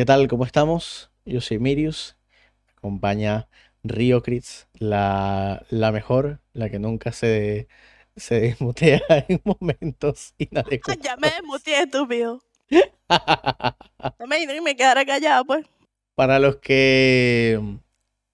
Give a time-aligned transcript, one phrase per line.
[0.00, 0.28] ¿Qué tal?
[0.28, 1.10] ¿Cómo estamos?
[1.26, 2.16] Yo soy Mirius.
[2.66, 3.48] Me acompaña
[3.82, 7.68] Riocritz, la, la mejor, la que nunca se,
[8.16, 11.02] se desmutea en momentos inadecuados.
[11.04, 12.40] Ya me desmuteé, estúpido.
[14.18, 15.66] No me que me quedara callada, pues.
[16.14, 17.60] Para los que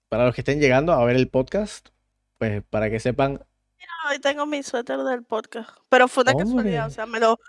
[0.07, 1.89] para los que estén llegando a ver el podcast,
[2.37, 3.45] pues para que sepan.
[3.77, 5.71] Mira, hoy tengo mi suéter del podcast.
[5.89, 6.45] Pero fue una Hombre.
[6.45, 7.41] casualidad, o sea, me lo,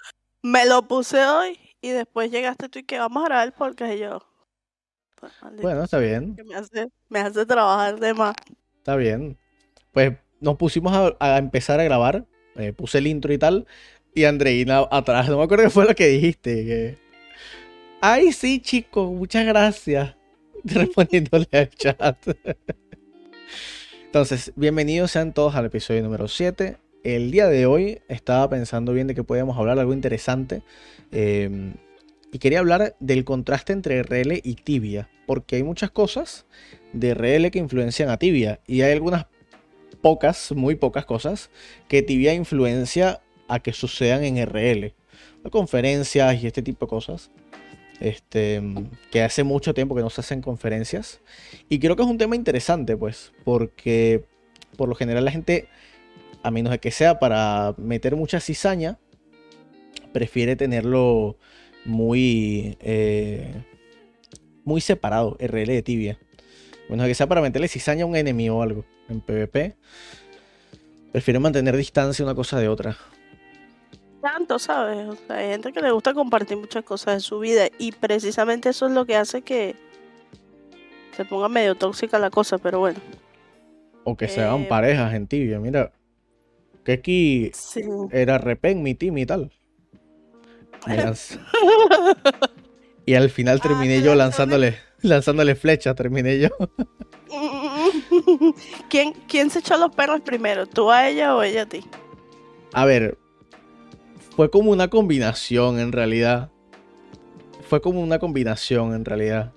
[0.43, 3.95] me lo puse hoy y después llegaste tú y que vamos a grabar el podcast
[3.95, 4.19] y yo.
[5.17, 8.35] pues, Bueno, está bien, que me hace, me hace trabajar de más.
[8.79, 9.39] está bien.
[9.93, 12.27] Pues nos pusimos a, a empezar a grabar.
[12.57, 13.67] eh, puse el intro y tal.
[14.15, 16.65] Y Andreina atrás, no me acuerdo qué fue lo que dijiste.
[16.65, 16.99] que,
[18.01, 20.15] Ay, sí, chicos, muchas gracias.
[20.65, 22.17] Respondiéndole al chat.
[24.07, 26.79] Entonces, bienvenidos sean todos al episodio número 7.
[27.05, 30.63] El día de hoy estaba pensando bien de que podíamos hablar algo interesante.
[31.13, 31.73] eh,
[32.31, 35.09] y quería hablar del contraste entre RL y Tibia.
[35.27, 36.47] Porque hay muchas cosas
[36.93, 38.61] de RL que influencian a Tibia.
[38.67, 39.27] Y hay algunas
[40.03, 41.51] pocas, muy pocas cosas,
[41.89, 44.95] que Tibia influencia a que sucedan en RL.
[45.51, 47.31] Conferencias y este tipo de cosas.
[48.01, 48.63] Este,
[49.11, 51.21] que hace mucho tiempo que no se hacen conferencias.
[51.69, 54.25] Y creo que es un tema interesante, pues, porque
[54.77, 55.69] por lo general la gente,
[56.43, 58.99] a menos de que sea para meter mucha cizaña,
[60.13, 61.37] prefiere tenerlo
[61.85, 63.63] muy, eh,
[64.65, 66.19] muy separado, RL de tibia.
[66.89, 69.77] Bueno, que sea para meterle cizaña a un enemigo o algo en PvP.
[71.13, 72.97] Prefiero mantener distancia una cosa de otra.
[74.21, 75.09] Tanto, ¿sabes?
[75.09, 78.71] O sea, hay gente que le gusta compartir muchas cosas de su vida y precisamente
[78.71, 79.77] eso es lo que hace que
[81.17, 82.99] se ponga medio tóxica la cosa, pero bueno.
[84.05, 85.59] O que se hagan Eh, parejas en tibia.
[85.59, 85.93] Mira,
[86.89, 87.83] que aquí Sí.
[88.13, 89.51] era Repen, mi team y tal.
[93.05, 96.49] Y al final Ah, terminé te yo lanzándole, lanzándole flechas, terminé yo.
[98.91, 100.67] ¿Quién, ¿Quién se echó los perros primero?
[100.67, 101.85] ¿Tú a ella o ella a ti?
[102.75, 103.17] A ver,
[104.37, 106.51] fue como una combinación en realidad.
[107.69, 109.53] Fue como una combinación en realidad.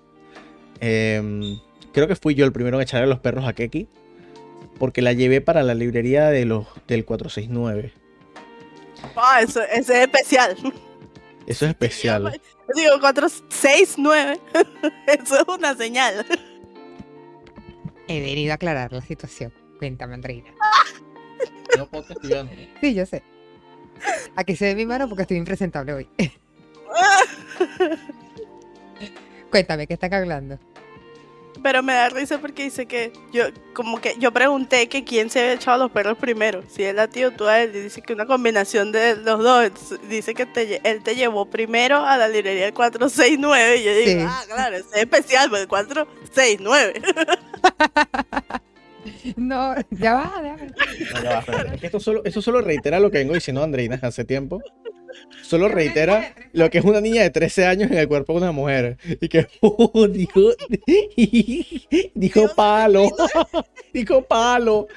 [0.80, 1.60] Em,
[1.94, 3.88] creo que fui yo el primero en echarle los perros a Keki.
[4.82, 7.94] Porque la llevé para la librería de los, del 469.
[9.16, 10.58] Ah, eso, es especial.
[11.46, 12.42] Eso es especial.
[12.74, 14.40] Digo, 4, 6, 9.
[15.06, 16.26] Eso es una señal.
[18.08, 19.54] He venido a aclarar la situación.
[19.78, 20.50] Cuéntame, Andreina.
[21.78, 22.52] No puedo castigar, ¿no?
[22.82, 23.22] Sí, yo sé.
[24.36, 26.10] Aquí se ve mi mano porque estoy impresentable hoy.
[29.52, 30.58] Cuéntame, ¿qué están hablando?
[31.64, 35.40] Pero me da risa porque dice que yo, como que yo pregunté que quién se
[35.40, 36.64] había echado los perros primero.
[36.70, 37.76] Si él a ti o tú a él.
[37.76, 39.72] Y dice que una combinación de los dos.
[40.10, 43.78] Dice que te él te llevó primero a la librería del 469.
[43.78, 44.26] Y yo digo, Sí.
[44.28, 47.02] ah, claro, ese es especial, porque el 469.
[49.36, 50.68] No, ya va, déjame.
[51.14, 51.74] No, ya va.
[51.74, 54.62] Es que esto solo, eso solo reitera lo que vengo diciendo Andreina hace tiempo.
[55.44, 58.52] Solo reitera lo que es una niña de 13 años en el cuerpo de una
[58.52, 58.98] mujer.
[59.20, 60.42] Y que uh, dijo,
[62.16, 63.10] dijo palo.
[63.94, 64.88] Dijo palo.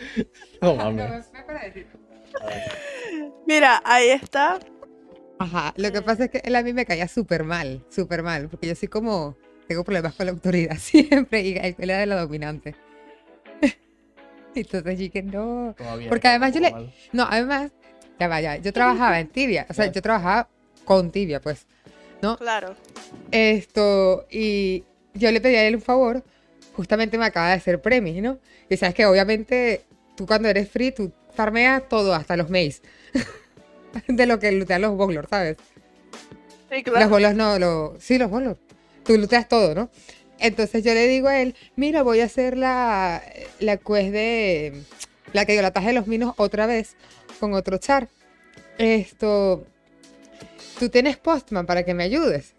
[0.61, 1.27] No mames.
[3.47, 4.59] Mira, ahí está.
[5.39, 8.49] Ajá, lo que pasa es que él a mí me caía súper mal, súper mal,
[8.49, 9.37] porque yo soy como,
[9.67, 12.77] tengo problemas con la autoridad siempre y él era de la dominante.
[14.55, 15.75] Entonces dije, no,
[16.09, 16.73] Porque además yo le-
[17.13, 17.73] no, además,
[18.19, 20.49] ya vaya, yo trabajaba en Tibia, o sea, yo trabajaba
[20.85, 21.67] con Tibia, pues,
[22.39, 22.75] Claro.
[23.31, 24.85] esto, y
[25.15, 26.25] yo le pedí a él un favor,
[26.75, 28.39] justamente me acaba de hacer premis, ¿no?
[28.69, 29.85] Y sabes que obviamente
[30.17, 32.81] tú cuando eres free, tú farmeas todo, hasta los maze,
[34.09, 35.57] de lo que lootean los boglors, ¿sabes?
[36.71, 37.09] Sí, Los claro.
[37.09, 38.57] bolos no, lo, sí, los bolos.
[39.05, 39.91] Tú looteas todo, ¿no?
[40.41, 43.23] Entonces yo le digo a él, mira, voy a hacer la,
[43.61, 44.83] la quest de
[45.33, 46.97] la que dio la taja de los minos otra vez
[47.39, 48.09] con otro char.
[48.79, 49.65] Esto,
[50.79, 52.55] tú tienes postman para que me ayudes.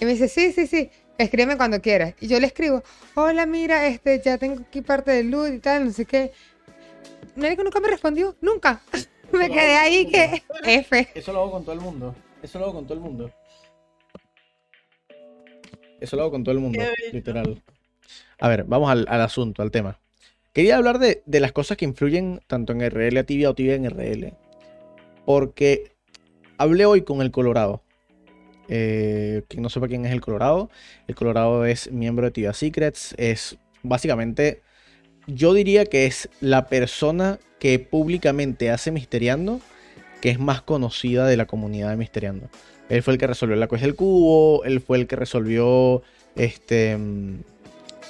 [0.00, 2.14] Y me dice, sí, sí, sí, escríbeme cuando quieras.
[2.20, 2.82] Y yo le escribo,
[3.14, 6.32] hola, mira, este, ya tengo aquí parte del loot y tal, no sé qué.
[7.36, 8.82] Nadie nunca me respondió, nunca.
[9.32, 11.08] me quedé ahí que F.
[11.14, 12.14] Eso lo hago con todo el mundo.
[12.42, 13.30] Eso lo hago con todo el mundo.
[16.00, 16.82] Eso lo hago con todo el mundo,
[17.12, 17.62] literal.
[18.38, 19.98] A ver, vamos al, al asunto, al tema.
[20.54, 23.90] Quería hablar de, las cosas que influyen tanto en RL a tibia o tibia en
[23.90, 24.34] RL.
[25.26, 25.92] Porque
[26.58, 27.82] hablé hoy con el Colorado.
[28.68, 30.70] Eh, quien no sepa quién es el Colorado,
[31.08, 33.16] el Colorado es miembro de Tibia Secrets.
[33.18, 34.62] Es básicamente,
[35.26, 39.60] yo diría que es la persona que públicamente hace Misteriando
[40.20, 42.48] que es más conocida de la comunidad de Misteriando.
[42.88, 46.02] Él fue el que resolvió la cuesta del cubo, él fue el que resolvió
[46.36, 47.40] este mm,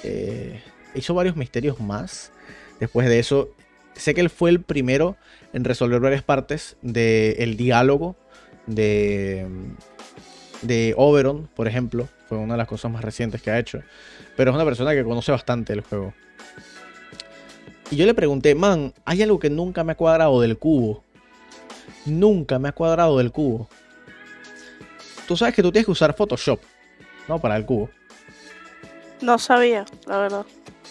[0.03, 0.61] eh,
[0.95, 2.31] hizo varios misterios más.
[2.79, 3.49] Después de eso,
[3.93, 5.15] sé que él fue el primero
[5.53, 8.15] en resolver varias partes del diálogo
[8.67, 9.47] de
[10.61, 13.81] de Oberon, por ejemplo, fue una de las cosas más recientes que ha hecho.
[14.35, 16.13] Pero es una persona que conoce bastante el juego.
[17.91, 21.03] Y yo le pregunté, man, hay algo que nunca me ha cuadrado del cubo.
[22.05, 23.69] Nunca me ha cuadrado del cubo.
[25.27, 26.59] Tú sabes que tú tienes que usar Photoshop,
[27.27, 27.39] ¿no?
[27.39, 27.89] Para el cubo.
[29.21, 30.45] No sabía, la verdad.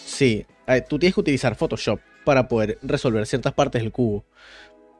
[0.05, 4.23] Sí, eh, tú tienes que utilizar Photoshop para poder resolver ciertas partes del cubo.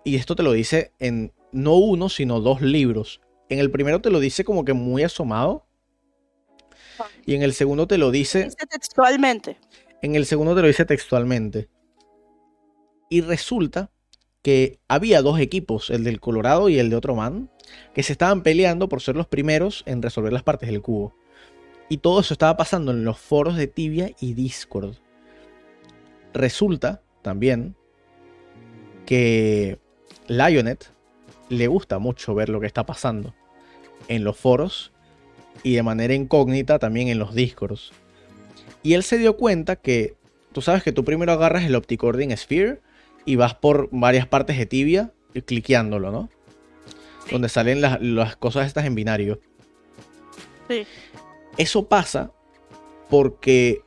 [0.03, 3.21] Y esto te lo dice en no uno, sino dos libros.
[3.49, 5.67] En el primero te lo dice como que muy asomado.
[7.25, 8.45] Y en el segundo te lo dice.
[8.45, 9.57] Dice textualmente.
[10.01, 11.69] En el segundo te lo dice textualmente.
[13.09, 13.91] Y resulta
[14.41, 17.51] que había dos equipos, el del Colorado y el de otro man,
[17.93, 21.15] que se estaban peleando por ser los primeros en resolver las partes del cubo.
[21.89, 24.95] Y todo eso estaba pasando en los foros de Tibia y Discord.
[26.33, 27.75] Resulta también
[29.05, 29.79] que
[30.27, 30.91] Lionet
[31.49, 33.33] le gusta mucho ver lo que está pasando
[34.07, 34.91] en los foros
[35.63, 37.91] y de manera incógnita también en los Discords.
[38.83, 40.15] Y él se dio cuenta que
[40.51, 42.81] tú sabes que tú primero agarras el Opticording Sphere
[43.25, 45.11] y vas por varias partes de tibia
[45.45, 46.29] cliqueándolo, ¿no?
[47.31, 49.39] Donde salen las, las cosas estas en binario.
[50.67, 50.85] Sí.
[51.57, 52.31] Eso pasa
[53.09, 53.81] porque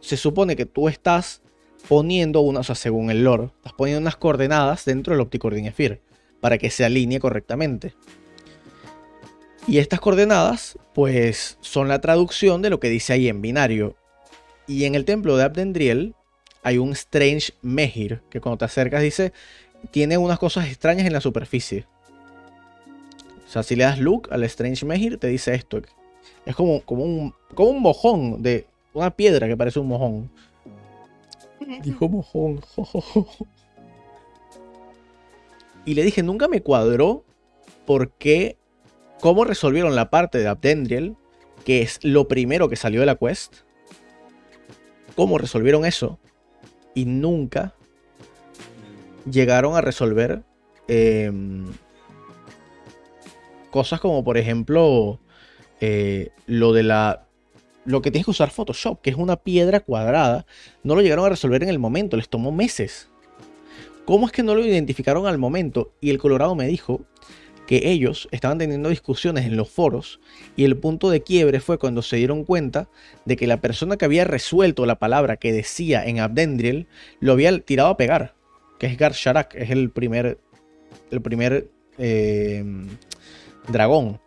[0.00, 1.42] se supone que tú estás
[1.88, 6.00] poniendo una, o sea, según el lore, estás poniendo unas coordenadas dentro del Opticording Sphere
[6.40, 7.94] para que se alinee correctamente.
[9.66, 13.96] Y estas coordenadas, pues, son la traducción de lo que dice ahí en binario.
[14.66, 16.14] Y en el templo de Abdendriel
[16.62, 19.32] hay un Strange Mehir, que cuando te acercas dice,
[19.90, 21.86] tiene unas cosas extrañas en la superficie.
[23.46, 25.82] O sea, si le das look al Strange Mehir, te dice esto.
[26.46, 30.30] Es como, como, un, como un mojón de una piedra que parece un mojón.
[31.82, 32.60] Dijo mojón.
[32.60, 33.26] jo, jo, jo.
[35.84, 37.24] Y le dije, nunca me cuadró
[37.86, 38.58] por qué,
[39.20, 41.16] cómo resolvieron la parte de Abdendriel,
[41.64, 43.56] que es lo primero que salió de la quest.
[45.16, 46.18] Cómo resolvieron eso.
[46.94, 47.74] Y nunca
[49.30, 50.42] llegaron a resolver
[50.88, 51.72] em,
[53.70, 55.20] cosas como, por ejemplo,
[55.80, 57.24] eh, lo de la
[57.84, 60.44] lo que tienes que usar Photoshop, que es una piedra cuadrada,
[60.82, 63.08] no lo llegaron a resolver en el momento, les tomó meses.
[64.04, 65.92] ¿Cómo es que no lo identificaron al momento?
[66.00, 67.00] Y el Colorado me dijo
[67.66, 70.20] que ellos estaban teniendo discusiones en los foros
[70.56, 72.88] y el punto de quiebre fue cuando se dieron cuenta
[73.26, 76.86] de que la persona que había resuelto la palabra que decía en Abdendriel
[77.20, 78.34] lo había tirado a pegar,
[78.78, 80.38] que es Gar Sharak, es el primer,
[81.10, 81.68] el primer
[81.98, 82.64] eh,
[83.68, 84.18] dragón.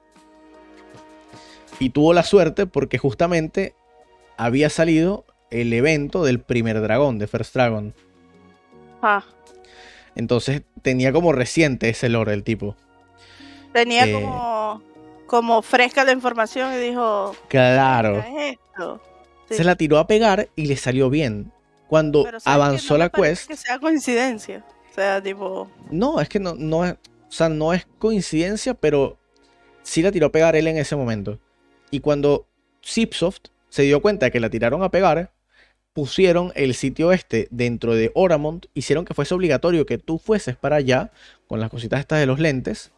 [1.81, 3.73] Y tuvo la suerte porque justamente
[4.37, 7.93] había salido el evento del primer dragón, de First Dragon.
[9.01, 9.25] Ah,
[10.15, 12.75] Entonces tenía como reciente ese lore el tipo.
[13.73, 14.13] tenía Eh.
[14.13, 14.81] como,
[15.25, 18.21] como fresca la información y dijo, Claro.
[18.21, 19.01] ¿qué es esto?
[19.49, 19.55] Sí.
[19.55, 21.51] Se la tiró a pegar y le salió bien.
[21.87, 23.47] Cuando avanzó No la quest.
[23.47, 24.63] Que sea coincidencia.
[24.91, 26.93] O sea, tipo, No, es que no, no es.
[26.93, 29.17] O sea, no es coincidencia, pero
[29.83, 31.39] sí la tiró a pegar él en ese momento.
[31.91, 32.47] Y cuando
[32.83, 35.31] Zipsoft se dio cuenta de que la tiraron a pegar,
[35.93, 40.77] pusieron el sitio este dentro de Oramont, hicieron que fuese obligatorio que tú fueses para
[40.77, 41.11] allá
[41.47, 42.91] con las cositas estas de los lentes.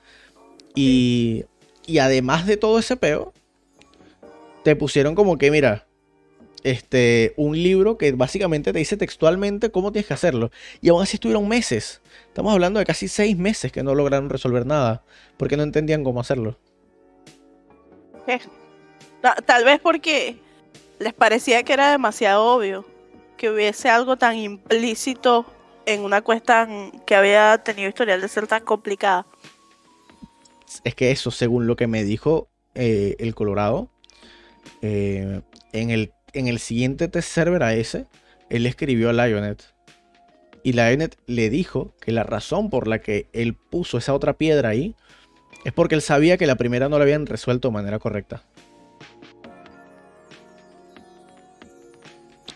[0.76, 1.46] Y,
[1.86, 3.34] y además de todo ese peo,
[4.64, 5.86] te pusieron como que, mira,
[6.64, 10.52] este, un libro que básicamente te dice textualmente cómo tienes que hacerlo.
[10.82, 12.02] Y aún así estuvieron meses.
[12.28, 15.04] Estamos hablando de casi seis meses que no lograron resolver nada.
[15.38, 16.58] Porque no entendían cómo hacerlo.
[19.46, 20.38] Tal vez porque
[21.00, 22.86] les parecía que era demasiado obvio
[23.38, 25.46] que hubiese algo tan implícito
[25.86, 26.68] en una cuesta
[27.06, 29.26] que había tenido historial de ser tan complicada.
[30.84, 33.90] Es que eso, según lo que me dijo eh, el Colorado,
[34.82, 38.08] eh, en, el, en el siguiente test server a ese,
[38.50, 39.64] él escribió a Lionet.
[40.64, 44.70] Y Lionet le dijo que la razón por la que él puso esa otra piedra
[44.70, 44.96] ahí
[45.64, 48.44] es porque él sabía que la primera no la habían resuelto de manera correcta.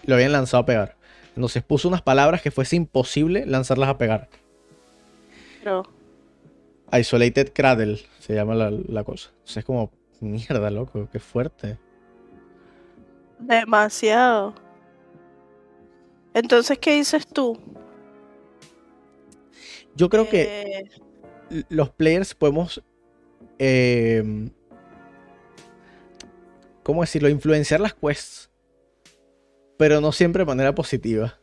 [0.07, 0.97] Lo habían lanzado a pegar.
[1.35, 4.29] Entonces puso unas palabras que fuese imposible lanzarlas a pegar.
[5.59, 5.83] Pero
[6.91, 9.29] Isolated Cradle se llama la, la cosa.
[9.33, 11.77] Entonces es como, mierda, loco, qué fuerte.
[13.39, 14.55] demasiado.
[16.33, 17.59] Entonces, ¿qué dices tú?
[19.95, 20.89] Yo creo que
[21.51, 22.83] Eh, los players podemos.
[23.59, 24.49] eh,
[26.83, 27.29] ¿Cómo decirlo?
[27.29, 28.49] Influenciar las quests.
[29.77, 31.37] Pero no siempre de manera positiva.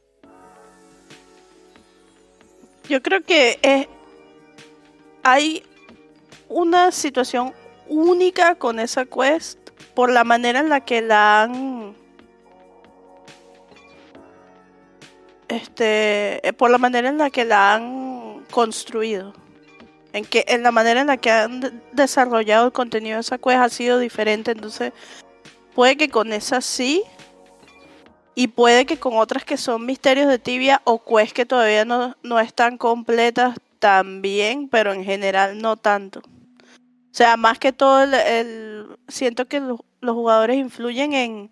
[2.88, 3.88] Yo creo que es-
[5.23, 5.62] hay
[6.49, 7.53] una situación
[7.88, 9.59] única con esa quest
[9.95, 11.95] por la manera en la que la han
[15.49, 19.35] este eh, por la manera en la que la han construido
[20.12, 23.38] en que en la manera en la que han de- desarrollado el contenido de esa
[23.38, 24.93] quest ha sido diferente entonces
[25.75, 27.03] puede que con esa sí
[28.35, 32.17] y puede que con otras que son misterios de tibia o quests que todavía no,
[32.23, 36.21] no están completas también, pero en general no tanto.
[36.21, 41.50] O sea, más que todo, el, el- siento que lo- los jugadores influyen en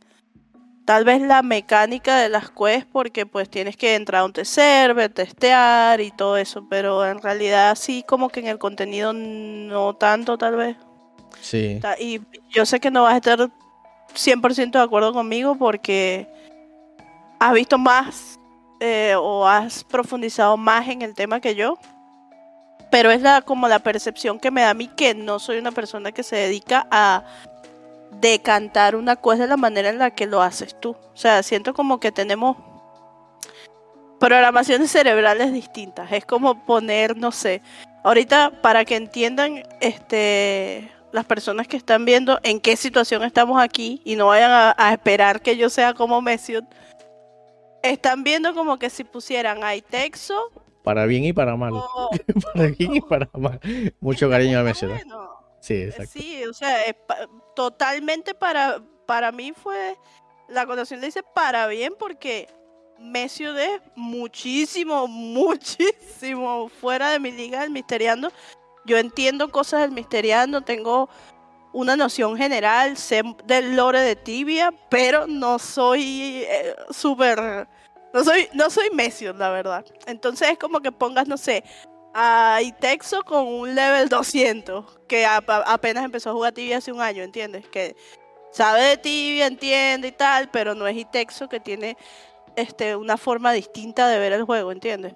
[0.84, 5.12] tal vez la mecánica de las quests porque pues tienes que entrar a un server,
[5.12, 10.36] testear y todo eso, pero en realidad sí como que en el contenido no tanto
[10.36, 10.76] tal vez.
[11.40, 11.80] Sí.
[12.00, 12.20] Y
[12.50, 13.48] yo sé que no vas a estar
[14.14, 16.26] 100% de acuerdo conmigo porque
[17.42, 18.38] has visto más
[18.78, 21.76] eh, o has profundizado más en el tema que yo.
[22.90, 25.72] Pero es la, como la percepción que me da a mí que no soy una
[25.72, 27.24] persona que se dedica a
[28.20, 30.90] decantar una cosa de la manera en la que lo haces tú.
[30.90, 32.56] O sea, siento como que tenemos
[34.20, 36.12] programaciones cerebrales distintas.
[36.12, 37.62] Es como poner, no sé,
[38.04, 44.00] ahorita para que entiendan este las personas que están viendo en qué situación estamos aquí
[44.04, 46.64] y no vayan a, esperar que yo sea como Messiot,
[47.82, 50.50] están viendo como que si pusieran a Itexo
[50.82, 51.72] Para bien y para mal.
[51.74, 52.10] o
[52.54, 53.60] Para bien y para mal.
[54.00, 54.86] Mucho cariño a Messi.
[54.86, 54.92] ¿no?
[54.92, 56.12] bueno, Sí, Eh, exacto.
[56.12, 59.96] Sí, o sea, es pa- totalmente para, para mí fue,
[60.48, 62.48] la connotación le dice para bien porque
[62.98, 68.32] Messi es muchísimo, muchísimo fuera de mi liga del Misteriando.
[68.84, 71.08] Yo entiendo cosas del Misteriando, tengo
[71.72, 77.66] una noción general, sé del lore de Tibia, pero no soy eh, súper...
[78.12, 79.86] No soy, no soy Messi, la verdad.
[80.06, 81.64] Entonces es como que pongas, no sé,
[82.12, 86.92] a Itexo con un level 200, que a- a- apenas empezó a jugar Tibia hace
[86.92, 87.66] un año, ¿entiendes?
[87.68, 87.96] Que
[88.52, 91.96] sabe de Tibia, entiende y tal, pero no es Itexo que tiene
[92.54, 95.14] este, una forma distinta de ver el juego, ¿entiendes?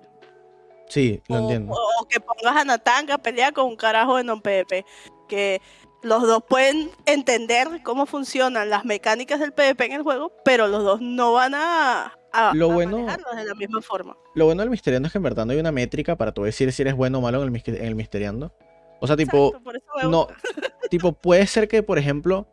[0.89, 1.75] Sí, lo o, entiendo.
[1.75, 4.87] o- que pongas a Natanga a pelear con un carajo de non PvP.
[5.29, 5.61] Que
[6.07, 10.83] los dos pueden entender cómo funcionan las mecánicas del PvP en el juego, pero los
[10.85, 14.17] dos no van a, a, Lo a bueno- manejarlos de la misma forma.
[14.35, 16.73] Lo bueno del Misteriando es que en verdad no hay una métrica para tú decir
[16.73, 18.55] si eres bueno o malo en el, en el Misteriando.
[19.01, 20.29] O sea, tipo, Exacto, no,
[20.91, 22.49] tipo, puede ser que, por ejemplo,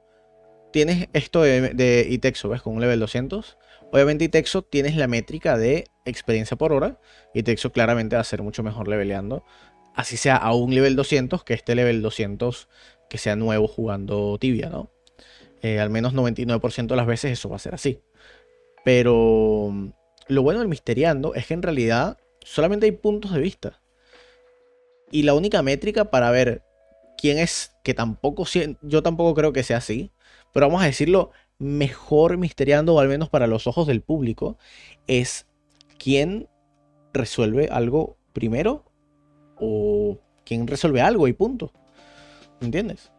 [0.71, 2.61] tienes esto de, de Itexo, ¿ves?
[2.61, 3.57] Con un level 200.
[3.91, 6.99] Obviamente Itexo tienes la métrica de experiencia por hora.
[7.33, 9.45] Itexo claramente va a ser mucho mejor leveleando.
[9.95, 12.67] Así sea a un level 200 que este level 200
[13.13, 14.89] que sea nuevo jugando tibia, ¿no?
[15.61, 18.01] Eh, al menos 99% de las veces eso va a ser así.
[18.83, 19.89] Pero mm,
[20.29, 23.79] lo bueno del Misteriando es que en realidad solamente hay puntos de vista.
[25.11, 26.63] Y la única métrica para ver
[27.15, 28.45] quién es, que tampoco,
[28.81, 30.09] yo tampoco creo que sea así,
[30.51, 31.29] pero vamos a decirlo,
[31.59, 34.57] mejor misteriando, o al menos para los ojos del público,
[35.05, 35.45] es
[35.99, 36.49] quién
[37.13, 38.85] resuelve algo primero
[39.59, 41.71] o quién resuelve algo y punto.
[42.63, 43.11] ¿Entiendes?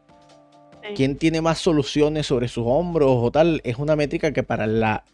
[0.82, 0.94] Sí.
[0.96, 5.04] quién tiene más soluciones sobre sus hombros o tal, es una métrica que para la,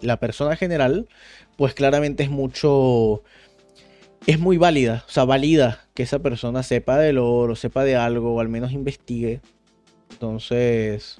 [0.00, 1.08] la persona general,
[1.56, 3.22] pues claramente es mucho,
[4.26, 8.34] es muy válida, o sea, valida que esa persona sepa del oro, sepa de algo,
[8.34, 9.40] o al menos investigue.
[10.10, 11.18] Entonces,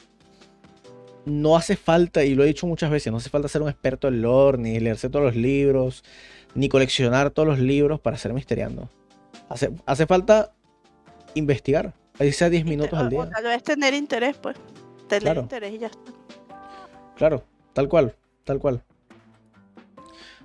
[1.27, 4.09] no hace falta, y lo he dicho muchas veces, no hace falta ser un experto
[4.09, 6.05] en lore, ni leerse todos los libros,
[6.55, 8.89] ni coleccionar todos los libros para ser misteriando.
[9.49, 10.53] Hace, hace falta
[11.35, 13.31] investigar, ahí sea 10 minutos al o día.
[13.31, 14.57] tal vez tener interés, pues.
[15.09, 15.41] tener Claro.
[15.43, 16.13] interés y ya está.
[17.17, 18.85] Claro, tal cual, tal cual.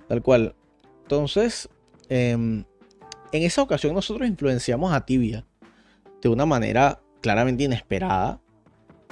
[0.08, 0.54] Tal cual.
[1.02, 1.68] Entonces,
[2.08, 2.64] em,
[3.32, 5.44] en esa ocasión nosotros influenciamos a Tibia
[6.20, 8.40] de una manera claramente inesperada.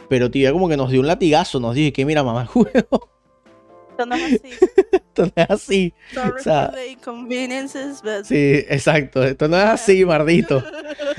[0.08, 3.08] Pero Tibia como que nos dio un latigazo, nos dijo que mira mamá, juego,
[4.06, 4.50] no es así.
[5.14, 5.94] esto no es así.
[6.12, 8.24] Sorry sea, for the inconveniences, but...
[8.24, 10.62] Sí, exacto, esto no es así, mardito.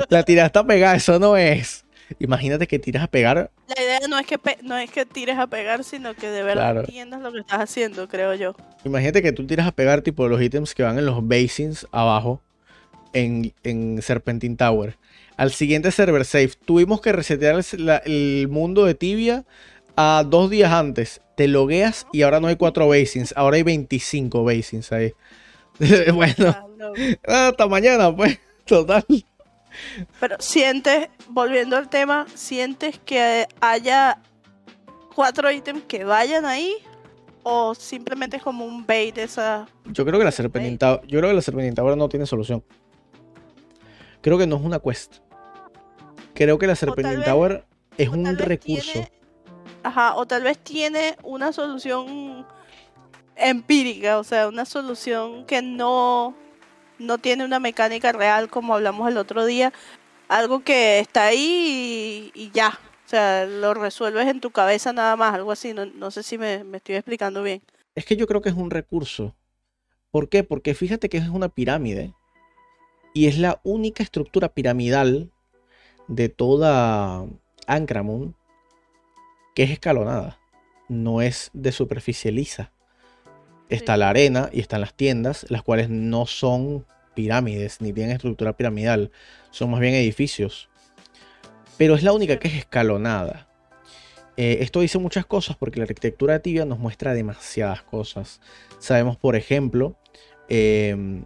[0.10, 1.86] La tiraste a pegar, eso no es.
[2.20, 5.48] Imagínate que tiras a pegar, La idea no es que no es que tires a
[5.48, 6.80] pegar, sino que de verdad Claro.
[6.82, 8.56] entiendas lo que estás haciendo, creo yo.
[8.84, 12.42] imagínate que tú tiras a pegar tipo los ítems que van en los basins abajo
[13.14, 14.98] en, en Serpentine Tower.
[15.36, 19.44] Al siguiente server safe, tuvimos que resetear el, la- el mundo de Tibia
[19.96, 21.22] a dos días antes.
[21.36, 25.12] Te logueas y ahora no hay cuatro basins, ahora hay 25 basins ahí.
[26.14, 26.94] bueno, Ah, no.
[27.28, 29.06] hasta mañana, pues, total.
[30.22, 34.22] Pero sientes, volviendo al tema, sientes que haya
[35.14, 36.76] cuatro ítems que vayan ahí
[37.44, 41.30] o simplemente es como un bait esa Yo creo que la Serpentine Tower, yo creo
[41.30, 42.64] que la Serpentine Tower no tiene solución.
[44.22, 45.18] Creo que no es una quest.
[46.34, 47.66] Creo que la Serpentine vez- Tower
[47.98, 48.92] es un recurso.
[48.94, 49.12] tiene-
[50.16, 52.46] o tal vez tiene una solución
[53.36, 56.36] empírica, o sea, una solución que no,
[57.00, 59.74] no tiene una mecánica real como hablamos el otro día,
[60.28, 65.34] algo que está ahí y, ya, o sea, lo resuelves en tu cabeza nada más,
[65.34, 67.62] algo así, no, no sé si me, me estoy explicando bien.
[67.94, 69.36] Es que yo creo que es un recurso.
[70.12, 70.44] ¿Por qué?
[70.44, 72.14] Porque fíjate que es una pirámide.
[73.14, 75.32] Y es la única estructura piramidal
[76.08, 77.26] de toda
[77.68, 78.36] Ancramon
[79.56, 80.38] que es escalonada.
[80.88, 82.72] No es de superficie lisa.
[83.70, 84.00] Está Sí.
[84.00, 86.86] la arena y están las tiendas, las cuales no son
[87.16, 89.12] pirámides ni tienen estructura piramidal.
[89.50, 90.70] Son más bien edificios.
[91.78, 93.48] Pero es la única que es escalonada.
[94.38, 98.42] Eh, esto dice muchas cosas porque la arquitectura de Tibia nos muestra demasiadas cosas.
[98.80, 99.96] Sabemos, por ejemplo,
[100.50, 101.24] em,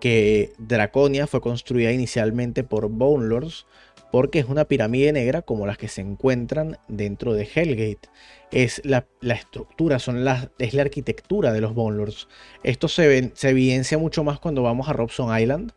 [0.00, 3.66] que Draconia fue construida inicialmente por Bone Lords
[4.14, 8.08] porque es una pirámide negra como las que se encuentran dentro de Hellgate.
[8.52, 12.28] Es la, estructura, son las, es la arquitectura de los Bone Lords.
[12.62, 15.72] Esto se, evidencia mucho más cuando vamos a Robson Island,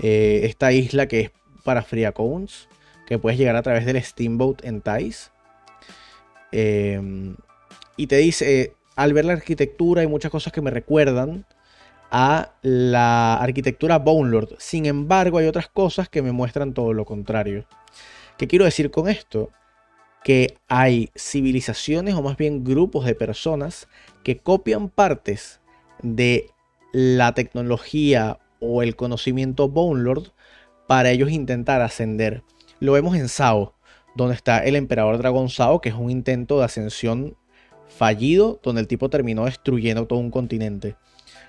[0.00, 1.30] eh, esta isla que es
[1.64, 2.68] para Friacones,
[3.06, 5.32] que puedes llegar a través del Steamboat en Thais.
[6.52, 7.00] Eh,
[7.96, 11.46] y te dice, al ver la arquitectura hay muchas cosas que me recuerdan
[12.10, 14.56] a la arquitectura Bone Lord.
[14.58, 17.66] Sin embargo, hay otras cosas que me muestran todo lo contrario.
[18.36, 19.50] ¿Qué quiero decir con esto?
[20.24, 23.88] Que hay civilizaciones o más bien grupos de personas
[24.24, 25.60] que copian partes
[26.02, 26.50] de
[26.92, 30.32] la tecnología o el conocimiento Bone Lord
[30.86, 32.42] para ellos intentar ascender.
[32.80, 33.74] Lo vemos en Sao,
[34.16, 37.36] donde está el emperador dragón Sao, que es un intento de ascensión
[37.88, 40.96] fallido, donde el tipo terminó destruyendo todo un continente.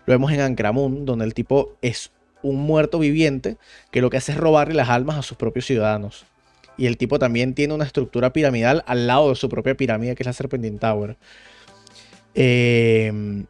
[0.10, 3.58] Lo vemos en Ancramun, donde el tipo es un muerto viviente
[3.92, 6.26] que lo que hace es robarle las almas a sus propios ciudadanos.
[6.80, 10.24] Y el tipo también tiene una estructura piramidal al lado de su propia pirámide, que
[10.24, 11.16] es la Serpentine Tower.
[12.34, 13.46] Eh,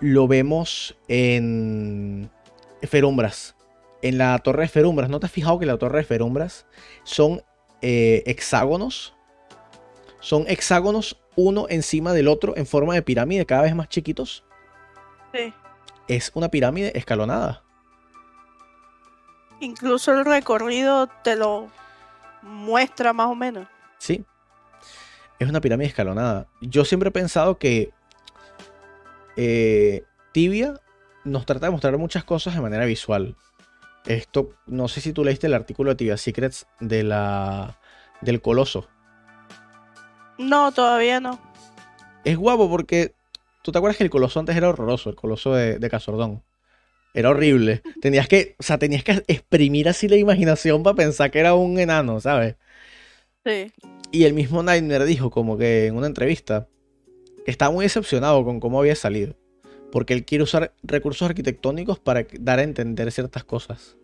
[0.00, 2.28] lo vemos en
[2.82, 3.54] Ferumbras.
[4.02, 5.10] En la Torre de Ferumbras.
[5.10, 6.66] ¿No te has fijado que la Torre de Ferumbras
[7.04, 7.40] son
[7.82, 9.14] eh, hexágonos?
[10.18, 14.42] Son hexágonos uno encima del otro en forma de pirámide, cada vez más chiquitos.
[15.32, 15.54] Sí.
[16.10, 17.62] Es una pirámide escalonada.
[19.60, 21.68] Incluso el recorrido te lo
[22.42, 23.68] muestra más o menos.
[23.98, 24.24] Sí.
[25.38, 26.48] Es una pirámide escalonada.
[26.60, 27.92] Yo siempre he pensado que
[29.36, 30.80] eh, Tibia
[31.22, 33.36] nos trata de mostrar muchas cosas de manera visual.
[34.04, 37.78] Esto, no sé si tú leíste el artículo de Tibia Secrets de la,
[38.20, 38.88] del Coloso.
[40.38, 41.38] No, todavía no.
[42.24, 43.14] Es guapo porque
[43.62, 46.42] tú te acuerdas que el Coloso antes era horroroso, el Coloso de, de Casordón.
[47.12, 47.82] Era horrible.
[48.00, 51.78] Tenías que, o sea, tenías que exprimir así la imaginación para pensar que era un
[51.78, 52.56] enano, ¿sabes?
[53.44, 53.72] Sí.
[54.12, 56.68] Y el mismo Nightmare dijo como que en una entrevista
[57.44, 59.34] que estaba muy decepcionado con cómo había salido.
[59.90, 63.96] Porque él quiere usar recursos arquitectónicos para dar a entender ciertas cosas.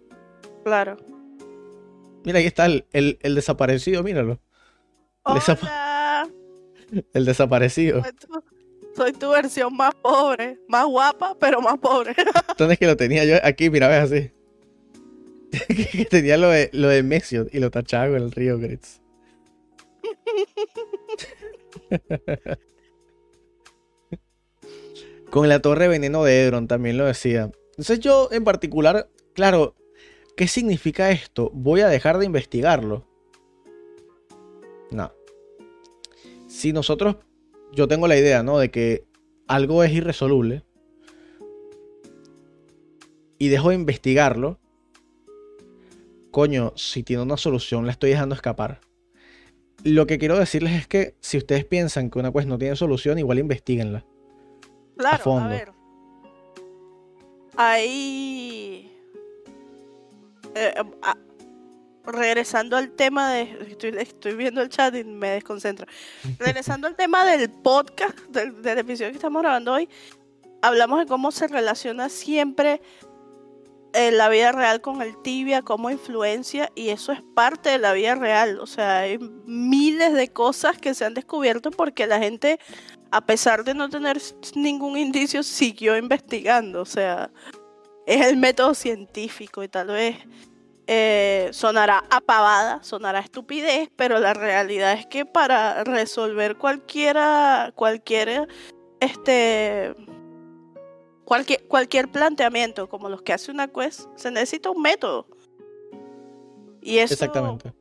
[0.64, 0.96] Claro.
[2.24, 4.40] Mira, ahí está el, el- el desaparecido, míralo.
[5.22, 6.28] Hola.
[7.12, 8.02] El desaparecido.
[8.96, 12.14] Soy tu, versión más pobre, más guapa, pero más pobre.
[12.58, 13.36] ¿Dónde es que lo tenía yo?
[13.42, 14.30] Aquí, mira, ves así.
[15.92, 19.00] que tenía lo de, lo de Mesiot y lo tachaba con el río Gritz.
[25.30, 27.50] con la torre veneno de Edron también lo decía.
[27.70, 29.74] Entonces yo en particular, claro,
[30.36, 31.50] ¿qué significa esto?
[31.52, 33.06] ¿Voy a dejar de investigarlo?
[34.90, 35.12] No.
[36.46, 37.16] si nosotros,
[37.76, 38.58] yo tengo la idea, ¿no?
[38.58, 39.04] De que
[39.46, 40.64] algo es irresoluble
[43.38, 44.58] y dejo de investigarlo,
[46.30, 48.80] coño, si tiene una solución, la estoy dejando escapar.
[49.84, 53.18] Lo que quiero decirles es que si ustedes piensan que una quest no tiene solución,
[53.18, 54.06] igual investiguenla.
[54.96, 55.50] Claro, a, fondo.
[55.50, 55.72] ver.
[57.56, 58.90] Ahí.
[60.54, 60.74] eh,
[62.06, 63.76] regresando al tema de.
[63.98, 65.86] Estoy, viendo el chat y me desconcentro.
[66.38, 69.88] Regresando al tema del podcast, del, del episodio que estamos grabando hoy,
[70.62, 72.80] hablamos de cómo se relaciona siempre
[73.98, 77.94] eh, la vida real con el tibia, cómo influencia, y eso es parte de la
[77.94, 78.60] vida real.
[78.60, 82.60] O sea, hay miles de cosas que se han descubierto porque la gente,
[83.10, 84.20] a pesar de no tener
[84.54, 86.82] ningún indicio, siguió investigando.
[86.82, 87.30] O sea,
[88.06, 90.18] es el método científico y tal vez
[90.86, 98.48] eh, sonará apavada, sonará estupidez, pero la realidad es que para resolver cualquiera, cualquier,
[99.00, 99.94] este,
[101.24, 105.26] cualquier, cualquier planteamiento como los que hace una quest, se necesita un método.
[106.80, 107.72] Y eso, Exactamente.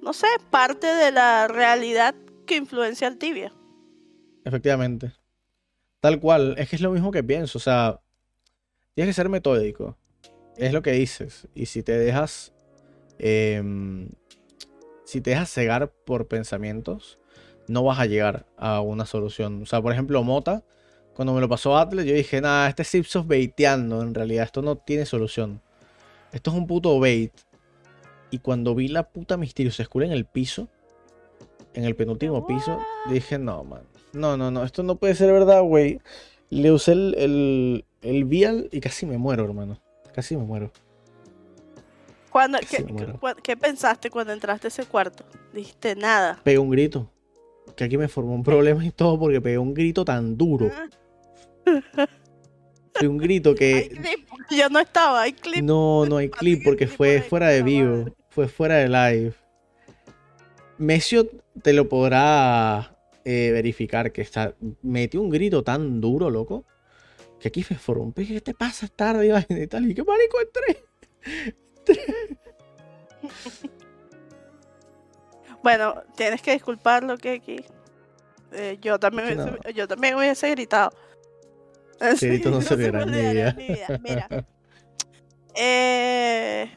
[0.00, 2.14] no sé, parte de la realidad
[2.46, 3.52] que influencia al tibia.
[4.44, 5.12] Efectivamente.
[6.00, 6.54] Tal cual.
[6.56, 7.58] Es que es lo mismo que pienso.
[7.58, 8.00] O sea,
[8.94, 9.96] tienes que ser metódico.
[10.56, 11.48] Es lo que dices.
[11.54, 12.52] Y si te dejas.
[13.18, 14.08] em,
[15.04, 17.18] si te dejas cegar por pensamientos,
[17.68, 19.62] no vas a llegar a una solución.
[19.62, 20.64] O sea, por ejemplo, Mota,
[21.14, 24.02] cuando me lo pasó Atlas, yo dije, nada, este es Ipsos baiteando.
[24.02, 25.62] En realidad, esto no tiene solución.
[26.32, 27.32] Esto es un puto bait.
[28.30, 30.68] Y cuando vi la puta Mysterious Skull en el piso,
[31.74, 33.82] en el penúltimo piso, dije, no, man.
[34.12, 36.00] No, no, no, esto no puede ser verdad, güey.
[36.50, 39.80] Le usé el, el, el vial y casi me muero, hermano.
[40.16, 40.72] Casi me muero.
[42.30, 43.20] Cuando, Casi ¿qué, me muero.
[43.20, 45.24] qué- qué pensaste cuando entraste a ese cuarto?
[45.52, 46.40] Dijiste nada.
[46.42, 47.10] Pegué un grito.
[47.76, 50.70] Que aquí me formó un problema y todo porque pegué un grito tan duro.
[50.74, 52.06] Ah,
[52.94, 55.62] Fue un grito que clip, yo no estaba, hay clip.
[55.62, 58.06] no, no hay clip porque fue fuera de vivo.
[58.30, 59.34] Fue fuera de live.
[60.78, 61.28] Mesio
[61.62, 64.54] te lo podrá eh, verificar que está.
[64.80, 66.64] Metió un grito tan duro, loco.
[67.40, 69.90] Que aquí formó un ¿Qué te pasa tarde y tal?
[69.90, 70.84] Y qué marico entré.
[75.62, 77.64] Bueno, tienes que disculparlo que aquí.
[78.52, 80.92] eh, yo también Sí, hubiese, yo también hubiese gritado.
[82.00, 83.98] Ese grito no se en mi vida.
[84.00, 84.28] Mira.
[85.56, 86.70] eh,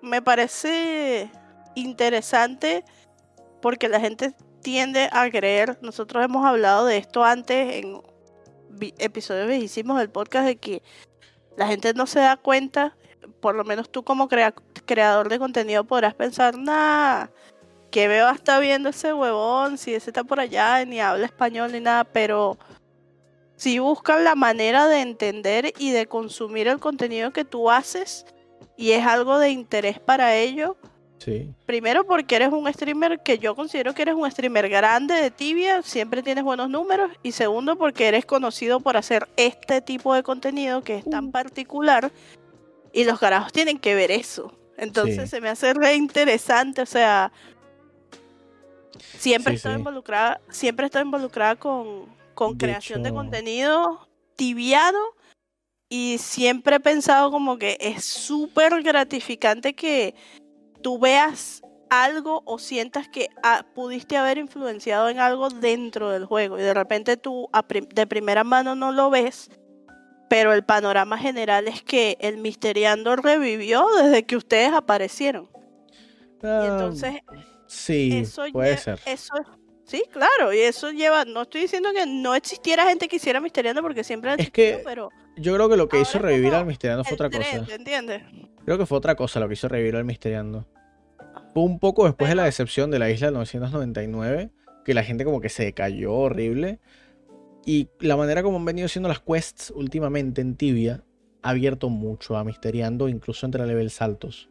[0.00, 1.30] me parece
[1.74, 2.84] interesante
[3.60, 8.00] porque la gente tiende a creer, nosotros hemos hablado de esto antes en
[8.98, 10.82] episodios viejísimos del podcast, de que
[11.56, 12.96] la gente no se da cuenta,
[13.40, 17.26] por lo menos tú como crea- creador de contenido podrás pensar, nah,
[17.90, 21.80] que veo está viendo ese huevón, si ese está por allá, ni habla español ni
[21.80, 22.58] nada, pero
[23.56, 28.26] si buscan la manera de entender y de consumir el contenido que tú haces
[28.76, 30.76] y es algo de interés para ellos,
[31.24, 31.48] Sí.
[31.64, 35.80] Primero porque eres un streamer que yo considero que eres un streamer grande de tibia,
[35.82, 37.10] siempre tienes buenos números.
[37.22, 42.12] Y segundo porque eres conocido por hacer este tipo de contenido que es tan particular.
[42.92, 44.52] Y los carajos tienen que ver eso.
[44.76, 45.26] Entonces Sí.
[45.36, 47.32] se me hace re interesante, o sea...
[49.18, 49.78] Siempre Sí, estoy sí.
[49.78, 54.98] involucrada, siempre estoy involucrada con, con De creación de contenido tibiano
[55.88, 60.14] y siempre he pensado como que es súper gratificante que
[60.84, 66.58] tú veas algo o sientas que ah, pudiste haber influenciado en algo dentro del juego
[66.58, 69.50] y de repente tú a de primera mano no lo ves,
[70.28, 75.48] pero el panorama general es que el Misteriando revivió desde que ustedes aparecieron.
[76.42, 77.14] Y Ah, entonces
[77.66, 79.00] sí, eso puede ser.
[79.06, 79.32] Eso,
[79.86, 83.80] sí, claro, y eso lleva, no estoy diciendo que no existiera gente que hiciera Misteriando
[83.80, 86.54] porque siempre ha Es existido, que pero Yo creo que lo que ahora hizo revivir
[86.54, 87.66] al Misteriano fue otra cosa.
[87.74, 88.22] ¿entiendes?
[88.64, 90.66] Creo que fue otra cosa lo que hizo revivir al Misteriando.
[91.52, 94.50] Fue un poco después de la decepción de la isla 999,
[94.84, 96.78] que la gente como que se cayó horrible.
[97.66, 101.02] Y la manera como han venido siendo las quests últimamente en Tibia
[101.42, 104.48] ha abierto mucho a Misteriando, incluso entre levels altos.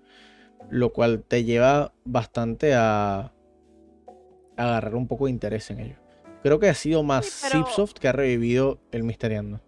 [0.69, 3.31] Lo cual te lleva bastante a, a
[4.57, 5.95] agarrar un poco de interés en ello.
[6.41, 9.61] Creo que ha sido más Sí, pero- Zipsoft que ha revivido el Misteriando.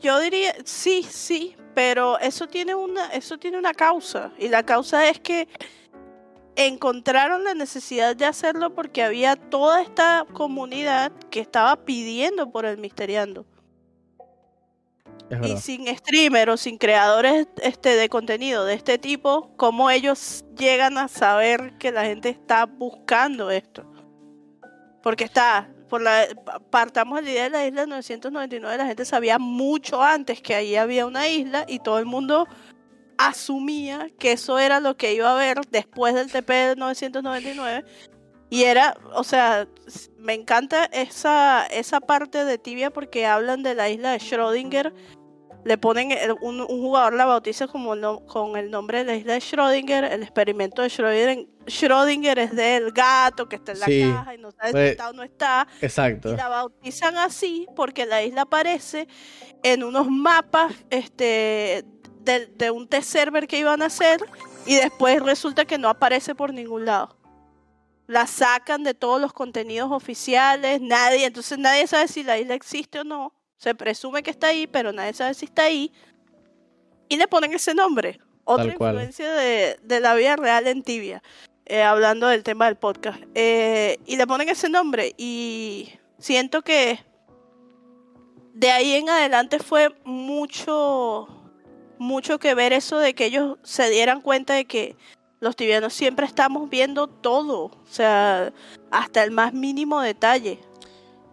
[0.00, 4.32] Yo diría, sí, sí, pero eso tiene una, eso tiene una causa.
[4.38, 5.48] Y la causa es que
[6.56, 12.78] encontraron la necesidad de hacerlo porque había toda esta comunidad que estaba pidiendo por el
[12.78, 13.46] Misteriando.
[15.42, 20.96] Y sin streamer o sin creadores este, de contenido de este tipo, ¿cómo ellos llegan
[20.96, 23.84] a saber que la gente está buscando esto?
[25.02, 26.26] Porque está, por la,
[26.70, 30.54] partamos de la idea de la isla de 999, la gente sabía mucho antes que
[30.54, 32.46] ahí había una isla y todo el mundo
[33.18, 37.84] asumía que eso era lo que iba a haber después del TP de 999.
[38.50, 39.68] Y era, o sea,
[40.16, 44.94] me encanta esa, esa parte de Tibia porque hablan de la isla de Schrödinger.
[45.64, 50.12] Le ponen, un, jugador la bautiza como con el nombre de la isla de Schrödinger,
[50.12, 51.48] el experimento de Schrödinger.
[51.66, 55.12] Schrödinger es del gato que está en la caja y no sabe si está o
[55.12, 55.66] no está.
[55.80, 56.32] Exacto.
[56.32, 59.08] Y la bautizan así porque la isla aparece
[59.62, 61.84] en unos mapas este,
[62.36, 64.20] de, un test server que iban a hacer
[64.66, 67.16] y después resulta que no aparece por ningún lado.
[68.06, 73.00] La sacan de todos los contenidos oficiales, nadie, entonces nadie sabe si la isla existe
[73.00, 73.34] o no.
[73.58, 75.92] Se presume que está ahí, pero nadie sabe si está ahí.
[77.08, 78.20] Y le ponen ese nombre.
[78.44, 81.22] Otra influencia de, la vida real en Tibia.
[81.66, 83.20] Eh, hablando del tema del podcast.
[83.34, 85.14] Eh, y le ponen ese nombre.
[85.18, 87.00] Y siento que
[88.54, 91.28] de ahí en adelante fue mucho
[91.98, 94.96] mucho que ver eso de que ellos se dieran cuenta de que
[95.40, 98.52] los tibianos siempre estamos viendo todo, o sea,
[98.90, 100.58] hasta el más mínimo detalle.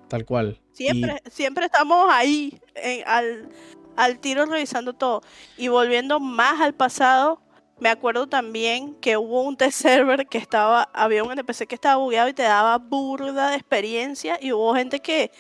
[0.08, 0.60] Tal cual.
[0.76, 2.60] Siempre, siempre estamos ahí,
[3.06, 3.50] al,
[3.96, 5.22] al tiro revisando todo.
[5.58, 7.42] Y volviendo más al pasado,
[7.80, 11.96] me acuerdo también que hubo un test server que estaba, había un NPC que estaba
[11.96, 15.32] bugueado y te daba burda de experiencia y hubo gente que,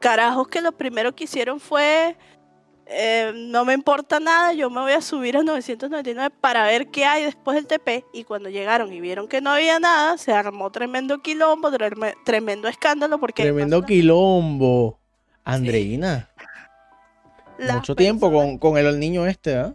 [0.00, 2.16] carajos, que lo primero que hicieron fue
[2.88, 7.04] eh, no me importa nada, yo me voy a subir a 999 para ver qué
[7.04, 8.04] hay después del TP.
[8.12, 11.70] Y cuando llegaron y vieron que no había nada, se armó tremendo quilombo,
[12.24, 13.18] tremendo escándalo.
[13.18, 14.98] porque Tremendo quilombo.
[15.44, 16.28] Andreina.
[17.58, 19.74] Mucho tiempo con, con, el niño este, ¿ah?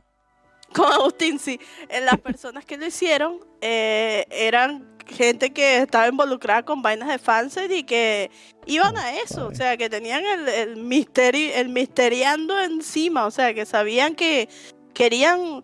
[0.73, 1.59] Con Agustín, sí.
[1.89, 7.19] Eh, las personas que lo hicieron eh, eran gente que estaba involucrada con vainas de
[7.19, 8.31] fanset y que
[8.65, 13.53] iban a eso, o sea, que tenían el, el, misterio, el misteriando encima, o sea,
[13.53, 14.49] que sabían que
[14.93, 15.63] querían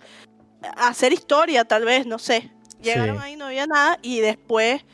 [0.76, 2.52] hacer historia, tal vez, no sé.
[2.82, 4.86] Llegaron ahí, no había nada, y después,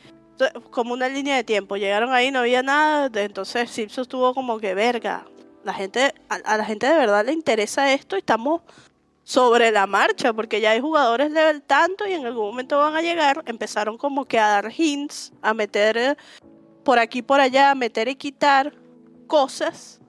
[0.70, 4.74] como una línea de tiempo, llegaron ahí, no había nada, entonces Simpson estuvo como que,
[4.74, 5.26] verga,
[5.64, 8.62] la gente, a la gente de verdad le interesa esto, estamos
[9.24, 13.02] sobre la marcha, porque ya hay jugadores level tanto y en algún momento van a
[13.02, 16.16] llegar, empezaron como que a dar hints, a meter eh,
[16.84, 18.74] por aquí por allá, a meter y quitar
[19.26, 20.00] cosas.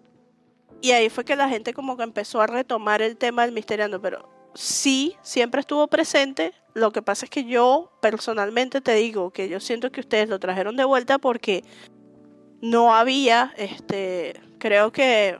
[0.81, 4.01] Y ahí fue que la gente como que empezó a retomar el tema del misteriando,
[4.01, 6.53] pero sí, siempre estuvo presente.
[6.73, 10.39] Lo que pasa es que yo personalmente te digo que yo siento que ustedes lo
[10.39, 11.63] trajeron de vuelta porque
[12.61, 15.37] no había, este, creo que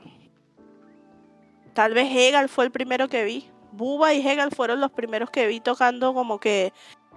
[1.74, 5.46] tal vez Hegel fue el primero que vi, Buba y Hegel fueron los primeros que
[5.46, 6.72] vi tocando como que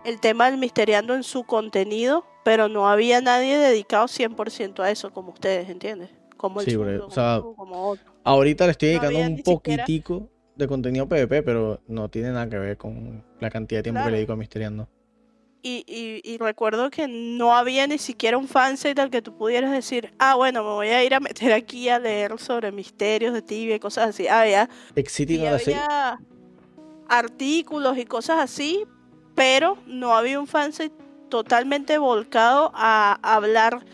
[0.05, 5.11] el tema del misteriando en su contenido, pero no había nadie dedicado 100% a eso
[5.11, 6.09] como ustedes, ¿entiendes?
[6.37, 7.41] Como el sí, o sea,
[8.23, 12.77] Ahorita le estoy dedicando un poquitico de contenido PvP, pero no tiene nada que ver
[12.77, 14.87] con la cantidad de tiempo que le dedico a misteriando.
[15.61, 15.83] Y,
[16.23, 20.35] y, recuerdo que no había ni siquiera un fansite al que tú pudieras decir, ah,
[20.35, 23.79] bueno, me voy a ir a meter aquí a leer sobre misterios de tibia y
[23.79, 24.27] cosas así.
[24.29, 24.69] Ah, ya.
[24.95, 26.17] Exit no había
[27.09, 28.85] artículos y cosas así,
[29.35, 30.95] pero no había un fansite
[31.29, 33.85] totalmente volcado a hablar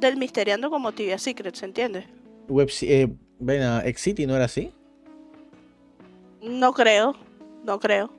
[0.00, 2.06] del Misteriando como Tibia Secrets, ¿entiendes?
[2.48, 3.08] Web, eh,
[3.38, 4.72] ven a Exity, ¿no era así?
[6.42, 7.14] No creo,
[7.64, 8.10] no creo.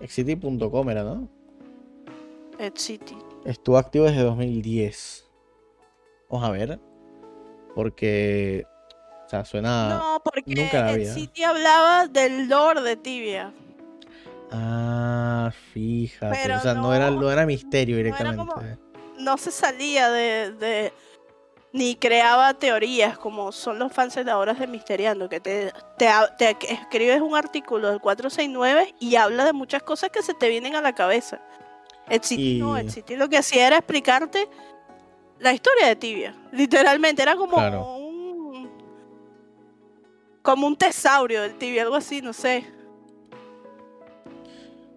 [0.00, 1.28] Exity.com era, ¿no?
[2.58, 3.16] Exity.
[3.44, 5.30] Estuvo activo desde 2010.
[6.30, 6.80] Vamos a ver.
[7.74, 8.64] Porque
[9.30, 9.90] o sea, suena.
[9.90, 13.52] No, porque el City hablaba del lore de Tibia.
[14.50, 16.52] Ah, fíjate.
[16.52, 18.76] o sea, no, era, no era misterio directamente.
[19.20, 20.92] No, se salía de,
[21.72, 27.20] Ni creaba teorías como son los fans de ahora de Misteriando, que te, te, escribes
[27.20, 30.92] un artículo del 469 y habla de muchas cosas que se te vienen a la
[30.92, 31.40] cabeza.
[32.08, 34.48] El City no, el City lo que hacía era explicarte
[35.38, 36.34] la historia de Tibia.
[36.50, 38.09] Literalmente, era como
[40.42, 42.64] como un tesaurio del tibia, algo así, no sé.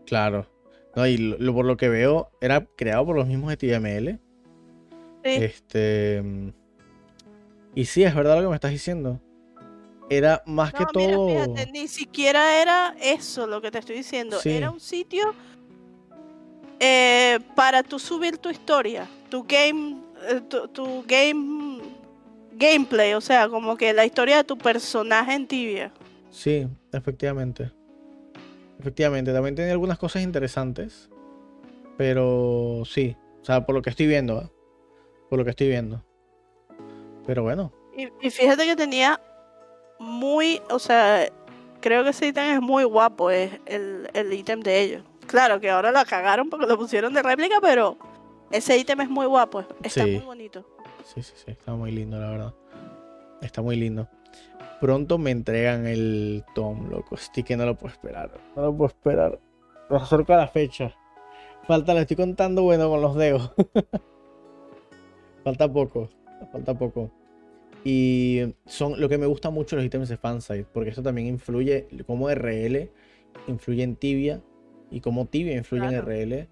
[0.06, 0.48] Claro.
[0.96, 4.20] No, y lo, por lo que veo, era creado por los mismos de TVML.
[5.24, 5.44] Sí.
[5.44, 6.24] Este.
[7.76, 9.20] Y sí, es verdad lo que me estás diciendo.
[10.10, 11.28] Era más que todo.
[11.28, 14.38] Fíjate, ni siquiera era eso lo que te estoy diciendo.
[14.44, 15.34] Era un sitio
[16.80, 20.42] eh, para tú subir tu historia, tu game, eh,
[20.74, 21.73] tu game
[22.56, 25.92] gameplay, o sea, como que la historia de tu personaje en tibia.
[26.30, 27.72] Sí, efectivamente.
[28.80, 31.10] Efectivamente, también tiene algunas cosas interesantes.
[31.98, 34.52] Pero sí, o sea, por lo que estoy viendo.
[35.30, 36.04] Por lo que estoy viendo.
[37.26, 37.72] Pero bueno.
[37.96, 39.22] Y, y fíjate que tenía
[40.00, 41.28] muy, o sea,
[41.80, 45.04] creo que ese ítem es muy guapo, es el, el ítem de ellos.
[45.28, 47.98] Claro que ahora la cagaron porque lo pusieron de réplica, pero
[48.52, 50.12] ese ítem es muy guapo, está Sí.
[50.18, 50.66] muy bonito.
[51.04, 52.54] Sí, sí, sí, está muy lindo, la verdad.
[53.42, 54.08] Está muy lindo.
[54.80, 57.16] Pronto me entregan el Tom, loco.
[57.16, 58.32] Estoy que no lo puedo esperar.
[58.56, 59.40] No lo puedo esperar.
[59.90, 60.94] Nos acerca la fecha.
[61.68, 63.52] Falta, le estoy contando, bueno, con los dedos.
[65.44, 66.10] falta poco.
[66.52, 67.12] Falta poco.
[67.86, 71.88] Y son lo que me gusta mucho los ítems de fansite, porque eso también influye,
[72.06, 72.90] como RL
[73.48, 74.42] influye en Tibia
[74.90, 76.12] y como Tibia influye Claro.
[76.12, 76.48] en RL.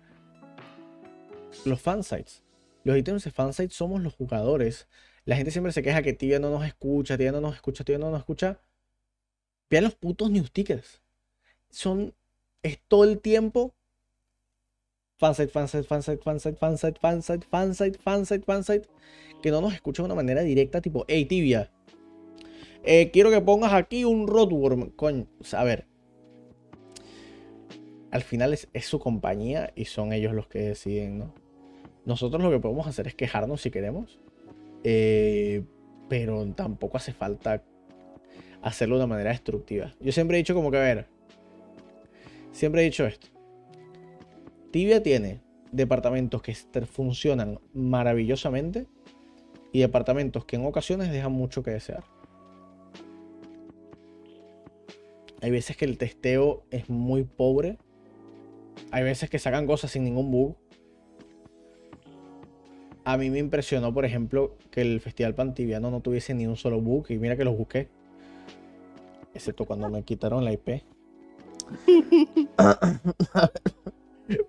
[1.65, 2.40] Los fansites.
[2.83, 4.87] Los ítems de fansite somos los jugadores.
[5.25, 7.99] La gente siempre se queja que Tibia no nos escucha, Tibia no nos escucha, Tibia
[7.99, 8.59] no nos escucha.
[9.69, 11.01] Vean los putos news tickers.
[11.69, 12.13] Son.
[12.63, 13.73] Es todo el tiempo.
[15.17, 18.89] Fansite, fansite, fansite, fansite, fansite, fansite, fansite, fansite, fansite.
[19.41, 21.71] Que no nos escucha de una manera directa, tipo, hey Tibia.
[22.83, 24.91] eh, quiero que pongas aquí un Rotworm.
[24.91, 25.85] Coño, a ver.
[28.11, 31.40] Al final es, es su compañía y son ellos los que deciden, ¿no?
[32.05, 34.19] Nosotros lo que podemos hacer es quejarnos si queremos.
[34.83, 35.63] eh,
[36.09, 37.63] pero tampoco hace falta
[38.61, 39.93] hacerlo de una manera destructiva.
[40.01, 41.07] Yo siempre he dicho como que, a ver.
[42.51, 43.27] Siempre he dicho esto.
[44.71, 46.53] Tibia tiene departamentos que
[46.85, 48.87] funcionan maravillosamente
[49.71, 52.03] y departamentos que en ocasiones dejan mucho que desear.
[55.41, 57.77] Hay veces que el testeo es muy pobre.
[58.91, 60.57] Hay veces que sacan cosas sin ningún bug.
[63.03, 66.79] A mí me impresionó, por ejemplo, que el Festival Pantibiano no tuviese ni un solo
[66.79, 67.07] bug.
[67.09, 67.89] Y mira que los busqué.
[69.33, 70.83] Excepto cuando me quitaron la IP.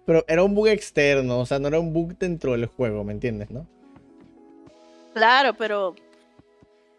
[0.07, 3.13] Pero era un bug externo, o sea, no era un bug dentro del juego, ¿me
[3.13, 3.67] entiendes, no?
[5.13, 5.95] Claro, pero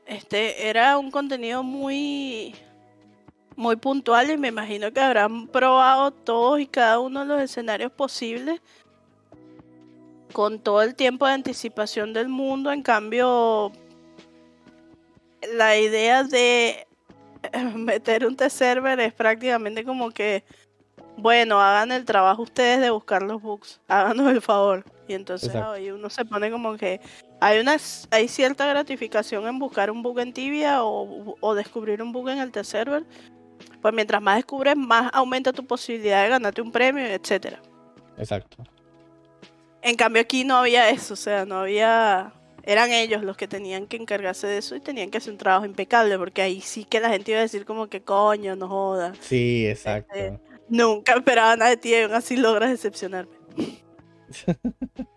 [0.06, 2.54] este era un contenido muy
[3.56, 7.92] muy puntual y me imagino que habrán probado todos y cada uno de los escenarios
[7.92, 8.62] posibles
[10.34, 12.72] con todo el tiempo de anticipación del mundo.
[12.72, 13.72] En cambio,
[15.56, 16.86] la idea de
[17.76, 20.44] meter un test server es prácticamente como que,
[21.18, 24.84] bueno, hagan el trabajo ustedes de buscar los bugs, háganos el favor.
[25.08, 27.02] Y entonces ahí uno se pone como que
[27.42, 27.76] hay una
[28.10, 32.40] hay cierta gratificación en buscar un bug en Tibia o, o descubrir un bug en
[32.40, 33.04] el test server.
[33.82, 37.62] Pues mientras más descubres, más aumenta tu posibilidad de ganarte un premio, etcétera.
[38.18, 38.64] Exacto.
[39.84, 42.34] En cambio aquí no había eso, o sea, no había...
[42.66, 45.66] Eran ellos los que tenían que encargarse de eso y tenían que hacer un trabajo
[45.66, 49.14] impecable, porque ahí sí que la gente iba a decir como que coño, no joda.
[49.20, 50.14] Sí, exacto.
[50.16, 53.34] Este, Nunca esperaba nada de ti y aún así logras decepcionarme.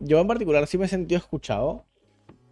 [0.00, 1.84] Yo en particular sí me sentido escuchado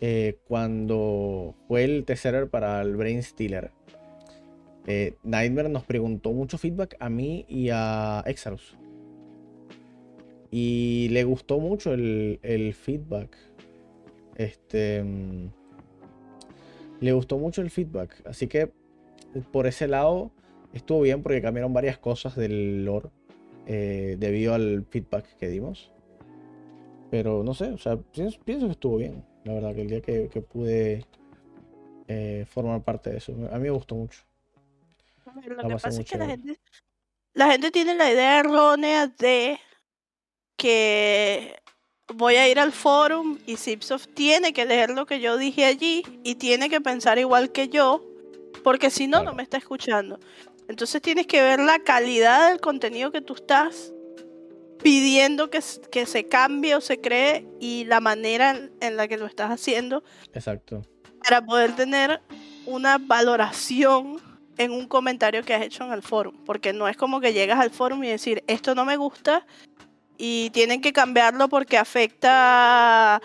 [0.01, 3.71] eh, cuando fue el test server para el Brain Stealer.
[4.87, 8.77] Eh, Nightmare nos preguntó mucho feedback a mí y a Exarus.
[10.51, 13.37] Y le gustó mucho el, el feedback.
[14.37, 15.03] Este.
[15.03, 15.51] mm,
[17.01, 18.23] Le gustó mucho el feedback.
[18.27, 18.73] Así que
[19.53, 20.31] por ese lado
[20.73, 23.11] estuvo bien porque cambiaron varias cosas del lore
[23.67, 25.93] eh, debido al feedback que dimos.
[27.11, 29.25] Pero no sé, o sea, pienso, pienso que estuvo bien.
[29.45, 31.05] La verdad, que el día que, que pude
[32.07, 34.23] eh, formar parte de eso, a mí me gustó mucho.
[35.47, 36.59] Lo La que pasa es que la gente,
[37.35, 39.59] la gente tiene la idea errónea de
[40.59, 41.57] que
[42.14, 46.03] voy a ir al forum y Zipsoft tiene que leer lo que yo dije allí
[46.25, 48.05] y tiene que pensar igual que yo,
[48.64, 50.18] porque si no, no me está escuchando.
[50.68, 53.92] Entonces tienes que ver la calidad del contenido que tú estás
[54.83, 59.16] pidiendo que, que se cambie o se cree y la manera en- en la que
[59.16, 60.03] lo estás haciendo
[60.35, 60.83] Exacto.
[61.25, 62.20] para poder tener
[62.66, 64.20] una valoración
[64.57, 66.33] en un comentario que has hecho en el foro.
[66.45, 69.47] Porque no es como que llegas al foro y decir, esto no me gusta
[70.19, 73.23] y tienen que cambiarlo porque afecta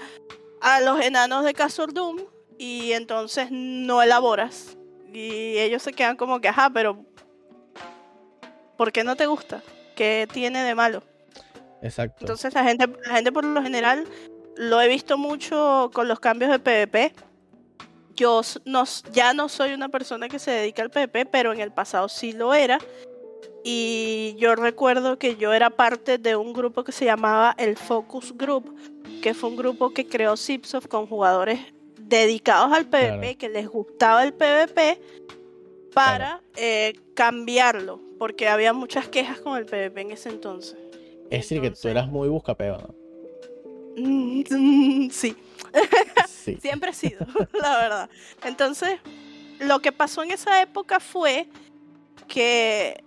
[0.62, 2.22] a los enanos de Castle Doom
[2.58, 4.78] y entonces no elaboras.
[5.12, 7.04] Y ellos se quedan como que, ajá, pero
[8.78, 9.62] ¿por qué no te gusta?
[9.96, 11.04] ¿Qué tiene de malo?
[11.82, 12.18] Exacto.
[12.22, 14.08] Entonces la gente, la gente por lo general
[14.56, 17.14] lo he visto mucho con los cambios de PvP.
[18.16, 21.72] Yo no ya no soy una persona que se dedica al PvP, pero en el
[21.72, 22.78] pasado sí lo era.
[23.64, 28.36] Y yo recuerdo que yo era parte de un grupo que se llamaba el Focus
[28.38, 28.76] Group,
[29.22, 31.60] que fue un grupo que creó Zipsoft con jugadores
[31.98, 33.38] dedicados al PvP, Claro.
[33.38, 35.00] que les gustaba el PvP,
[35.94, 40.76] para eh, cambiarlo, porque había muchas quejas con el PvP en ese entonces.
[41.30, 42.96] es decir, que tú eras muy buscapeo, ¿no?
[43.96, 44.44] Mm,
[45.10, 45.38] sí,
[46.28, 46.58] Sí.
[46.62, 48.10] siempre he sido, la verdad.
[48.44, 49.00] Entonces,
[49.60, 51.48] lo que pasó en esa época fue
[52.28, 53.04] que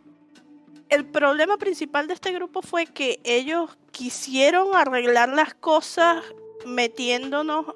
[0.89, 6.23] el problema principal de este grupo fue que ellos quisieron arreglar las cosas
[6.65, 7.67] metiéndonos,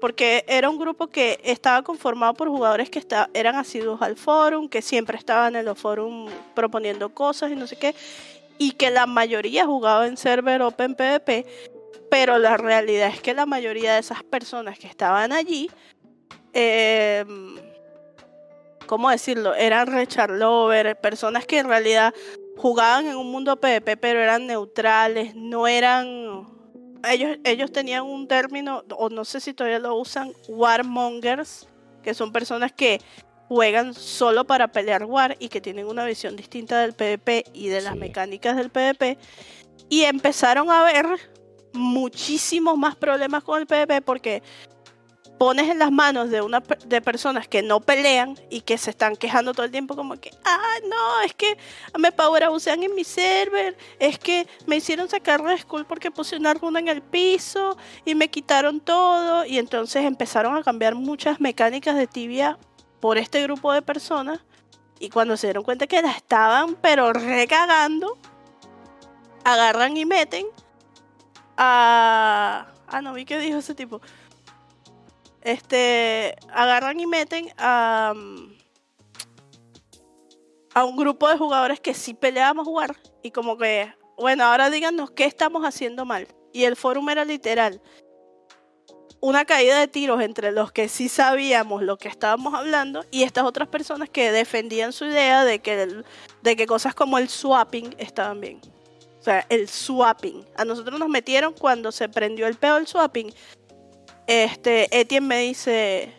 [0.00, 4.82] porque era un grupo que estaba conformado por jugadores que eran asiduos al forum, que
[4.82, 7.94] siempre estaban en los forum proponiendo cosas y no sé qué,
[8.58, 11.46] y que la mayoría jugaba en server Open PvP,
[12.10, 15.70] pero la realidad es que la mayoría de esas personas que estaban allí,
[16.52, 17.24] eh,
[18.86, 19.54] ¿cómo decirlo?
[19.54, 22.14] Eran Richard Lover, personas que en realidad
[22.56, 26.52] jugaban en un mundo PvP, pero eran neutrales, no eran...
[27.06, 31.68] Ellos, ellos tenían un término, o no sé si todavía lo usan, warmongers,
[32.02, 33.00] que son personas que
[33.48, 37.82] juegan solo para pelear war y que tienen una visión distinta del PvP y de
[37.82, 37.98] las Sí.
[37.98, 39.18] mecánicas del PvP.
[39.90, 41.06] Y empezaron a ver
[41.74, 44.42] muchísimos más problemas con el PvP porque
[45.38, 49.16] pones en las manos de una de personas que no pelean y que se están
[49.16, 51.58] quejando todo el tiempo como que ah no es que
[51.98, 56.36] me power abusean en mi server es que me hicieron sacar de school porque puse
[56.36, 61.40] una runa en el piso y me quitaron todo y entonces empezaron a cambiar muchas
[61.40, 62.58] mecánicas de tibia
[63.00, 64.40] por este grupo de personas.
[64.98, 68.16] Y cuando se dieron cuenta que la estaban pero recagando
[69.44, 70.46] agarran y meten
[71.56, 74.00] a ah no vi que dijo ese tipo
[75.44, 78.54] este agarran y meten a mm,
[80.74, 85.10] a un grupo de jugadores que sí peleábamos jugar y como que bueno ahora díganos
[85.12, 87.80] qué estamos haciendo mal y el fórum era literal
[89.26, 93.44] una caída de tiros entre los que sí sabíamos lo que estábamos hablando y estas
[93.44, 96.02] otras personas que defendían su idea de que,
[96.42, 98.60] de que cosas como el swapping estaban bien.
[99.18, 100.44] O sea, el swapping.
[100.56, 103.32] A nosotros nos metieron cuando se prendió el peo del swapping.
[104.26, 106.12] Este, Etienne me dice,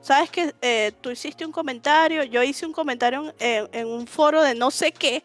[0.00, 0.52] ¿sabes que
[1.00, 2.22] tú hiciste un comentario?
[2.24, 5.22] Yo hice un comentario en, en un foro de no sé qué.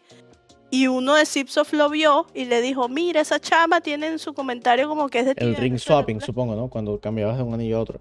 [0.70, 4.34] Y uno de Zipsoft lo vio y le dijo, mira, esa chama tiene en su
[4.34, 6.00] comentario como que es de El ring Venezuela".
[6.00, 6.68] swapping, supongo, ¿no?
[6.68, 8.00] Cuando cambiabas de un anillo a otro.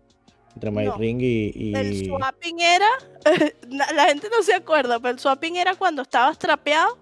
[0.54, 0.98] Entre My No.
[0.98, 1.52] Ring y.
[1.56, 2.88] y- El swapping era,
[3.70, 6.98] la gente no se acuerda, pero el swapping era cuando estabas trapeado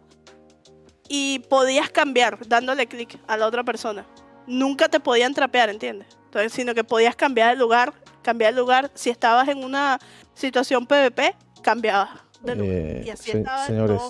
[1.08, 4.06] y podías cambiar dándole clic a la otra persona.
[4.46, 6.08] Nunca te podían trapear, ¿entiendes?
[6.40, 8.92] Entonces, sino que podías cambiar el lugar, cambiar el lugar.
[8.94, 10.00] Si estabas en una
[10.34, 12.10] situación PvP, cambiabas
[12.42, 12.74] de lugar.
[12.76, 14.02] eh, y así se- estaban señores,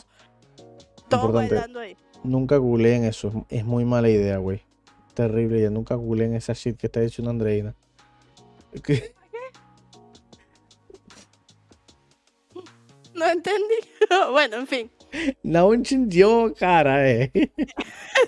[1.08, 1.54] todos importante.
[1.56, 1.96] bailando ahí.
[2.24, 3.46] nunca googleen eso.
[3.50, 4.64] Es, muy mala idea, güey.
[5.14, 5.70] Terrible idea.
[5.70, 7.76] Nunca googleen esa shit que está diciendo Andreina.
[8.84, 9.14] Que-
[13.14, 13.76] No entendí.
[14.32, 14.92] bueno, en fin.
[15.44, 17.32] No entendió, cara, eh.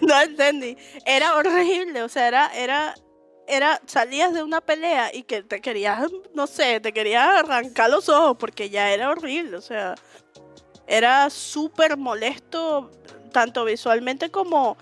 [0.01, 0.77] No entendí.
[1.05, 2.95] Era horrible, o sea, era, era,
[3.47, 8.09] era, salías de una pelea y que te querías, no sé, te querías arrancar los
[8.09, 9.95] ojos porque ya era horrible, o sea,
[10.85, 12.91] era súper molesto,
[13.31, 14.77] tanto visualmente como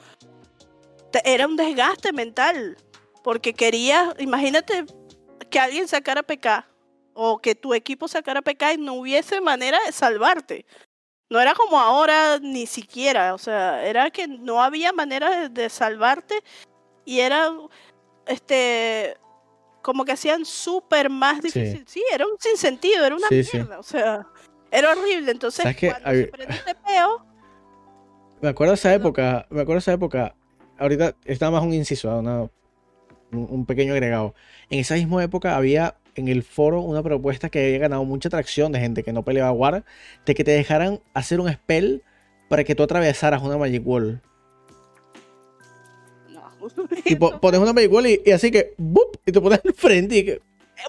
[1.24, 2.78] era un desgaste mental,
[3.24, 4.86] porque querías, imagínate
[5.49, 6.68] que alguien sacara PK
[7.13, 10.66] o que tu equipo sacara PK y no hubiese manera de salvarte.
[11.30, 15.70] No era como ahora ni siquiera, o sea, era que no había manera de, de
[15.70, 16.43] salvarte
[17.05, 17.51] y era
[18.28, 19.15] este
[19.82, 21.84] como que hacían súper más difícil.
[21.88, 22.03] Sí.
[22.11, 23.57] era un sinsentido, era una Sí, sí.
[23.57, 24.26] mierda, o sea,
[24.71, 25.32] era horrible.
[25.32, 27.26] Entonces, cuando Hay- se prendió este peo,
[28.41, 30.36] Me acuerdo de esa época, me acuerdo de esa época,
[30.78, 32.17] ahorita está más un inciso, ¿ah?
[32.19, 32.41] una-
[33.32, 34.34] un, un pequeño agregado.
[34.69, 38.71] En esa misma época había en el foro una propuesta que había ganado mucha atracción
[38.71, 39.84] de gente que no peleaba War,
[40.26, 42.03] de que te dejaran hacer un spell
[42.49, 44.21] para que tú atravesaras una Magic Wall.
[47.05, 49.18] Y po- pones una Wall y, y así que, ¡bup!
[49.26, 50.41] y te pones al frente y que,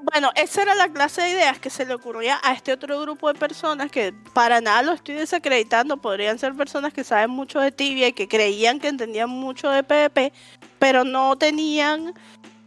[0.02, 3.32] Bueno, esa era la clase de ideas que se le ocurría a este otro grupo
[3.32, 7.70] de personas que para nada lo estoy desacreditando, podrían ser personas que saben mucho de
[7.72, 10.32] tibia y que creían que entendían mucho de PvP,
[10.78, 12.14] pero no tenían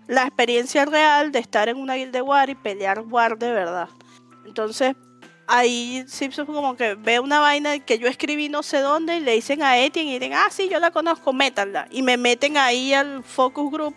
[0.07, 3.89] la experiencia real de estar en una guild de War y pelear War de verdad.
[4.45, 4.95] Entonces,
[5.49, 9.33] ahí Simpson como que ve una vaina que yo escribí no sé dónde y le
[9.33, 11.87] dicen a Etienne y dicen, ah, sí, yo la conozco, métanla.
[11.89, 13.95] Y me meten ahí al focus group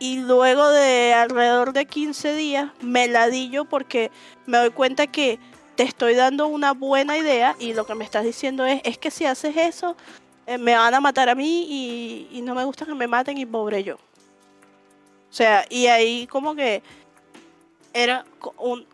[0.00, 4.10] y luego de alrededor de 15 días me ladillo porque
[4.44, 5.38] me doy cuenta que
[5.76, 9.12] te estoy dando una buena idea y lo que me estás diciendo es, es que
[9.12, 9.96] si haces eso
[10.46, 13.46] eh, me van a matar a mí y, no me gusta que me maten y
[13.46, 13.94] pobre yo.
[13.94, 16.82] O sea, y ahí como que
[17.92, 18.24] era
[18.58, 18.84] un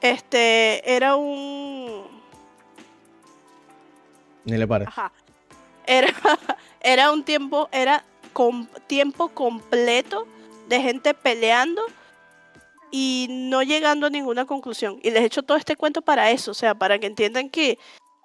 [0.00, 2.20] este era un
[4.44, 4.86] ni le pare.
[4.86, 5.12] Ajá.
[5.86, 6.08] Era,
[6.80, 10.26] era un tiempo, era con tiempo completo
[10.68, 11.82] de gente peleando
[12.90, 14.98] y no llegando a ninguna conclusión.
[15.02, 17.78] Y les he hecho todo este cuento para eso, o sea, para que entiendan que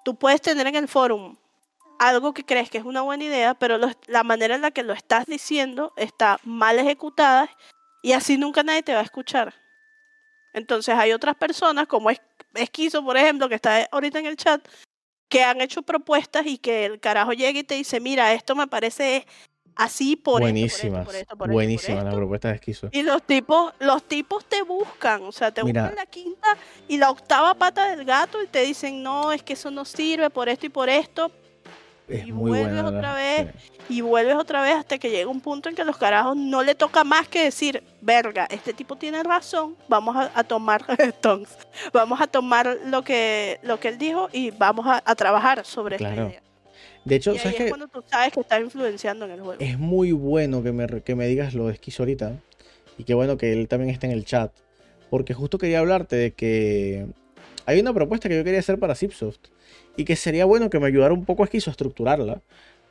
[0.04, 1.36] tú puedes tener en el foro
[1.98, 4.92] algo que crees que es una buena idea, pero la manera en la que lo
[4.92, 7.48] estás diciendo está mal ejecutada
[8.02, 9.54] y así nunca nadie te va a escuchar.
[10.56, 12.20] Entonces hay otras personas, como es
[12.54, 14.66] Esquizo, por ejemplo, que está ahorita en el chat,
[15.28, 18.66] que han hecho propuestas y que el carajo llega y te dice, mira, esto me
[18.66, 19.26] parece
[19.74, 22.88] así por buenísimas, por esto, por esto, buenísima la propuesta de esquizo.
[22.90, 26.56] Y los tipos, los tipos te buscan, o sea, te buscan la quinta
[26.88, 30.30] y la octava pata del gato y te dicen, no, es que eso no sirve
[30.30, 31.30] por esto y por esto,
[32.08, 33.48] y vuelves otra vez
[33.88, 36.74] y vuelves otra vez hasta que llega un punto en que los carajos no le
[36.74, 40.84] toca más que decir, verga, este tipo tiene razón, vamos a, tomar
[41.92, 46.14] vamos a tomar lo que, lo que él dijo y vamos a, trabajar sobre esta
[46.14, 46.42] idea.
[47.04, 49.60] De hecho, ¿sabes es cuando tú sabes que está influenciando en el juego.
[49.60, 52.32] Es muy bueno que me, que me digas lo de Esquizo ahorita.
[52.98, 54.52] Y qué bueno que él también esté en el chat.
[55.08, 57.06] Porque justo quería hablarte de que
[57.66, 59.48] hay una propuesta que yo quería hacer para Zipsoft
[59.96, 62.40] y que sería bueno que me ayudara un poco a estructurarla,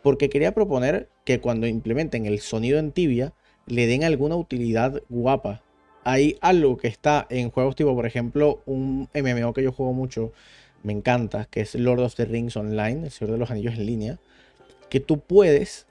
[0.04, 3.34] porque quería proponer que cuando implementen el sonido en tibia
[3.66, 5.64] le den alguna utilidad guapa.
[6.04, 10.34] Hay algo que está en juegos tipo, por ejemplo, un MMO que yo juego mucho,
[10.84, 13.86] me encanta, que es Lord of the Rings Online, el Señor de los Anillos en
[13.86, 14.20] línea,
[14.90, 15.88] que tú puedes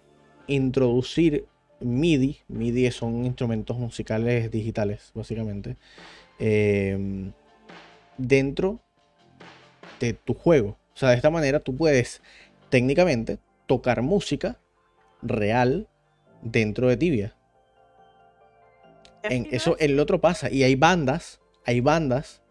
[0.47, 1.47] introducir
[1.81, 5.77] MIDI, MIDI son instrumentos musicales digitales, básicamente,
[6.39, 7.33] eh,
[8.19, 8.81] dentro
[10.01, 10.79] de tu juego.
[10.95, 12.23] O sea, de esta manera tú puedes
[12.71, 14.61] técnicamente tocar música
[15.23, 15.89] real
[16.43, 17.37] dentro de Tibia.
[19.23, 20.51] En eso el otro pasa.
[20.51, 22.43] Y hay bandas, hay bandas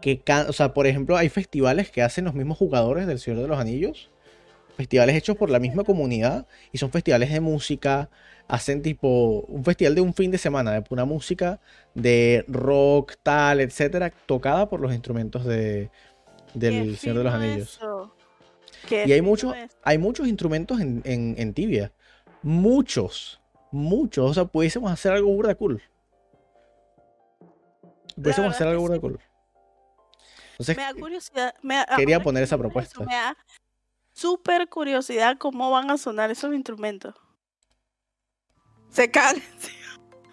[0.00, 3.48] que, o sea, por ejemplo, hay festivales que hacen los mismos jugadores del Señor de
[3.48, 4.10] los Anillos.
[4.80, 8.08] Festivales hechos por la misma comunidad y son festivales de música.
[8.48, 11.60] Hacen tipo un festival de un fin de semana de pura música,
[11.94, 15.90] de rock, tal, etcétera, tocada por los instrumentos de,
[16.54, 17.78] del Señor de los Anillos.
[18.90, 21.92] Y hay, muchos hay muchos instrumentos en, tibia.
[22.42, 23.38] Muchos.
[23.70, 24.30] Muchos.
[24.30, 25.82] O sea, pudiésemos hacer algo burda cool.
[28.14, 29.20] Pudiésemos hacer algo burda cool.
[30.68, 31.54] me da curiosidad.
[31.98, 33.04] quería poner esa propuesta.
[33.04, 33.36] me da
[34.12, 37.14] súper curiosidad cómo van a sonar esos instrumentos.
[38.90, 39.42] Se caen.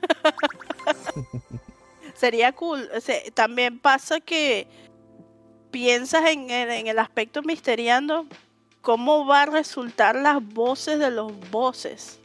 [2.16, 2.90] Sería cool.
[3.36, 4.68] también pasa que
[5.72, 8.26] piensas en, el aspecto misteriando,
[8.82, 12.20] ¿cómo va a resultar las voces de los voces?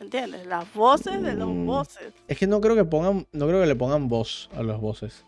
[0.00, 0.46] ¿Entiendes?
[0.46, 2.12] Las voces de los mm, voces.
[2.28, 5.24] Es que no creo que pongan, no creo que le pongan voz a los voces.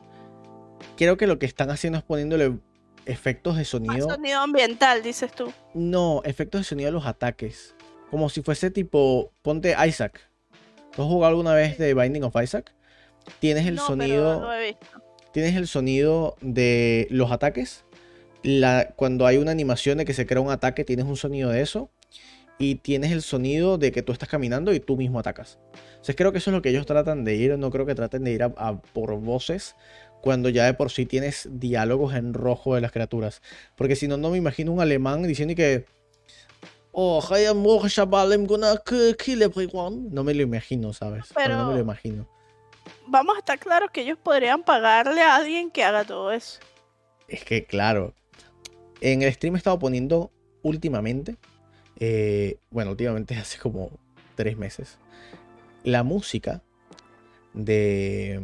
[0.96, 2.58] Creo que lo que están haciendo es poniéndole
[3.06, 4.08] efectos de sonido.
[4.08, 5.52] sonido ambiental, dices tú.
[5.74, 7.74] No, efectos de sonido a los ataques.
[8.10, 10.28] Como si fuese tipo, ponte Isaac.
[10.94, 12.72] ¿Tú has jugado alguna vez de Binding of Isaac?
[13.40, 14.40] Tienes el sonido.
[14.40, 17.84] no he visto tienes el sonido de los ataques.
[18.94, 21.90] cuando hay una animación de que se crea un ataque, tienes un sonido de eso.
[22.56, 25.58] Y tienes el sonido de que tú estás caminando y tú mismo atacas.
[25.94, 27.58] Entonces creo que eso es lo que ellos tratan de ir.
[27.58, 29.74] No creo que traten de ir a, por voces
[30.24, 33.42] cuando ya de por sí tienes diálogos en rojo de las criaturas.
[33.76, 35.84] Porque si no, no me imagino un alemán diciendo que...
[36.92, 37.22] Oh,
[40.10, 41.24] no me lo imagino, ¿sabes?
[41.34, 41.56] Pero...
[41.56, 42.28] No me lo imagino
[43.06, 46.60] vamos a estar claros que ellos podrían pagarle a alguien que haga todo eso.
[47.28, 48.14] Es que, claro,
[49.00, 50.30] en el stream he estado poniendo
[50.62, 51.36] últimamente,
[51.98, 53.90] eh, bueno, últimamente hace como
[54.34, 54.98] tres meses,
[55.82, 56.62] la música
[57.52, 58.40] de...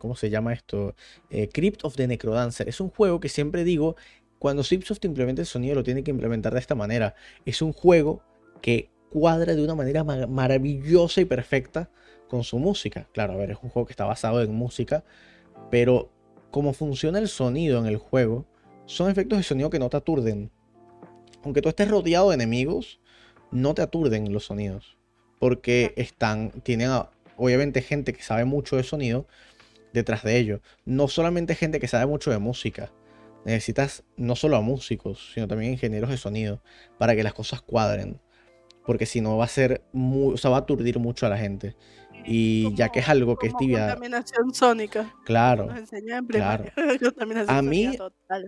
[0.00, 0.94] ¿Cómo se llama esto?
[1.28, 2.68] Eh, Crypt of the Necrodancer.
[2.70, 3.96] Es un juego que siempre digo,
[4.38, 7.14] cuando Zipsoft implementa el sonido lo tiene que implementar de esta manera.
[7.44, 8.22] Es un juego
[8.62, 11.90] que cuadra de una manera maravillosa y perfecta
[12.28, 13.08] con su música.
[13.12, 15.04] Claro, a ver, es un juego que está basado en música,
[15.70, 16.10] pero
[16.50, 18.46] como funciona el sonido en el juego,
[18.86, 20.50] son efectos de sonido que no te aturden.
[21.44, 23.00] Aunque tú estés rodeado de enemigos,
[23.50, 24.96] no te aturden los sonidos.
[25.38, 26.90] Porque están, tienen
[27.36, 29.26] obviamente gente que sabe mucho de sonido
[29.92, 30.60] detrás de ellos.
[30.84, 32.92] No solamente gente que sabe mucho de música.
[33.44, 36.62] Necesitas no solo a músicos, sino también ingenieros de sonido
[36.98, 38.20] para que las cosas cuadren.
[38.84, 41.38] Porque si no va a ser muy, o sea, va a aturdir mucho a la
[41.38, 41.76] gente.
[42.26, 43.90] Y ya que es algo que es tibia.
[43.90, 45.14] Contaminación sónica.
[45.24, 45.68] Claro.
[46.28, 46.64] claro.
[47.48, 47.96] a, mí,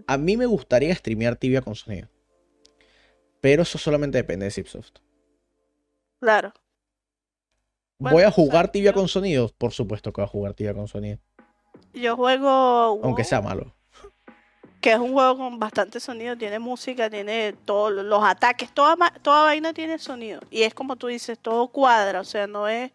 [0.07, 2.09] a mí me gustaría streamear tibia con sonido.
[3.41, 4.99] Pero eso solamente depende de Zipsoft.
[6.21, 6.53] Claro.
[7.99, 9.51] ¿Voy a jugar tibia con sonido?
[9.57, 11.19] Por supuesto que voy a jugar tibia con sonido.
[11.95, 13.01] Yo juego.
[13.03, 13.75] Aunque sea malo.
[14.81, 19.45] que es un juego con bastante sonido, tiene música, tiene todos los ataques, toda, toda
[19.45, 20.41] vaina tiene sonido.
[20.51, 22.91] Y es como tú dices, todo cuadra, o sea, no es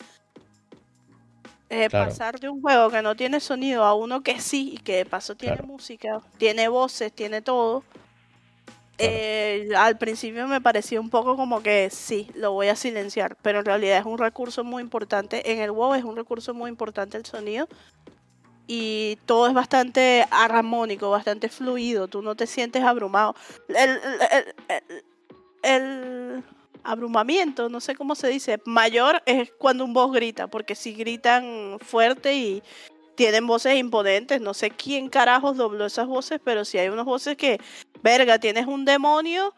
[1.70, 2.10] eh, Claro.
[2.10, 5.06] pasar de un juego que no tiene sonido a uno que sí, y que de
[5.06, 5.68] paso tiene Claro.
[5.68, 7.82] música, tiene voces, tiene todo.
[7.86, 9.14] Claro.
[9.14, 13.60] Eh, al principio me parecía un poco como que sí, lo voy a silenciar, pero
[13.60, 15.52] en realidad es un recurso muy importante.
[15.52, 17.68] En el WoW es un recurso muy importante el sonido
[18.68, 23.36] y todo es bastante armónico, bastante fluido, tú no te sientes abrumado.
[25.64, 26.44] El,
[26.84, 31.80] abrumamiento, no sé cómo se dice, mayor es cuando un boss grita, porque si gritan
[31.82, 32.64] fuerte y
[33.16, 37.36] tienen voces imponentes, no sé quién carajos dobló esas voces, pero si hay unas voces
[37.36, 37.60] que,
[38.04, 39.54] verga, tienes un demonio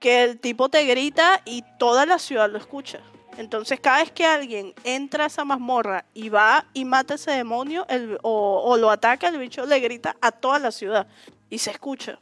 [0.00, 3.00] que el tipo te grita y toda la ciudad lo escucha.
[3.38, 7.30] Entonces cada vez que alguien entra a esa mazmorra y va y mata a ese
[7.30, 11.06] demonio el- o, o lo ataca, el bicho le grita a toda la ciudad
[11.48, 12.18] y se escucha.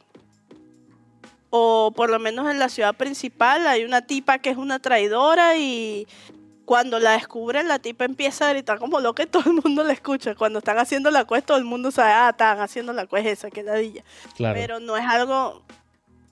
[1.49, 5.57] O por lo menos en la ciudad principal hay una tipa que es una traidora
[5.57, 6.07] y
[6.63, 9.91] cuando la descubren la tipa empieza a gritar como loca y todo el mundo la
[9.91, 10.33] escucha.
[10.35, 13.49] Cuando están haciendo la quest todo el mundo sabe, ah, están haciendo la quest esa,
[13.51, 14.03] que ladilla.
[14.37, 14.57] Claro.
[14.57, 15.61] Pero no es algo,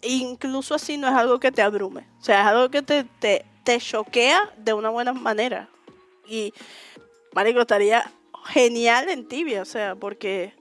[0.01, 2.05] incluso así no es algo que te abrume.
[2.21, 5.69] O sea, es algo que te, te, te choquea de una buena manera.
[6.27, 6.51] Y,
[7.35, 8.11] marico, estaría
[8.47, 10.53] genial en tibia, o sea, porque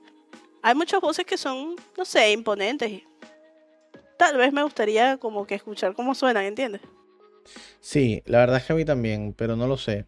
[0.61, 2.91] hay muchas voces que son, no sé, imponentes.
[2.91, 3.05] Y
[4.19, 6.83] tal vez me gustaría como que escuchar cómo suenan, ¿entiendes?
[7.81, 10.05] Sí, la verdad es que a mí también, pero no lo sé.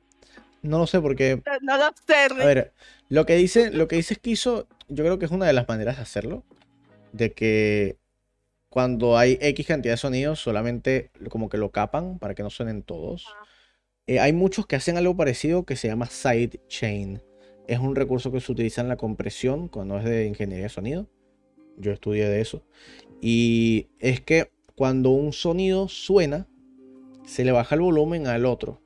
[0.60, 2.74] No lo sé porque, No lo sé, a ver,
[3.08, 5.96] lo que dice, lo que dice Esquizo, yo creo que es una de las maneras
[5.96, 6.44] de hacerlo.
[7.12, 7.96] De que
[8.70, 12.82] cuando hay X cantidad de sonidos, solamente como que lo capan para que no suenen
[12.82, 13.26] todos.
[14.06, 17.20] Eh, hay muchos que hacen algo parecido que se llama sidechain.
[17.66, 21.08] Es un recurso que se utiliza en la compresión cuando es de ingeniería de sonido.
[21.76, 22.62] Yo estudié de eso.
[23.20, 26.46] Y es que cuando un sonido suena,
[27.26, 28.80] se le baja el volumen al otro.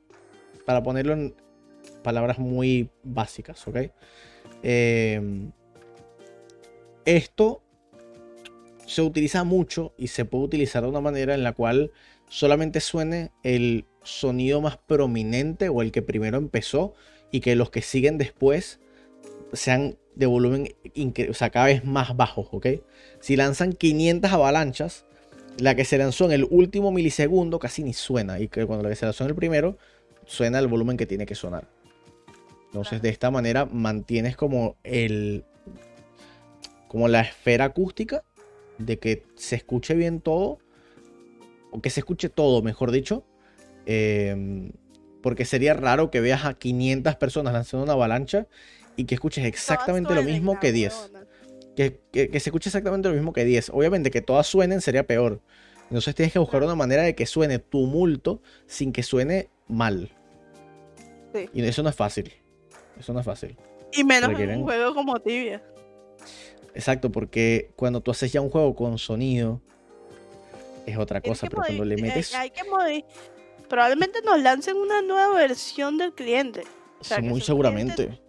[0.65, 1.35] Para ponerlo en
[2.03, 3.77] palabras muy básicas, ¿ok?
[4.63, 5.51] Eh,
[7.05, 7.61] esto
[8.85, 11.91] se utiliza mucho y se puede utilizar de una manera en la cual
[12.29, 16.93] solamente suene el sonido más prominente o el que primero empezó
[17.31, 18.79] y que los que siguen después
[19.53, 20.73] sean de volumen
[21.29, 22.67] o sea, cada vez más bajos, ¿ok?
[23.19, 25.05] Si lanzan 500 avalanchas,
[25.57, 28.89] la que se lanzó en el último milisegundo casi ni suena y que cuando la
[28.89, 29.77] que se lanzó en el primero
[30.25, 31.67] suena el volumen que tiene que sonar.
[32.67, 35.45] Entonces, de esta manera mantienes como el
[36.87, 38.23] como la esfera acústica
[38.77, 40.59] de que se escuche bien todo
[41.71, 43.23] o que se escuche todo, mejor dicho.
[43.87, 44.71] eh,
[45.21, 48.47] porque sería raro que veas a 500 personas lanzando una avalancha
[48.95, 51.25] y que escuches exactamente lo mismo que 10 huevona.
[51.75, 53.69] que, que- que se escuche exactamente lo mismo que 10.
[53.73, 55.41] Obviamente que todas suenen sería peor.
[55.83, 60.11] Entonces tienes que buscar una manera de que suene tumulto sin que suene mal.
[61.33, 61.49] Sí.
[61.53, 62.31] Y eso no es fácil.
[62.99, 63.57] Eso no es fácil.
[63.93, 65.63] Y menos en requieren- un juego como tibia.
[66.75, 69.61] Exacto, porque cuando tú haces ya un juego con sonido
[70.85, 72.61] es otra cosa, pero cuando le eh, metes hay que
[73.67, 76.63] Probablemente nos lancen una nueva versión del cliente.
[76.99, 78.19] o sea, que muy seguramente.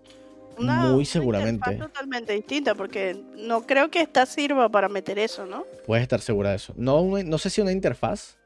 [0.59, 1.70] Una, Muy una seguramente.
[1.70, 5.66] interfaz totalmente distinta, porque no creo que esta sirva para meter eso, ¿no?
[5.86, 6.72] Puedes estar segura de eso.
[6.76, 8.38] No, una- no sé si una interfaz,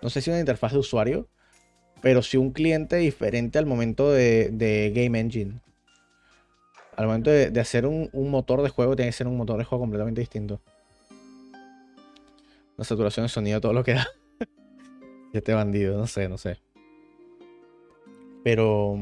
[0.00, 1.26] no sé si una interfaz de usuario,
[2.00, 5.60] pero sí un cliente diferente al momento de, de Game Engine.
[6.98, 9.56] Al momento de, de hacer un, un motor de juego, tiene que ser un motor
[9.56, 10.60] de juego completamente distinto.
[12.76, 14.08] La saturación de sonido, todo lo que da.
[15.32, 16.58] Y este bandido, no sé, no sé.
[18.42, 18.98] Pero.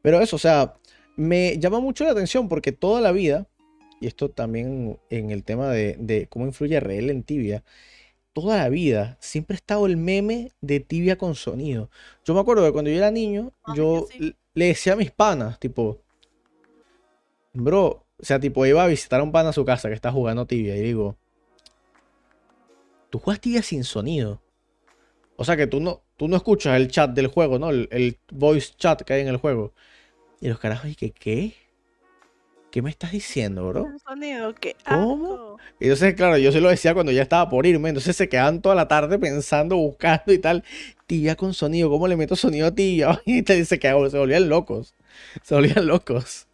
[0.00, 0.74] Pero eso, o sea,
[1.16, 3.48] me llama mucho la atención porque toda la vida,
[4.00, 7.64] y esto también en el tema de, de cómo influye RL en Tibia,
[8.32, 11.90] toda la vida siempre ha estado el meme de Tibia con sonido.
[12.24, 14.36] Yo me acuerdo que cuando yo era niño, Ay, yo sí.
[14.54, 16.05] le decía a mis panas, tipo,
[17.56, 20.12] bro, o sea, tipo, iba a visitar a un pana a su casa que está
[20.12, 21.16] jugando Tibia y digo,
[23.10, 24.40] tú juegas Tibia sin sonido.
[25.36, 27.70] O sea que tú no, tú no escuchas el chat del juego, ¿no?
[27.70, 29.72] El, el voice chat que hay en el juego.
[30.40, 31.54] Y los carajos, ¿y que qué?
[32.70, 33.84] ¿Qué me estás diciendo, bro?
[33.84, 35.56] Un sonido que ¿Cómo?
[35.80, 37.88] Y entonces, claro, yo se lo decía cuando ya estaba por irme.
[37.88, 40.62] Entonces se quedaban toda la tarde pensando, buscando y tal.
[41.06, 43.20] Tibia con sonido, ¿cómo le meto sonido a tibia?
[43.26, 44.94] Y te- se, quedaban- se volvían locos.
[45.42, 46.46] Se volvían locos.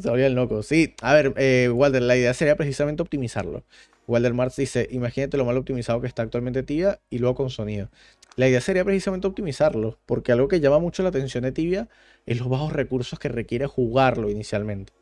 [0.00, 0.66] Se volvían locos.
[0.66, 3.64] Sí, a ver, eh, Walter, la idea sería precisamente optimizarlo.
[4.06, 7.90] Walter Marx dice, imagínate lo mal optimizado que está actualmente Tibia y luego con sonido.
[8.36, 11.88] La idea sería precisamente optimizarlo, porque algo que llama mucho la atención de Tibia
[12.24, 14.92] es los bajos recursos que requiere jugarlo inicialmente.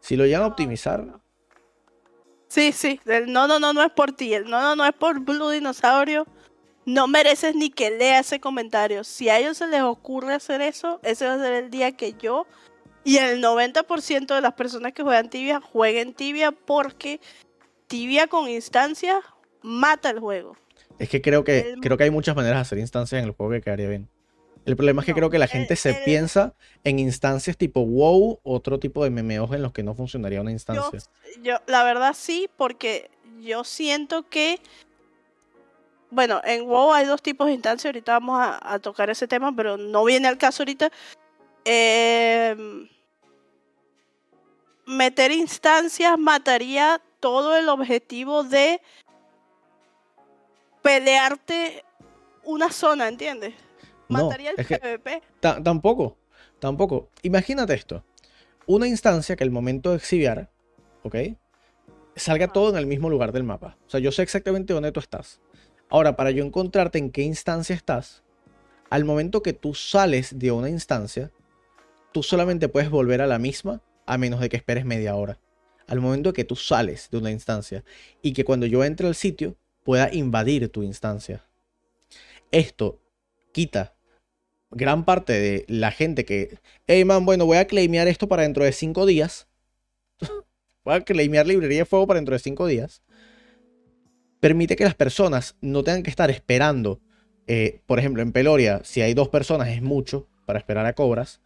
[0.00, 1.20] Si lo llegan a optimizar.
[2.48, 3.00] Sí, sí.
[3.06, 4.34] El no, no, no, no es por ti.
[4.34, 6.26] El no, no, no es por Blue Dinosaurio.
[6.84, 9.04] No mereces ni que lea ese comentario.
[9.04, 12.14] Si a ellos se les ocurre hacer eso, ese va a ser el día que
[12.20, 12.46] yo
[13.04, 17.20] y el 90% de las personas que juegan tibia jueguen tibia porque
[17.88, 19.18] tibia con instancias
[19.62, 20.56] mata el juego.
[20.98, 23.34] Es que creo que, El- creo que hay muchas maneras de hacer instancias en el
[23.34, 24.08] juego que quedaría bien.
[24.64, 27.56] El problema es que No, creo que la el- gente se el- piensa en instancias
[27.56, 31.00] tipo WoW, otro tipo de MMOs en los que no funcionaría una instancia.
[31.42, 34.60] yo, la verdad sí, porque yo siento que,
[36.10, 39.52] bueno, en WoW hay dos tipos de instancias, ahorita vamos a, a tocar ese tema,
[39.56, 40.92] pero no viene al caso ahorita.
[41.64, 42.88] Em,
[44.92, 48.80] meter instancias mataría todo el objetivo de
[50.82, 51.84] pelearte
[52.44, 53.54] una zona, ¿entiendes?
[54.08, 55.22] No, Mataría el PvP.
[55.40, 56.16] ta- tampoco,
[56.58, 57.08] tampoco.
[57.22, 58.04] Imagínate esto.
[58.66, 60.50] Una instancia que al momento de exhibiar,
[61.02, 61.16] ¿ok?
[62.16, 63.76] Salga todo en el mismo lugar del mapa.
[63.86, 65.40] O sea, yo sé exactamente dónde tú estás.
[65.88, 68.22] Ahora, para yo encontrarte en qué instancia estás,
[68.90, 71.30] al momento que tú sales de una instancia,
[72.12, 75.38] tú solamente puedes volver a la misma a menos de que esperes media hora.
[75.86, 77.84] Al momento que tú sales de una instancia
[78.22, 81.44] y que cuando yo entre al sitio pueda invadir tu instancia.
[82.50, 83.00] Esto
[83.52, 83.94] quita
[84.72, 88.64] gran parte de la gente que, hey man, bueno, voy a claimear esto para dentro
[88.64, 89.46] de cinco días.
[90.84, 93.02] voy a claimear librería de fuego para dentro de cinco días.
[94.40, 97.00] Permite que las personas no tengan que estar esperando.
[97.46, 101.40] eh, por ejemplo, en Peloria, si hay dos personas es mucho para esperar a cobras.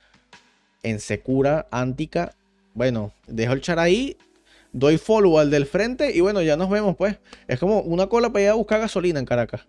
[0.82, 2.36] En Secura, Antica,
[2.76, 4.18] bueno, dejo el char ahí,
[4.70, 7.18] doy follow al del frente y bueno, ya nos vemos pues.
[7.48, 9.66] Es como una cola para ir a buscar gasolina en Caracas.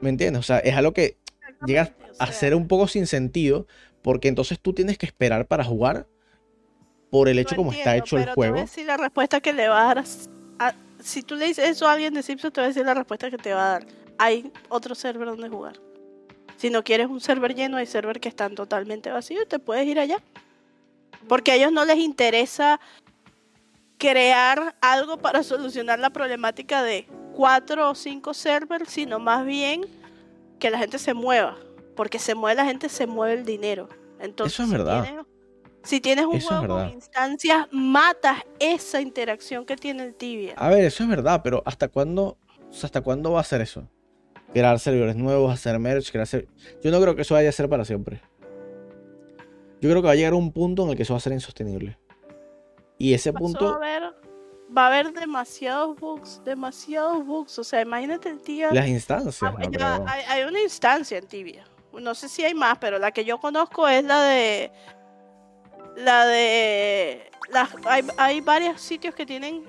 [0.00, 0.38] ¿Me entiendes?
[0.40, 1.16] O sea, es algo que
[1.66, 3.66] llega a ser un poco sin sentido
[4.00, 6.06] porque entonces tú tienes que esperar para jugar
[7.10, 8.64] por el hecho como está hecho el pero te voy a juego.
[8.64, 10.04] decir la respuesta que le va a dar.
[10.60, 12.94] a- si tú le dices eso a alguien de Simpson, te va a decir la
[12.94, 13.86] respuesta que te va a dar.
[14.18, 15.80] Hay otro server donde jugar.
[16.56, 19.98] Si no quieres un server lleno, hay server que están totalmente vacíos te puedes ir
[19.98, 20.18] allá.
[21.28, 22.80] Porque a ellos no les interesa
[23.98, 29.82] crear algo para solucionar la problemática de cuatro o cinco servers, sino más bien
[30.58, 31.56] que la gente se mueva.
[31.96, 33.88] Porque se mueve la gente, se mueve el dinero.
[34.18, 35.02] Entonces, Eso es si verdad.
[35.02, 35.26] tienes-
[35.84, 40.54] si tienes un Eso es juego con instancias, matas esa interacción que tiene el tibia.
[40.56, 42.38] A ver, eso es verdad, pero ¿hasta cuándo,
[42.70, 43.88] o sea, hasta cuándo va a ser eso?
[44.52, 46.46] Crear servidores nuevos, hacer merch, crear ser-
[46.82, 48.20] Yo no creo que eso vaya a ser para siempre.
[49.82, 51.32] Yo creo que va a llegar un punto en el que eso va a ser
[51.32, 51.98] insostenible.
[52.98, 54.02] Y ese punto, a haber,
[54.74, 57.58] va a haber demasiados bugs, demasiados bugs.
[57.58, 58.72] O sea, imagínate el tibia.
[58.72, 60.04] las instancias, Ah, no ya, creo.
[60.08, 61.64] hay, hay una instancia en Tibia.
[61.92, 64.70] No sé si hay más, pero la que yo conozco es la de.
[65.96, 67.28] La de.
[67.50, 69.64] las- hay, hay varios sitios que tienen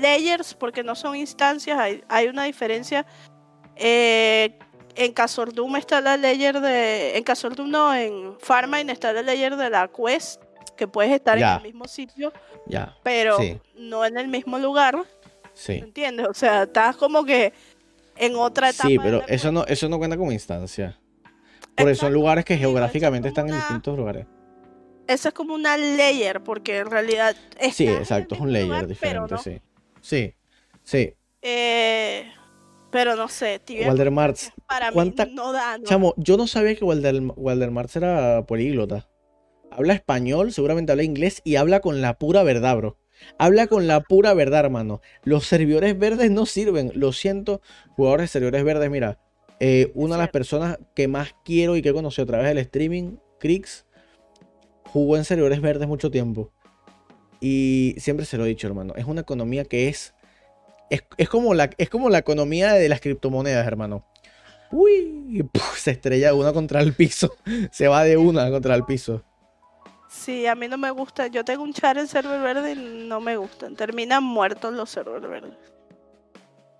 [0.00, 1.78] layers porque no son instancias.
[1.78, 3.04] Hay, hay una diferencia.
[3.76, 4.56] Eh,
[5.04, 7.16] en Casordum está la layer de.
[7.16, 10.42] En Casordum no, en Farmine está la layer de la quest.
[10.76, 11.52] Que puedes estar Ya.
[11.52, 12.32] en el mismo sitio,
[12.66, 13.58] Ya, pero Sí.
[13.76, 15.02] no en el mismo lugar.
[15.52, 15.74] sí.
[15.74, 16.26] ¿Entiendes?
[16.28, 17.52] O sea, estás como que
[18.16, 18.88] en otra etapa.
[18.88, 20.98] Sí, pero eso no, eso no cuenta como instancia.
[21.76, 24.26] Porque son Exacto, lugares que es geográficamente están en distintos lugares.
[25.06, 27.36] Eso es como una layer, porque en realidad.
[27.72, 29.38] Sí, en exacto, es un layer lugar, diferente, no.
[29.42, 29.60] sí.
[30.00, 30.34] Sí,
[30.82, 31.14] sí.
[31.42, 32.32] Eh,
[32.90, 34.50] pero no sé, Tibia Walder Martz.
[34.66, 35.78] para ¿cuánta- mí no da.
[35.78, 35.84] no.
[35.84, 39.08] Chamo, yo no sabía que Walder, Walder Martz era políglota.
[39.70, 42.96] Habla español, seguramente habla inglés y habla con la pura verdad, bro.
[43.38, 45.00] Habla con la pura verdad, hermano.
[45.22, 46.90] Los servidores verdes no sirven.
[46.94, 47.60] Lo siento,
[47.90, 48.90] jugadores de servidores verdes.
[48.90, 49.20] Mira,
[49.60, 52.58] eh, una de las personas que más quiero y que he conocido a través del
[52.58, 53.84] streaming, Crix,
[54.86, 56.50] jugó en servidores verdes mucho tiempo.
[57.40, 58.94] Y siempre se lo he dicho, hermano.
[58.96, 60.14] Es una economía que es.
[60.90, 64.04] Es, es como, la, es como la economía de las criptomonedas, hermano.
[64.70, 67.34] Uy, se estrella una contra el piso.
[67.72, 69.22] Se va de una contra el piso.
[70.08, 71.28] Sí, a mí no me gusta.
[71.28, 73.76] Yo tengo un char en server verde y no me gustan.
[73.76, 75.56] Terminan muertos los server verdes.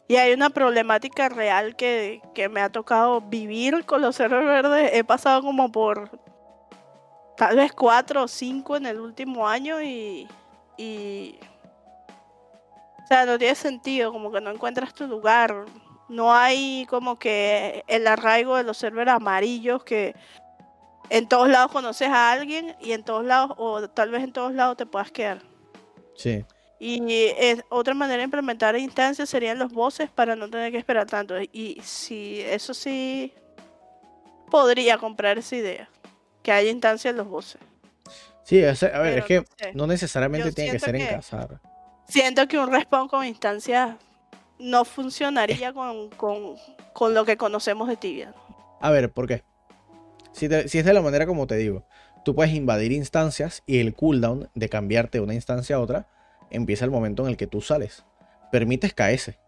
[0.08, 4.90] Y hay una problemática real que, que me ha tocado vivir con los server verdes.
[4.92, 6.10] He pasado como por
[7.40, 10.28] tal vez cuatro o cinco en el último año y,
[13.10, 15.64] sea, no tiene sentido, como que no encuentras tu lugar.
[16.08, 20.14] No hay como que el arraigo de los servers amarillos que
[21.08, 24.54] en todos lados conoces a alguien y en todos lados, o tal vez en todos
[24.54, 25.42] lados te puedas quedar.
[26.14, 26.44] Sí.
[26.78, 31.06] Y es, otra manera de implementar instancias serían los bosses para no tener que esperar
[31.06, 31.34] tanto.
[31.52, 33.34] Y si eso sí
[34.50, 35.88] podría comprar esa idea.
[36.42, 37.60] Que haya instancias en los bosses.
[38.44, 39.72] Sí, o sea, a ver, Pero es que no sé.
[39.74, 41.60] no necesariamente Yo tiene que ser en cazar.
[42.10, 43.96] Siento que un respawn con instancias
[44.58, 46.56] no funcionaría con, con-
[46.92, 48.34] con lo que conocemos de Tibia.
[48.80, 49.42] A ver, ¿por qué?
[50.32, 51.84] Si, te- si es de la manera como te digo,
[52.24, 56.06] tú puedes invadir instancias y el cooldown de cambiarte de una instancia a otra
[56.50, 58.04] empieza el momento en el que tú sales.
[58.52, 59.38] Permites KS,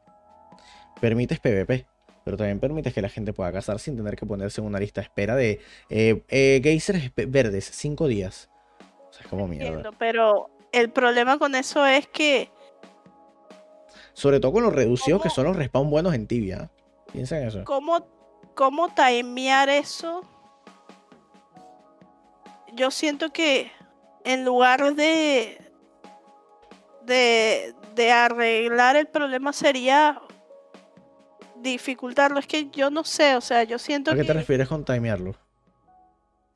[1.00, 1.86] permites PvP,
[2.24, 5.00] pero también permites que la gente pueda cazar sin tener que ponerse en una lista
[5.00, 5.60] de espera de
[5.90, 8.48] eh, eh, geysers verdes, 5 días.
[9.08, 9.66] O sea, es como mierda.
[9.68, 12.50] Entiendo, pero el problema con eso es que
[14.14, 16.70] Sobre todo con los reducidos que son los respawn buenos en tibia.
[17.12, 17.64] Piensa en eso.
[17.64, 18.06] cómo,
[18.54, 20.22] cómo timear eso.
[22.74, 23.70] Yo siento que
[24.24, 25.60] en lugar de,
[27.04, 30.22] de, de arreglar el problema sería
[31.56, 32.38] dificultarlo.
[32.38, 34.26] Es que yo no sé, o sea, yo siento ¿A qué que...
[34.26, 35.34] te refieres con timearlo?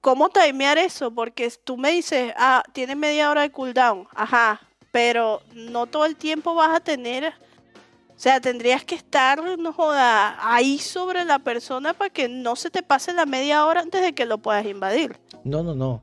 [0.06, 1.10] ¿Cómo timear eso?
[1.12, 4.60] Porque tú me dices, ah, tiene media hora de cooldown, ajá,
[4.92, 10.36] pero no todo el tiempo vas a tener, o sea, tendrías que estar, no joda,
[10.38, 14.12] ahí sobre la persona para que no se te pase la media hora antes de
[14.12, 15.18] que lo puedas invadir.
[15.42, 16.02] No, no, no.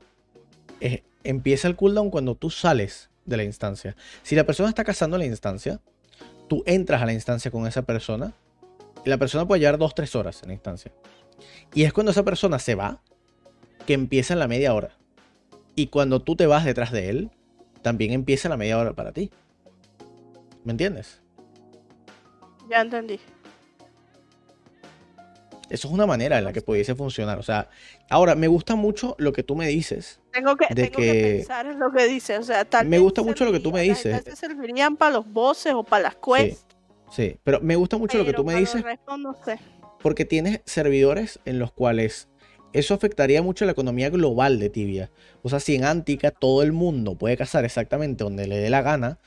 [0.80, 3.96] Es- empieza el cooldown cuando tú sales de la instancia.
[4.22, 5.80] Si la persona está cazando la instancia,
[6.46, 8.34] tú entras a la instancia con esa persona.
[9.02, 10.92] Y la persona puede llevar 2-3 horas en la instancia.
[11.72, 13.00] Y es cuando esa persona se va
[13.86, 14.96] que empieza la media hora.
[15.76, 17.30] Y cuando tú te vas detrás de él,
[17.82, 19.30] también empieza la media hora para ti.
[20.64, 21.20] ¿Me entiendes?
[22.70, 23.20] Ya entendí.
[25.70, 27.38] Eso es una manera en la que pudiese funcionar.
[27.38, 27.68] O sea,
[28.10, 30.20] ahora me gusta mucho lo que tú me dices.
[30.32, 31.12] Tengo que, De tengo que...
[31.12, 33.72] que- pensar en lo que dice, o sea, tal Me gusta mucho lo que tú
[33.72, 34.24] me dices.
[34.24, 36.66] Vez servirían para los bosses o para las quests.
[37.10, 39.58] Sí, pero me gusta mucho lo que tú me dices restos no sé.
[40.00, 42.28] porque tienes servidores en los cuales
[42.74, 45.10] eso afectaría mucho la economía global de Tibia.
[45.42, 48.82] O sea, si en Antica todo el mundo puede cazar exactamente donde le dé la
[48.82, 49.20] gana,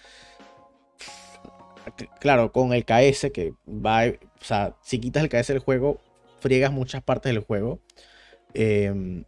[2.20, 6.02] claro, con el KS que va, o sea, si quitas el KS del juego,
[6.42, 7.80] friegas muchas partes del juego.
[8.54, 9.24] Em,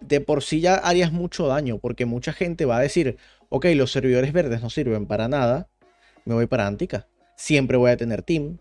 [0.00, 3.16] de por sí ya harías mucho daño, porque mucha gente va a decir,
[3.48, 5.68] ok, los servidores verdes no sirven para nada,
[6.24, 7.08] me voy para Antica.
[7.36, 8.58] Siempre voy a tener team,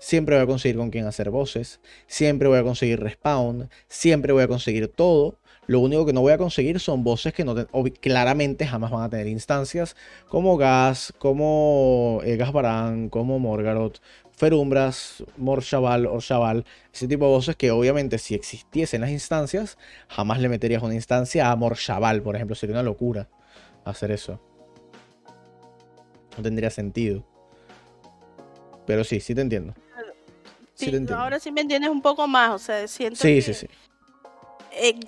[0.00, 1.78] siempre voy a conseguir con quién hacer voces,
[2.08, 5.38] siempre voy a conseguir respawn, siempre voy a conseguir todo.
[5.66, 9.04] Lo único que no voy a conseguir son voces que no te- claramente jamás van
[9.04, 9.94] a tener instancias
[10.28, 13.98] como Gas, como eh, Gasbarán, como Morgaroth,
[14.32, 19.78] Ferumbras, Morshaval, Orshaval, ese tipo de voces que obviamente si existiesen las instancias,
[20.08, 23.28] jamás le meterías una instancia a Morshaval, por ejemplo, sería una locura
[23.84, 24.40] hacer eso.
[26.36, 27.24] No tendría sentido.
[28.86, 29.74] Pero sí, sí te entiendo.
[30.80, 33.54] Sí, Sí, ahora sí me entiendes un poco más, o sea, siento Sí, que- sí,
[33.54, 33.66] sí.
[34.72, 34.98] eh,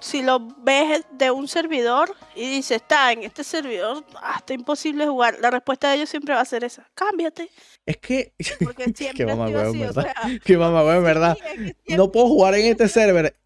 [0.00, 5.38] si lo ves de un servidor y dices, está en este servidor, hasta imposible jugar,
[5.40, 7.50] la respuesta de ellos siempre va a ser esa, cámbiate,
[7.86, 8.32] Es que.
[8.64, 9.36] porque siempre Qué o
[9.72, 10.12] ¿verdad?
[10.22, 11.34] sea, Qué mamá, verdad.
[11.36, 13.36] sí, es que siempre- No puedo jugar en este server.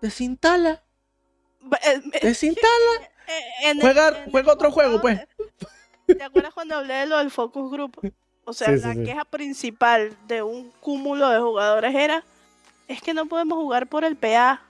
[0.00, 0.82] Desinstala.
[1.84, 3.10] eh, Desinstala.
[3.62, 5.20] en el- Juega, en juega otro juego, pues.
[6.06, 8.12] ¿Te acuerdas cuando hablé de lo del focus group?
[8.48, 9.04] O sea, Sí, la sí.
[9.04, 12.24] queja principal de un cúmulo de jugadores era,
[12.88, 14.62] es que no podemos jugar por el PA.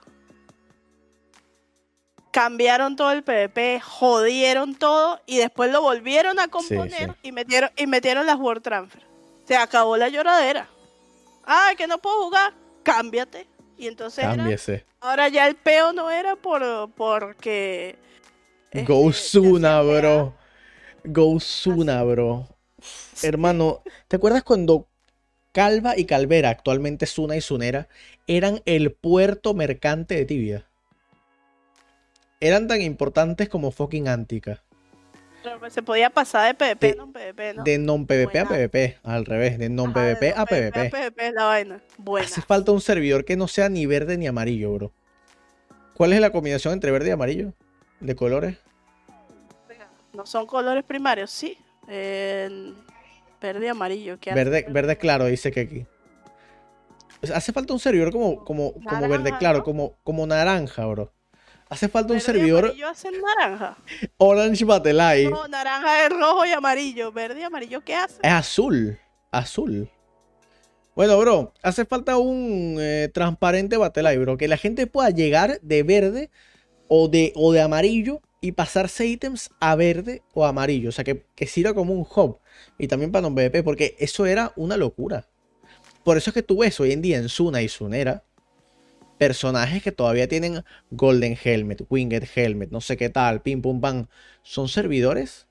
[2.31, 7.87] Cambiaron todo el PvP, jodieron todo y después lo volvieron a componer y metieron y
[7.87, 9.01] metieron las World Transfer.
[9.45, 10.67] Se acabó la lloradera.
[11.45, 12.53] Ah, que no puedo jugar,
[12.83, 13.47] cámbiate.
[13.77, 14.45] Y entonces era-
[14.99, 16.61] ahora ya el peo no era por
[16.91, 17.97] porque
[18.71, 20.33] este, Go Suna, bro.
[21.05, 22.45] Go Suna, bro.
[23.23, 24.87] Hermano, ¿te acuerdas cuando
[25.51, 27.87] Calva y Calvera, actualmente Suna y Sunera,
[28.27, 30.65] eran el puerto mercante de Tibia?
[32.39, 34.63] Eran tan importantes como fucking Antica.
[35.43, 37.63] Pero, pues, se podía pasar de PvP De- no PvP, ¿no?
[37.63, 38.49] De non-PvP a Buena.
[38.49, 40.89] PvP, al revés, de Ajá, non-PvP de a PvP.
[40.89, 41.81] PvP es la vaina.
[41.97, 42.27] Buena.
[42.27, 44.91] Hace falta un servidor que no sea ni verde ni amarillo, bro.
[45.93, 47.53] ¿Cuál es la combinación entre verde y amarillo?
[47.99, 48.57] ¿De colores?
[50.13, 51.57] No son colores primarios, sí.
[51.89, 52.75] En
[53.41, 54.19] verde y amarillo.
[54.19, 54.43] ¿qué hace?
[54.43, 55.85] Verde, verde claro, dice que aquí.
[57.21, 59.63] O sea, hace falta un servidor como, como, como Naranja, verde claro, ¿no?
[59.63, 61.11] como, como naranja, bro.
[61.69, 63.77] Hace falta un Verde servidor hacen naranja.
[64.17, 65.29] Orange Battle Eye.
[65.29, 67.11] No, naranja es rojo y amarillo.
[67.11, 68.19] Verde y amarillo, ¿qué hace?
[68.23, 68.97] Es azul.
[69.31, 69.89] Azul.
[70.95, 74.37] Bueno, bro, hace falta un eh, transparente Battle Eye, bro.
[74.37, 76.31] Que la gente pueda llegar de verde
[76.87, 80.89] o de, o de amarillo y pasarse ítems a verde o amarillo.
[80.89, 82.39] O sea, que, que sirva como un hub.
[82.77, 85.27] Y también para non PvP, porque eso era una locura.
[86.03, 88.23] Por eso es que tú ves hoy en día en Suna y Sunera
[89.19, 94.07] personajes que todavía tienen Golden Helmet, Winged Helmet, no sé qué tal, pim pum pam,
[94.41, 95.47] son servidores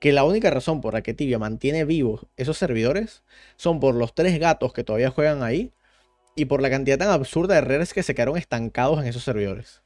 [0.00, 3.22] que la única razón por la que Tibia mantiene vivos esos servidores
[3.56, 5.72] son por los tres gatos que todavía juegan ahí
[6.34, 9.82] y por la cantidad tan absurda de redes que se quedaron estancados en esos servidores.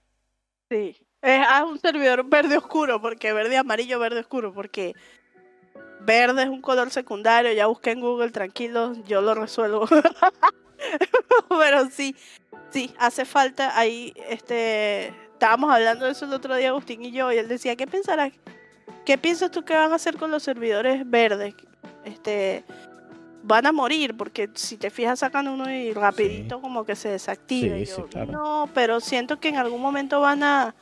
[0.70, 1.03] Sí.
[1.24, 4.94] Es ah, un servidor verde oscuro, porque verde, amarillo, verde oscuro, porque
[6.00, 7.50] verde es un color secundario.
[7.54, 9.86] Ya busqué en Google, tranquilo, yo lo resuelvo.
[11.48, 12.14] Pero sí,
[12.68, 17.32] sí, hace falta ahí, este, estábamos hablando de eso el otro día, Agustín y yo,
[17.32, 18.34] y él decía, ¿qué pensarás?
[19.06, 21.54] ¿Qué piensas tú que van a hacer con los servidores verdes?
[22.04, 22.64] Este,
[23.42, 27.76] van a morir, porque si te fijas sacan uno y rapidito como que se desactiva.
[28.26, 30.74] No, pero siento que en algún momento van a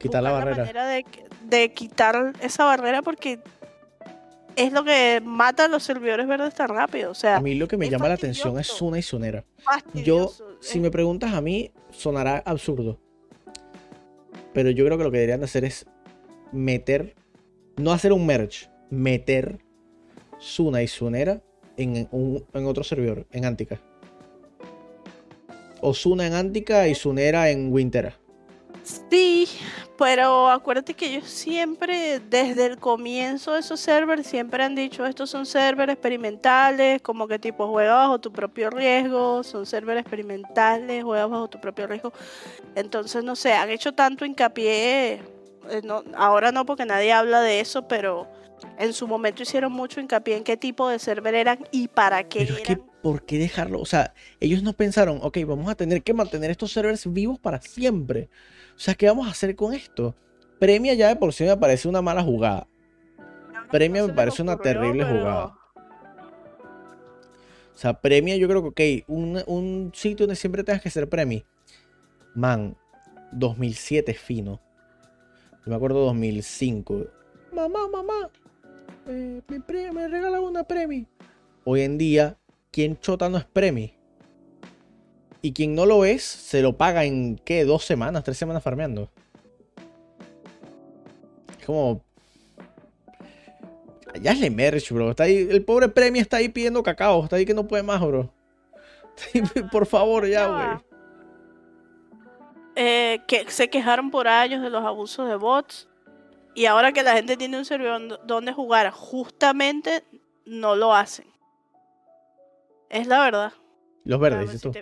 [0.00, 0.64] quitar la barrera.
[0.64, 1.04] manera de,
[1.44, 3.38] de quitar esa barrera porque
[4.56, 7.10] es lo que mata a los servidores verdes tan rápido.
[7.10, 9.44] O sea, a mí lo que me llama la atención es Suna y Sunera.
[9.94, 12.98] Yo, si me preguntas a mí, sonará absurdo.
[14.52, 15.86] Pero yo creo que lo que deberían de hacer es
[16.50, 17.14] meter,
[17.76, 19.60] no hacer un merge, meter
[20.38, 21.42] Suna y Sunera
[21.76, 23.80] en, en otro servidor, en Antica.
[25.82, 28.19] O Suna en Antica y Sunera en Wintera.
[28.82, 29.48] Sí,
[29.98, 35.28] pero acuérdate que ellos siempre, desde el comienzo de esos servers, siempre han dicho, estos
[35.30, 41.26] son servers experimentales, como que tipo juega bajo tu propio riesgo, son servers experimentales, juega
[41.26, 42.12] bajo tu propio riesgo.
[42.74, 45.20] Entonces, no sé, han hecho tanto hincapié,
[45.68, 48.26] eh, no, ahora no porque nadie habla de eso, pero
[48.78, 52.40] en su momento hicieron mucho hincapié en qué tipo de server eran y para qué
[52.40, 53.80] pero Es que, ¿por qué dejarlo?
[53.80, 57.60] O sea, ellos no pensaron, ok, vamos a tener que mantener estos servers vivos para
[57.60, 58.28] siempre.
[58.76, 60.14] O sea, ¿qué vamos a hacer con esto?
[60.58, 62.66] Premia ya de por sí me parece una mala jugada.
[63.70, 65.56] Premia me parece una terrible jugada.
[67.74, 71.08] O sea, Premia yo creo que, ok, un, un sitio donde siempre tengas que ser
[71.08, 71.44] Premi.
[72.34, 72.76] Man,
[73.32, 74.60] 2007 fino.
[75.64, 77.06] Yo me acuerdo 2005.
[77.52, 78.30] Mamá, mamá,
[79.06, 81.06] eh, me, me regala una Premi.
[81.64, 82.38] Hoy en día,
[82.70, 83.94] ¿quién chota no es Premi?
[85.42, 87.64] Y quien no lo es, se lo paga en, ¿qué?
[87.64, 89.10] Dos semanas, tres semanas farmeando.
[91.58, 92.02] Es como...
[94.20, 95.10] Ya es le merch, bro.
[95.10, 97.24] Está ahí, el pobre premio está ahí pidiendo cacao.
[97.24, 98.32] Está ahí que no puede más, bro.
[99.72, 100.90] por favor, ya, güey.
[102.74, 105.88] Eh, que se quejaron por años de los abusos de bots.
[106.54, 110.04] Y ahora que la gente tiene un servidor donde jugar, justamente
[110.44, 111.26] no lo hacen.
[112.88, 113.52] Es la verdad.
[114.04, 114.72] Los verdes, tú.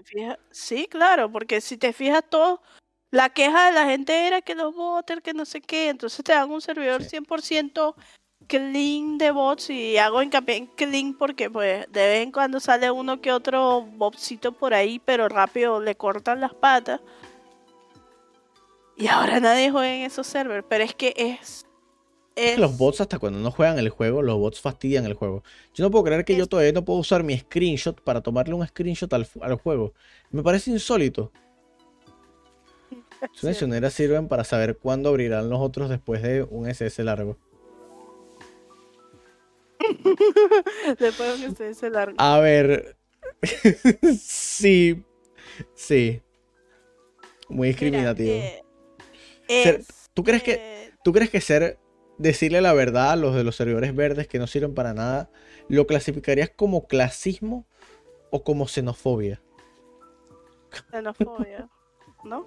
[0.50, 2.62] sí, claro, porque si te fijas todo,
[3.10, 6.32] la queja de la gente era que los bots, que no sé qué, entonces te
[6.32, 7.94] dan un servidor 100%
[8.46, 12.90] clean de bots y hago hincapié en clean porque pues de vez en cuando sale
[12.90, 17.00] uno que otro botcito por ahí, pero rápido le cortan las patas.
[18.98, 21.68] Y ahora nadie juega en esos servers, pero es que es
[22.56, 25.42] los bots, hasta cuando no juegan el juego, los bots fastidian el juego.
[25.74, 28.66] Yo no puedo creer que yo todavía no puedo usar mi screenshot para tomarle un
[28.66, 29.92] screenshot al, juego.
[30.30, 31.32] Me parece insólito.
[33.32, 37.36] Sus misioneras sirven para saber cuándo abrirán los otros después de un SS largo.
[40.98, 42.14] después de un SS largo.
[42.18, 42.96] A ver.
[44.20, 45.02] sí.
[45.74, 46.22] Sí.
[47.48, 48.34] Muy discriminativo.
[48.34, 48.62] Eh,
[50.14, 51.78] ¿tú, crees que, ¿Tú crees que ser
[52.18, 55.30] decirle la verdad a los de los servidores verdes que no sirven para nada,
[55.68, 57.66] ¿lo clasificarías como clasismo
[58.30, 59.40] o como xenofobia?
[60.90, 61.68] Xenofobia,
[62.24, 62.46] ¿no?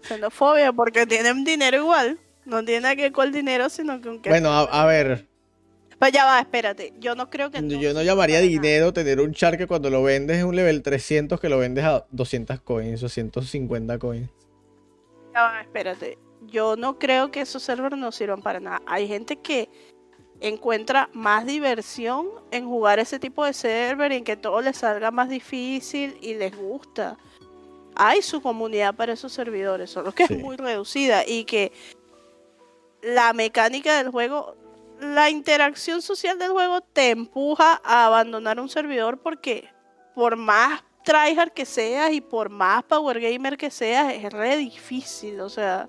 [0.00, 2.18] Xenofobia porque tienen dinero igual.
[2.44, 4.30] No tiene nada que ver con el dinero, sino con que...
[4.30, 5.28] Bueno, a, ver.
[6.00, 6.92] Pues ya va, espérate.
[6.98, 7.64] Yo no creo que...
[7.78, 11.38] yo no llamaría dinero tener un char que cuando lo vendes es un level 300
[11.38, 14.28] que lo vendes a 200 coins o 150 coins.
[15.34, 18.82] Ya va, espérate yo no creo que esos servers no sirvan para nada.
[18.86, 19.68] Hay gente que
[20.40, 25.10] encuentra más diversión en jugar ese tipo de server y en que todo les salga
[25.10, 27.16] más difícil y les gusta.
[27.94, 31.72] Hay su comunidad para esos servidores, solo que es muy reducida y que
[33.02, 34.56] la mecánica del juego,
[35.00, 39.68] la interacción social del juego te empuja a abandonar un servidor porque
[40.14, 45.40] por más tryhard que seas y por más power gamer que seas, es re difícil.
[45.40, 45.88] O sea,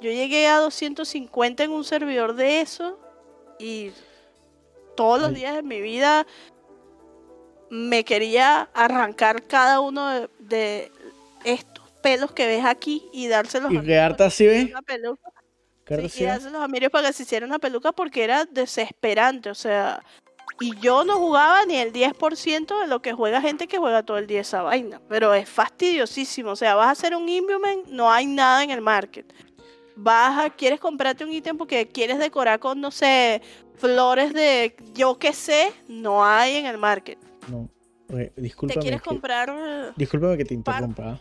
[0.00, 2.98] yo llegué a 250 en un servidor de eso
[3.58, 3.92] y
[4.96, 6.26] todos los días de mi vida
[7.70, 10.92] me quería arrancar cada uno de,
[11.44, 14.70] estos pelos que ves aquí y dárselos ¿Y a quedarte así, ves?
[16.08, 19.50] Sí, y dárselos a Mirio para que se hiciera una peluca porque era desesperante.
[19.50, 20.02] O sea,
[20.60, 24.16] Y yo no jugaba ni el 10% de lo que juega gente que juega todo
[24.16, 25.02] el día esa vaina.
[25.08, 26.52] Pero es fastidiosísimo.
[26.52, 29.26] O sea, vas a hacer un Imbuement, no hay nada en el market.
[29.96, 33.40] Vas a, quieres comprarte un ítem porque quieres decorar con, no sé,
[33.76, 37.18] flores de yo qué sé, no hay en el market.
[37.48, 37.68] No.
[38.10, 38.80] Eh, Te discúlpame.
[38.82, 41.02] quieres que- comprar discúlpame que te interrumpa.
[41.12, 41.20] ¿ah?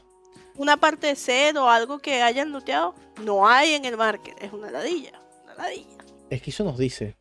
[0.57, 2.93] una parte de set o algo que hayan looteado,
[3.23, 4.35] no hay en el market.
[4.43, 5.19] Es una ladilla.
[5.45, 5.97] Una ladilla.
[6.29, 7.15] Es que eso nos dice.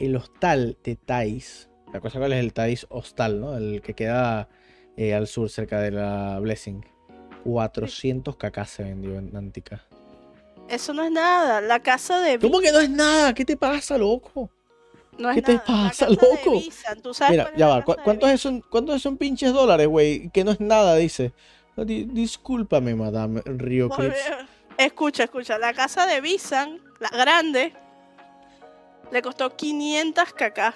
[0.00, 1.68] El hostal de Thais.
[1.92, 3.56] La cosa cuál es el Thais Hostal, ¿no?
[3.56, 4.48] El que queda
[4.96, 6.84] eh, al sur, cerca de la Blessing.
[7.44, 9.84] 400 kk se vendió en Antica.
[10.70, 11.60] Eso no es nada.
[11.60, 13.34] La casa de ¿Cómo que no es nada?
[13.34, 14.48] ¿Qué te pasa, loco?
[15.18, 16.50] No es ¿Qué te pasa, la casa de loco?
[16.52, 17.80] Visan, ¿tú sabes Mira, cuál es ya la va.
[17.80, 20.30] casa ¿cu- de ¿Cuántos son, ¿Cuántos son pinches dólares, güey?
[20.30, 21.32] Que no es nada, dice.
[21.76, 23.88] Discúlpame, madame Río.
[24.78, 25.58] Escucha, escucha.
[25.58, 27.72] La casa de Visan, la grande,
[29.10, 30.74] le costó 500 kk.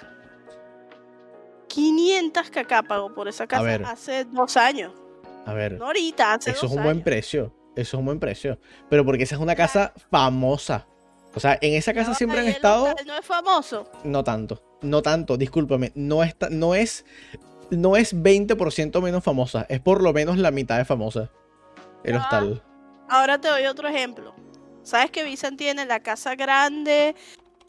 [1.68, 4.92] 500 kk pagó por esa casa hace dos años.
[5.46, 7.52] A ver, No ahorita, hace eso es dos un buen precio.
[7.76, 8.58] Eso es un buen precio.
[8.88, 10.86] Pero porque esa es una casa famosa.
[11.34, 12.88] O sea, en esa casa siempre han estado.
[12.88, 13.90] local No es famoso.
[14.04, 14.62] No tanto.
[14.82, 15.90] No tanto, discúlpame.
[15.94, 17.04] No, está, no es.
[17.70, 19.66] No es 20% menos famosa.
[19.68, 21.30] Es por lo menos la mitad de famosa.
[22.04, 22.20] El Ya.
[22.20, 22.62] hostal.
[23.08, 24.34] Ahora te doy otro ejemplo.
[24.82, 27.16] ¿Sabes que Visan tiene la casa grande?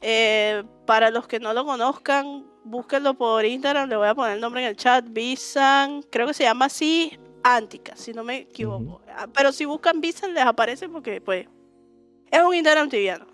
[0.01, 3.87] Eh, para los que no lo conozcan, búsquenlo por Instagram.
[3.87, 5.05] Le voy a poner el nombre en el chat.
[5.07, 9.01] Visan, creo que se llama así, Antica, si no me equivoco.
[9.15, 11.47] Ah, Pero si buscan Visan, les aparece porque, pues,
[12.31, 13.27] es un Instagram tibiano.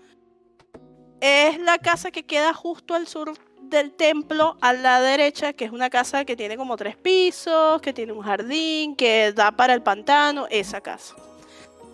[1.20, 5.72] Es la casa que queda justo al sur del templo, a la derecha, que es
[5.72, 9.82] una casa que tiene como tres pisos, que tiene un jardín, que da para el
[9.82, 11.16] pantano, esa casa.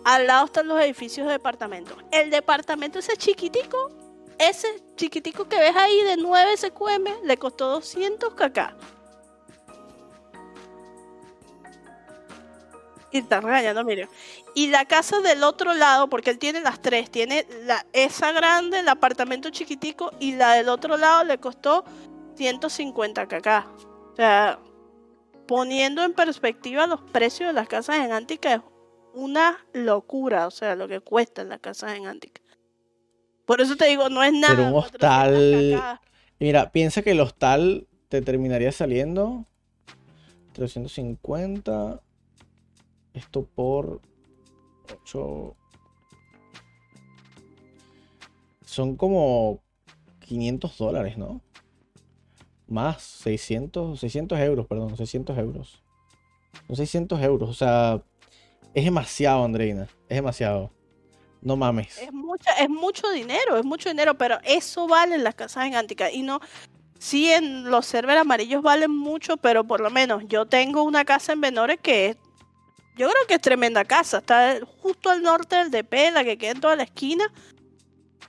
[0.03, 1.95] Al lado están los edificios de departamentos.
[2.11, 3.91] El departamento ese chiquitico,
[4.39, 8.59] ese chiquitico que ves ahí de 9 SQM, le costó 200 kk.
[13.11, 14.07] Y está regañando, mire.
[14.53, 18.79] Y la casa del otro lado, porque él tiene las tres, tiene la, esa grande,
[18.79, 21.83] el apartamento chiquitico, y la del otro lado le costó
[22.35, 23.47] 150 kk.
[24.11, 24.59] O sea,
[25.47, 28.61] poniendo en perspectiva los precios de las casas en Antica, es
[29.13, 32.41] una locura, o sea, lo que cuestan las casas en Antica.
[33.49, 34.53] Por eso te digo, no es nada.
[34.53, 35.99] Pero un 400 hostal-.
[36.39, 39.43] Mira, piensa que el hostal te terminaría saliendo
[40.53, 41.99] 350.
[43.15, 44.01] Esto por
[45.01, 45.55] 8.
[48.67, 49.63] Son como
[50.19, 51.41] 500 dólares, ¿no?
[52.67, 55.81] Más, 600, 600 euros, perdón, 600 euros.
[56.67, 58.03] Son 600 euros, o sea,
[58.75, 60.69] es demasiado, Andreina, es demasiado.
[61.41, 61.97] No mames.
[61.99, 65.75] Es, mucha, es mucho dinero, es mucho dinero, pero eso vale en las casas en
[65.75, 66.11] Antica.
[66.11, 66.41] Y no,
[66.97, 71.31] sí en los servers amarillos valen mucho, pero por lo menos yo tengo una casa
[71.33, 72.17] en Benores que es,
[72.97, 74.17] yo creo que es tremenda casa.
[74.17, 77.31] Está justo al norte del DP, la que queda en toda la esquina.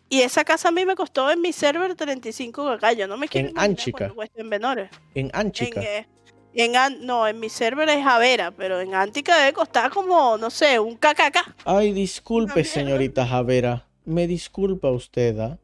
[0.08, 2.96] Y esa casa a mí me costó en mi server 35 kk.
[2.96, 4.12] Yo no me quiero En Anchica.
[4.34, 4.90] en Benores.
[5.14, 5.80] En En, Anchica.
[5.80, 6.06] eh,
[6.54, 10.50] en An- no, en mi server es Javera, pero en Antica debe costar como, no
[10.50, 11.54] sé, un KKK.
[11.64, 13.86] Ay, disculpe, señorita Javera.
[14.04, 15.58] Me disculpa usted, ¿ah?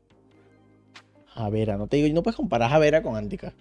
[1.34, 3.52] Javera, no te digo, no puedes comparar Javera con Antica.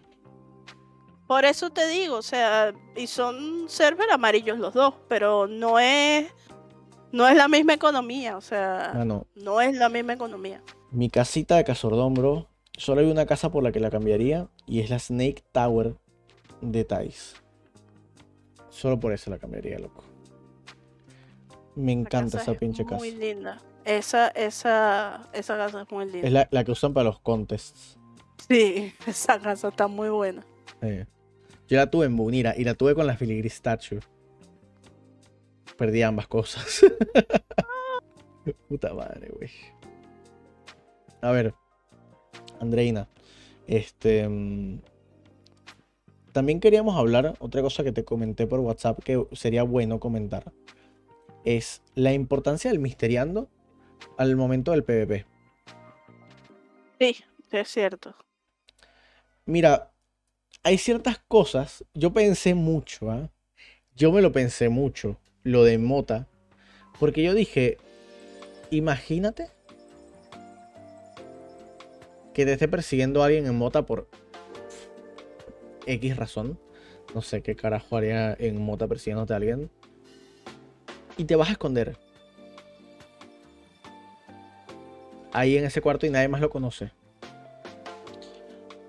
[1.27, 6.27] Por eso te digo, o sea, y son server amarillos los dos, pero no es
[7.11, 10.61] no es la misma economía, o sea, Mano, no es la misma economía.
[10.91, 12.47] mi casita de Casordón, bro.
[12.77, 15.95] Solo hay una casa por la que la cambiaría y es la Snake Tower
[16.71, 17.35] de Thais.
[18.69, 20.03] Solo por eso la cambiaría, loco.
[21.75, 22.97] Me encanta esa es pinche casa.
[22.97, 23.61] Muy linda.
[23.83, 26.27] Esa esa esa casa es muy linda.
[26.27, 27.97] Es la, la que usan para los contests.
[28.47, 30.45] Sí, esa casa está muy buena.
[30.81, 31.05] Eh,
[31.67, 33.99] Yo la tuve en Bunira y la tuve con la Filigree Statue.
[35.77, 36.85] Perdí ambas cosas.
[38.69, 39.49] Puta madre, güey.
[41.21, 41.53] A ver,
[42.59, 43.09] Andreina.
[43.67, 44.29] Este.
[46.35, 50.51] También queríamos hablar, otra cosa que te comenté por WhatsApp que sería bueno comentar.
[51.45, 53.47] Es la importancia del misteriando
[54.17, 55.25] al momento del PvP.
[56.99, 57.15] Sí,
[57.53, 58.17] es cierto.
[59.45, 59.93] Mira,
[60.61, 61.85] hay ciertas cosas.
[61.93, 63.29] Yo pensé mucho, ¿ah?
[63.95, 66.27] Yo me lo pensé mucho, lo de Mota.
[66.99, 67.77] Porque yo dije,
[68.71, 69.51] imagínate
[72.33, 74.09] que te esté persiguiendo alguien en Mota por
[75.85, 76.59] X razón.
[77.13, 79.69] No sé qué carajo haría en Mota persiguiéndote a alguien.
[81.17, 81.97] Y te vas a esconder.
[85.31, 86.91] Ahí en ese cuarto y nadie más lo conoce.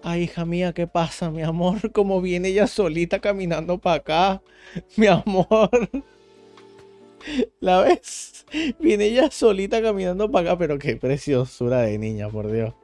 [0.03, 1.91] Ay, hija mía, ¿qué pasa, mi amor?
[1.93, 4.43] Como viene ella solita caminando para acá,
[4.97, 5.69] mi amor.
[7.61, 8.47] ¿La ves?
[8.79, 12.75] Viene ella solita caminando para acá, pero qué preciosura de niña, por Dios.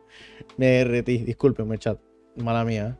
[0.56, 2.00] Me derretí, discúlpenme, chat.
[2.34, 2.98] Mala mía.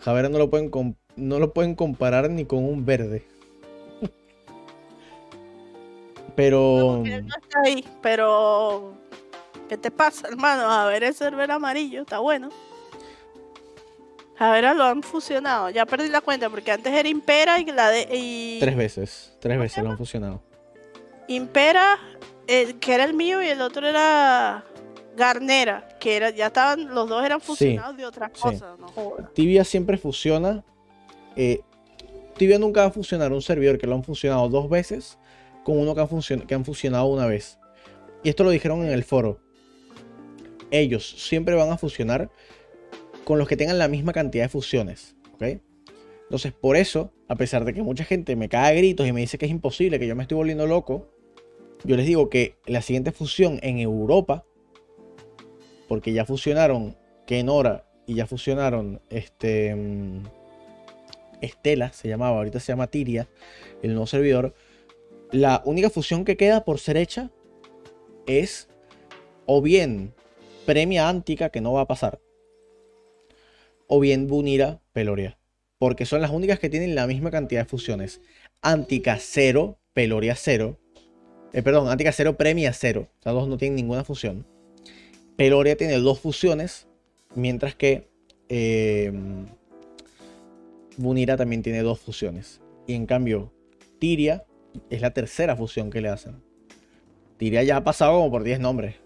[0.00, 0.70] Javier no lo pueden,
[1.16, 3.26] no lo pueden comparar ni con un verde.
[6.38, 7.02] Pero.
[7.04, 8.94] No, no está ahí, pero.
[9.68, 10.70] ¿Qué te pasa, hermano?
[10.70, 12.50] A ver el server amarillo, está bueno.
[14.38, 15.68] A ver, lo han fusionado.
[15.70, 18.08] Ya perdí la cuenta porque antes era Impera y la de.
[18.12, 18.58] Y...
[18.60, 19.36] Tres veces.
[19.40, 20.40] Tres veces lo han fusionado.
[21.26, 21.98] Impera,
[22.46, 24.64] el, que era el mío, y el otro era
[25.18, 28.76] Garnera, que era, ya estaban, los dos eran fusionados de otras cosas.
[29.34, 30.64] Tibia siempre fusiona.
[31.36, 31.60] Eh,
[32.36, 35.18] Tibia nunca va a fusionar un servidor que lo han fusionado dos veces
[35.64, 37.58] con uno que han, que han fusionado una vez.
[38.22, 39.40] Y esto lo dijeron en el foro.
[40.70, 42.30] Ellos siempre van a fusionar
[43.24, 45.16] con los que tengan la misma cantidad de fusiones.
[45.34, 45.60] ¿ok?
[46.22, 49.20] Entonces, por eso, a pesar de que mucha gente me cae a gritos y me
[49.20, 51.10] dice que es imposible, que yo me estoy volviendo loco,
[51.84, 54.44] yo les digo que la siguiente fusión en Europa,
[55.88, 56.96] porque ya fusionaron
[57.26, 60.22] Kenora y ya fusionaron este mm,
[61.40, 63.28] Estela, se llamaba, ahorita se llama Tiria,
[63.82, 64.54] el nuevo servidor.
[65.30, 67.30] La única fusión que queda por ser hecha
[68.26, 68.68] es
[69.46, 70.14] o bien
[70.66, 72.20] Premia Antica, que no va a pasar,
[73.86, 75.38] o bien Bunira Peloria,
[75.78, 78.20] porque son las únicas que tienen la misma cantidad de fusiones.
[78.60, 80.78] Antica 0, Peloria 0,
[81.52, 83.08] eh, perdón, Antica 0, Premia 0.
[83.08, 84.46] O sea, dos no tienen ninguna fusión.
[85.38, 86.88] Peloria tiene dos fusiones,
[87.36, 88.08] mientras que
[88.48, 89.12] eh,
[90.96, 92.60] Bunira también tiene dos fusiones.
[92.88, 93.52] Y en cambio,
[94.00, 94.44] Tiria
[94.90, 96.42] es la tercera fusión que le hacen.
[97.36, 98.96] Tiria ya ha pasado como por 10 nombres.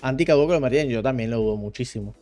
[0.00, 2.14] Antica dudo que lo metían, yo también lo dudo muchísimo.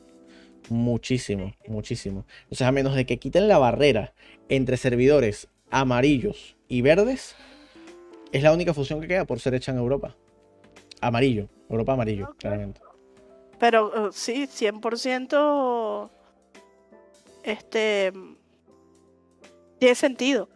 [0.68, 2.26] Muchísimo, muchísimo.
[2.50, 4.14] Sea, a menos de que quiten la barrera
[4.48, 7.36] entre servidores amarillos y verdes,
[8.32, 10.16] es la única fusión que queda por ser hecha en Europa.
[11.00, 12.80] Amarillo, Europa amarillo, claramente.
[13.58, 16.10] Pero uh, sí, 100%
[17.42, 18.12] este
[19.78, 20.48] tiene sentido.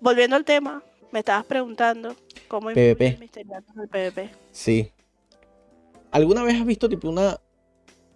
[0.00, 0.82] Volviendo al tema,
[1.12, 2.14] me estabas preguntando
[2.48, 3.18] cómo PvP.
[3.32, 4.30] el PvP.
[4.52, 4.92] Sí.
[6.10, 7.38] ¿Alguna vez has visto tipo una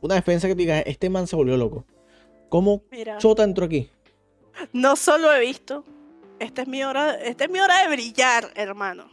[0.01, 1.85] una defensa que te diga, este man se volvió loco?
[2.49, 2.83] ¿Cómo
[3.19, 3.91] Chota entró aquí?
[4.73, 5.85] No solo he visto,
[6.39, 9.09] esta es mi hora, esta es mi hora de brillar, hermano.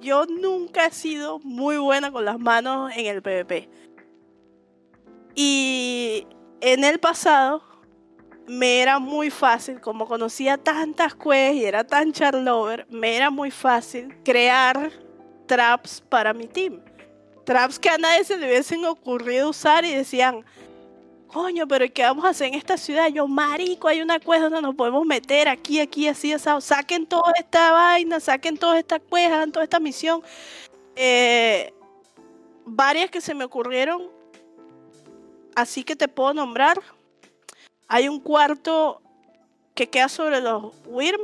[0.00, 3.68] Yo nunca he sido muy buena con las manos en el PvP.
[5.34, 6.26] Y
[6.60, 7.62] en el pasado
[8.46, 13.50] me era muy fácil, como conocía tantas quests y era tan charlover, me era muy
[13.50, 14.90] fácil crear
[15.46, 16.80] traps para mi team.
[17.44, 20.44] Traps que a nadie se le hubiesen ocurrido usar y decían,
[21.32, 23.08] coño, pero ¿qué vamos a hacer en esta ciudad?
[23.08, 26.48] Yo, marico, hay una cueva donde nos podemos meter aquí, aquí, así, así.
[26.60, 30.22] Saquen toda esta vaina, saquen toda esta cueva, toda esta misión.
[30.96, 31.72] Eh,
[32.64, 34.08] varias que se me ocurrieron,
[35.54, 36.80] así que te puedo nombrar.
[37.88, 39.00] Hay un cuarto
[39.74, 41.22] que queda sobre los WIRM,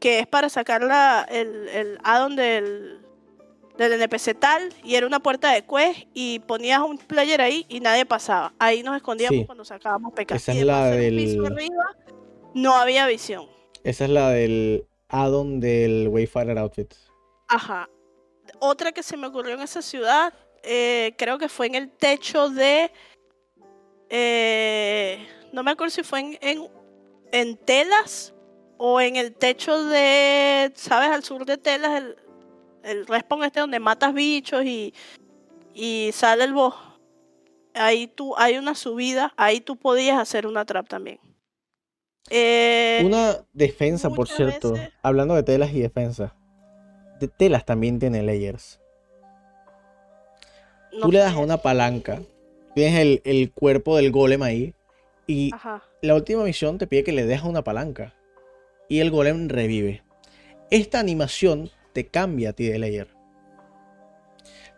[0.00, 3.00] que es para sacar la, el, el addon del,
[3.88, 7.80] del NPC tal y era una puerta de quest y ponías un player ahí y
[7.80, 8.52] nadie pasaba.
[8.58, 10.34] Ahí nos escondíamos cuando sacábamos PK.
[10.34, 11.38] Esa es la del...
[12.54, 13.48] no había visión.
[13.82, 16.92] Esa es la del addon del Wayfarer Outfit.
[17.48, 17.88] Ajá.
[18.58, 22.50] Otra que se me ocurrió en esa ciudad, eh, creo que fue en el techo
[22.50, 22.90] de...
[24.10, 26.68] Eh, no me acuerdo si fue en, en,
[27.32, 28.34] en Telas
[28.76, 31.10] o en el techo de, ¿sabes?
[31.10, 32.16] Al sur de Telas, el,
[32.84, 34.94] el respawn este donde matas bichos y,
[35.74, 36.74] y sale el boss.
[37.74, 41.20] Ahí tú, hay una subida, ahí tú podías hacer una trap también.
[42.28, 46.34] Eh, una defensa, por cierto, hablando de telas y defensa.
[47.18, 48.80] De telas también tiene layers.
[51.00, 52.22] tú le das a una palanca,
[52.74, 54.74] tienes el, cuerpo del golem ahí,
[55.26, 55.50] y
[56.02, 58.14] la última misión te pide que le dejes una palanca.
[58.88, 60.02] Y el golem revive.
[60.70, 63.08] Esta animación te cambia a ti de layer.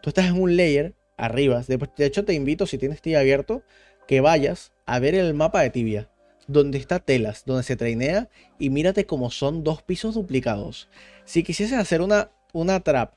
[0.03, 1.63] Tú estás en un layer arriba.
[1.63, 3.63] De hecho, te invito, si tienes tibia abierto,
[4.07, 6.09] que vayas a ver el mapa de tibia.
[6.49, 8.29] Donde está telas, donde se trainea.
[8.59, 10.89] Y mírate cómo son dos pisos duplicados.
[11.25, 13.15] Si quisieses hacer una, una trap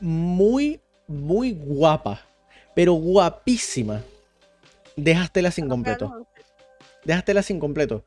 [0.00, 2.22] muy, muy guapa.
[2.74, 4.02] Pero guapísima.
[4.96, 6.26] Dejas telas incompleto.
[7.04, 8.04] Dejas telas incompleto.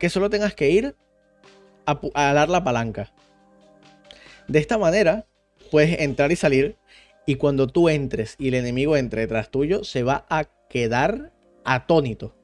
[0.00, 0.96] Que solo tengas que ir
[1.86, 3.12] a, a dar la palanca.
[4.48, 5.26] De esta manera,
[5.70, 6.76] puedes entrar y salir.
[7.26, 11.32] Y cuando tú entres y el enemigo entre detrás tuyo, se va a quedar
[11.64, 12.34] atónito.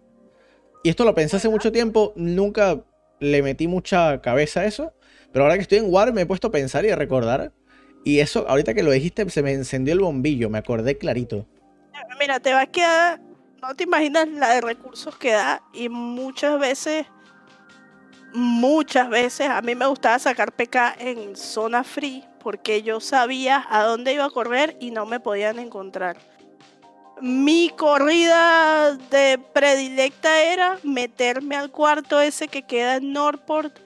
[0.83, 2.85] Y esto lo pensé hace mucho tiempo, nunca
[3.19, 4.93] le metí mucha cabeza a eso,
[5.33, 7.53] pero ahora que estoy en War me he puesto a pensar y a recordar.
[8.05, 11.47] Y eso, ahorita que lo dijiste, se me encendió el bombillo, me acordé clarito.
[12.21, 13.21] Mira, te va a quedar,
[13.63, 17.07] no te imaginas la de recursos que da y muchas veces,
[18.35, 23.85] muchas veces a mí me gustaba sacar PK en zona free porque yo sabía a
[23.85, 26.19] dónde iba a correr y no me podían encontrar.
[27.21, 33.79] Mi corrida de predilecta era meterme al cuarto ese que queda en Norport,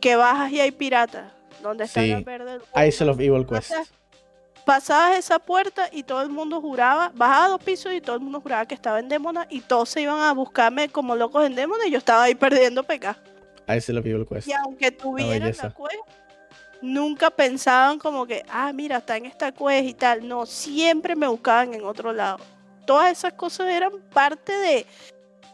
[0.00, 2.10] que bajas y hay piratas, donde está Sí.
[2.10, 2.60] la verde.
[2.86, 3.72] Isle of Evil Quest.
[4.64, 8.40] Pasabas esa puerta y todo el mundo juraba, bajaba dos pisos y todo el mundo
[8.40, 11.86] juraba que estaba en Demona y todos se iban a buscarme como locos en Demona
[11.86, 13.16] y yo estaba ahí perdiendo PK.
[13.76, 14.48] Isle of Evil Quest.
[14.48, 15.68] Y aunque tuvieran belleza.
[15.68, 16.02] la quest,
[16.82, 20.26] nunca pensaban como que, ah, mira, está en esta quest y tal.
[20.26, 22.38] No, siempre me buscaban en otro lado.
[22.86, 24.86] Todas esas cosas eran parte de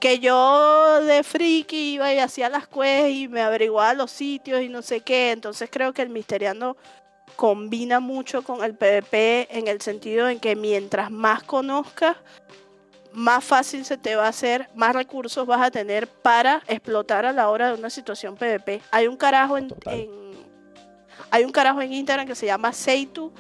[0.01, 4.69] que yo de friki iba y hacía las quests y me averiguaba los sitios y
[4.69, 5.33] no sé qué.
[5.33, 6.77] Entonces creo que el Misteriando
[7.35, 12.17] combina mucho con el PvP en el sentido en que mientras más conozcas,
[13.17, 17.33] más fácil se te va a hacer, más recursos vas a tener para explotar a
[17.33, 18.83] la hora de una situación PvP.
[18.91, 20.37] Hay un carajo en, en-
[21.31, 23.33] hay un carajo en Instagram que se llama Seitu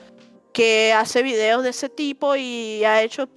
[0.54, 3.28] que hace videos de ese tipo y ha hecho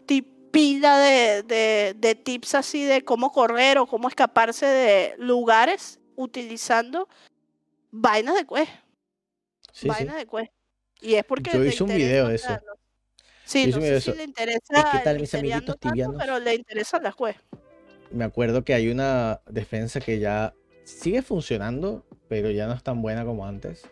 [0.51, 7.09] pila de, de- de tips así de cómo correr o cómo escaparse de lugares utilizando
[7.91, 8.71] vainas de quest,
[9.73, 9.87] Sí, sí.
[9.89, 10.51] vainas de quest.
[11.01, 12.57] Y es porque Yo hice un video de eso.
[13.49, 16.17] Sí, no sé si le interesa ¿Y qué tal, mis amiguitos tanto, tibianos?
[16.19, 17.41] pero le interesan las quests.
[18.11, 20.53] Me acuerdo que hay una defensa que ya
[20.83, 23.89] sigue funcionando, pero ya no es tan buena como antes.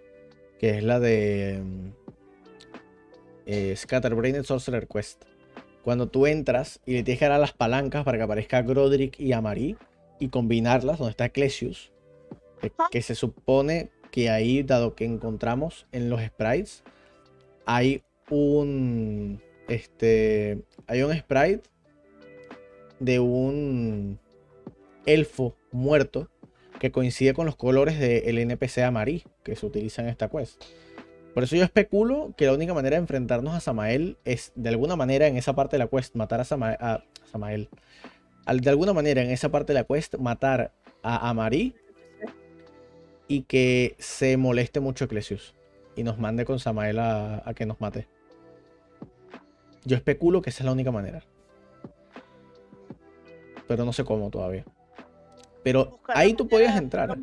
[0.59, 1.89] Que es la de mm,
[3.47, 5.23] eh, Scatterbrained Sorcerer Quest.
[5.83, 9.19] Cuando tú entras y le tienes que dar a las palancas para que aparezca Grodrick
[9.19, 9.75] y Amari
[10.19, 11.91] y combinarlas, donde está Ecclesius,
[12.61, 12.89] que, Ajá.
[12.91, 16.83] que se supone que ahí, dado que encontramos en los sprites,
[17.65, 19.41] hay un.
[19.67, 20.61] Este.
[20.87, 21.63] Hay un sprite
[22.99, 24.19] de un
[25.05, 26.29] elfo muerto
[26.79, 30.63] que coincide con los colores del NPC Amari que se utiliza en esta quest.
[31.33, 34.95] Por eso yo especulo que la única manera de enfrentarnos a Samael es de alguna
[34.95, 37.69] manera en esa parte de la quest matar a, Sama- a Samael.
[38.61, 40.71] De alguna manera en esa parte de la quest matar
[41.03, 41.75] a Amari
[43.27, 45.53] y que se moleste mucho Ecclesius
[45.95, 48.07] y nos mande con Samael a que nos mate.
[49.85, 51.23] Yo especulo que esa es la única manera.
[53.67, 54.65] Pero no sé cómo todavía.
[55.63, 57.17] Pero ahí tú podías entrar.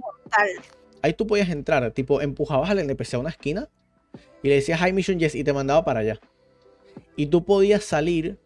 [1.03, 1.91] Ahí tú podías entrar.
[1.93, 3.69] Tipo, empujabas al NPC a una esquina
[4.43, 6.21] y le decías Hi Mission Yes y te mandaba para allá.
[7.17, 8.39] Y tú podías salir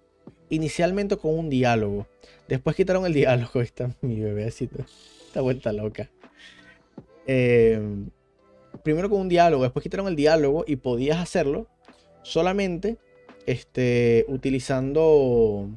[0.48, 2.06] inicialmente con un diálogo.
[2.46, 3.50] Después quitaron el diálogo.
[3.54, 4.84] Ahí está mi bebecito.
[5.26, 6.10] Está vuelta loca.
[7.26, 7.80] Eh,
[8.82, 11.66] primero con un diálogo, después quitaron el diálogo y podías hacerlo
[12.22, 12.96] solamente
[13.48, 15.70] este, utilizando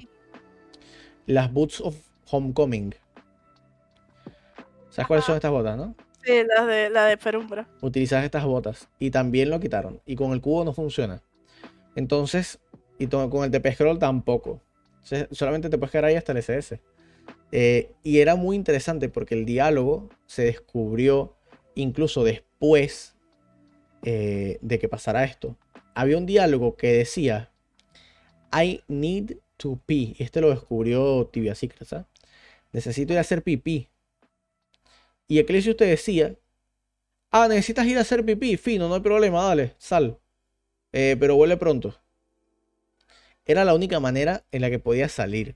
[1.25, 1.95] las Boots of
[2.29, 2.93] Homecoming.
[4.89, 5.95] ¿Sabes cuáles son estas botas, no?
[6.21, 7.69] Sí, la de, la de Perumbra.
[7.81, 10.01] Utilizas estas botas y también lo quitaron.
[10.05, 11.23] Y con el cubo no funciona.
[11.95, 12.59] Entonces,
[12.99, 14.61] y con el TP Scroll tampoco.
[15.31, 16.81] Solamente te puedes quedar ahí hasta el SS.
[17.53, 21.37] Eh, y era muy interesante porque el diálogo se descubrió
[21.75, 23.15] incluso después
[24.03, 25.57] eh, de que pasara esto.
[25.95, 27.50] Había un diálogo que decía:
[28.51, 30.15] I need to pee.
[30.19, 32.05] Este lo descubrió Tibia Secret, ¿sabes?
[32.71, 33.89] Necesito ir a hacer pipí.
[35.27, 36.35] Y Ecclesius te decía:
[37.31, 38.57] Ah, necesitas ir a hacer pipí.
[38.57, 40.19] Fino, no hay problema, dale, sal.
[40.91, 41.95] Eh, pero vuelve pronto.
[43.45, 45.55] Era la única manera en la que podías salir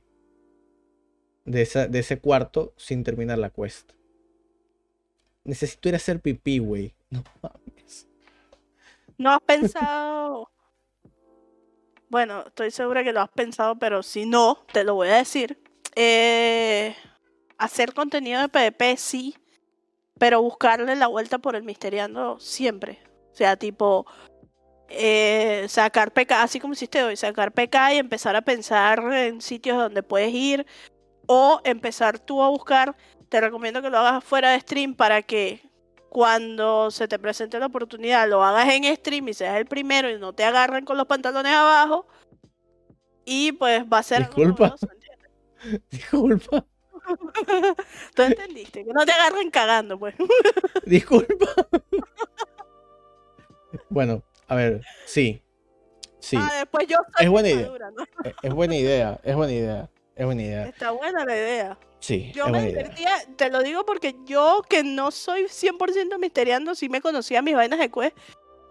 [1.45, 3.91] de, ese cuarto sin terminar la quest.
[5.43, 6.93] Necesito ir a hacer pipí, güey.
[7.09, 8.07] No mames.
[9.17, 10.49] ¿No has pensado?
[12.15, 15.61] Bueno, estoy segura que lo has pensado, pero si no, te lo voy a decir.
[15.97, 16.95] Eh,
[17.57, 19.35] hacer contenido de PvP sí,
[20.17, 23.01] pero buscarle la vuelta por el misteriando siempre.
[23.33, 24.05] O sea, tipo,
[24.87, 29.77] eh, sacar PK, así como hiciste hoy, sacar PK y empezar a pensar en sitios
[29.77, 30.65] donde puedes ir
[31.27, 32.95] o empezar tú a buscar.
[33.27, 35.69] Te recomiendo que lo hagas fuera de stream para que
[36.15, 40.17] cuando se te presente la oportunidad lo hagas en stream y seas el primero y
[40.17, 42.07] no te agarren con los pantalones abajo.
[43.25, 44.73] Y pues va a ser Disculpa.
[45.91, 46.65] Disculpa.
[48.15, 50.15] Tú entendiste, que no te agarren cagando, pues.
[50.85, 51.47] Disculpa.
[53.89, 55.41] bueno, a ver, sí.
[56.21, 57.61] Sí, Ah, después yo soy Es buena idea.
[57.65, 58.03] madura, ¿no?
[58.23, 59.89] es- es buena idea, es buena idea.
[60.15, 60.65] Es buena idea.
[60.67, 61.77] Está buena la idea.
[61.99, 66.87] Sí, Yo me divertía, te lo digo porque yo que no soy 100% misteriando, sí
[66.87, 68.15] me conocía mis vainas de quest.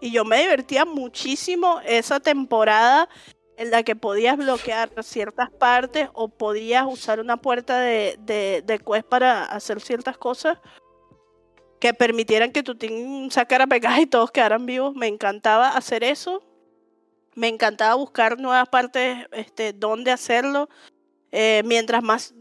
[0.01, 3.09] Y yo me divertía muchísimo esa temporada
[3.57, 8.79] en la que podías bloquear ciertas partes o podías usar una puerta de, de, de
[8.79, 10.57] quest para hacer ciertas cosas
[11.79, 14.95] que permitieran que tu team sacara pecadas y todos quedaran vivos.
[14.95, 16.41] Me encantaba hacer eso.
[17.35, 20.69] Me encantaba buscar nuevas partes este, donde hacerlo.
[21.31, 22.33] Eh, mientras más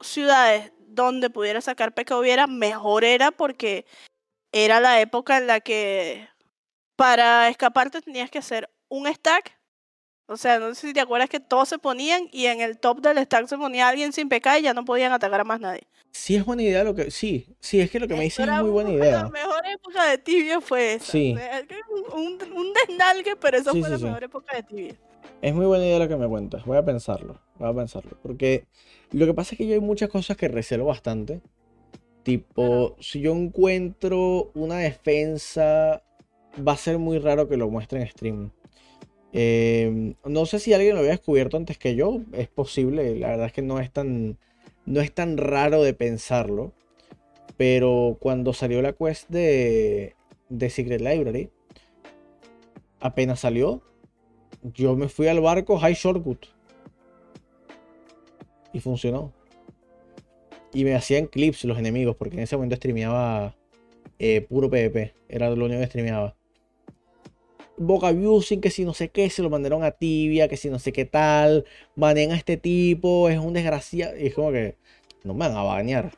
[0.00, 3.84] ciudades donde pudiera sacar peca hubiera, mejor era porque
[4.52, 6.28] era la época en la que
[6.96, 9.56] para escaparte tenías que hacer un stack.
[10.26, 13.00] O sea, no sé si te acuerdas que todos se ponían y en el top
[13.00, 15.86] del stack se ponía alguien sin pecar y ya no podían atacar a más nadie.
[16.10, 17.10] Sí, es buena idea lo que.
[17.10, 19.22] Sí, sí, es que lo que me Eso dices es muy buena idea.
[19.22, 21.12] La mejor época de tibia fue esa.
[21.12, 21.34] Sí.
[21.34, 21.64] O sea,
[22.12, 24.04] un, un desnalgue, pero Sí, fue sí, la sí.
[24.04, 24.94] mejor época de tibia.
[25.40, 26.64] Es muy buena idea lo que me cuentas.
[26.64, 27.38] Voy a pensarlo.
[27.58, 28.18] Voy a pensarlo.
[28.22, 28.64] Porque
[29.12, 31.40] lo que pasa es que yo hay muchas cosas que recelo bastante.
[32.24, 36.02] Tipo, si yo encuentro una defensa,
[36.66, 38.50] va a ser muy raro que lo muestre en stream.
[39.32, 42.20] Eh, no sé si alguien lo había descubierto antes que yo.
[42.32, 43.16] Es posible.
[43.18, 44.38] La verdad es que no es tan,
[44.86, 46.72] no es tan raro de pensarlo.
[47.56, 50.14] Pero cuando salió la quest de,
[50.48, 51.50] de Secret Library,
[53.00, 53.82] apenas salió,
[54.62, 56.46] yo me fui al barco High Shortcut.
[58.72, 59.32] Y funcionó.
[60.72, 63.56] Y me hacían clips los enemigos, porque en ese momento streameaba
[64.18, 65.14] eh, puro PvP.
[65.28, 66.36] Era lo único que streameaba.
[67.76, 70.78] Boca Abusing, que si no sé qué, se lo mandaron a Tibia, que si no
[70.78, 71.64] sé qué tal.
[71.94, 74.16] Banean a este tipo, es un desgraciado.
[74.18, 74.76] Y es como que
[75.24, 76.12] no me van a banear.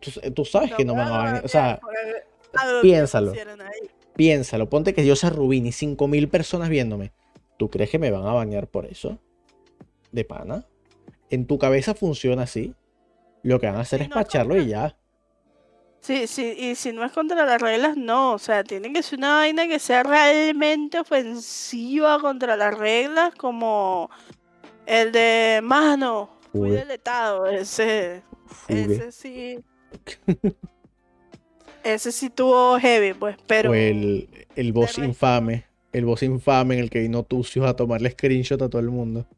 [0.00, 1.44] Tú, tú sabes que no me van a banear.
[1.44, 1.80] O sea,
[2.82, 3.32] piénsalo.
[4.16, 7.12] piénsalo, ponte que yo sea Rubini, 5000 personas viéndome.
[7.56, 9.18] ¿Tú crees que me van a bañar por eso?
[10.12, 10.66] ¿De pana?
[11.30, 12.74] ¿En tu cabeza funciona así?
[13.42, 14.96] Lo que van a hacer Sí, es no, pacharlo y ya.
[16.00, 18.32] Sí, sí, y si no es contra las reglas, no.
[18.32, 24.10] O sea, tiene que ser una vaina que sea realmente ofensiva contra las reglas, como
[24.86, 27.46] el de mano, fui deletado.
[27.46, 28.82] Ese, Fugue.
[28.82, 29.64] ese sí.
[31.84, 33.70] ese sí tuvo heavy, pues, pero.
[33.70, 35.64] O el, el boss infame.
[35.94, 39.28] El boss infame en el que vino Tucios a tomarle screenshot a todo el mundo.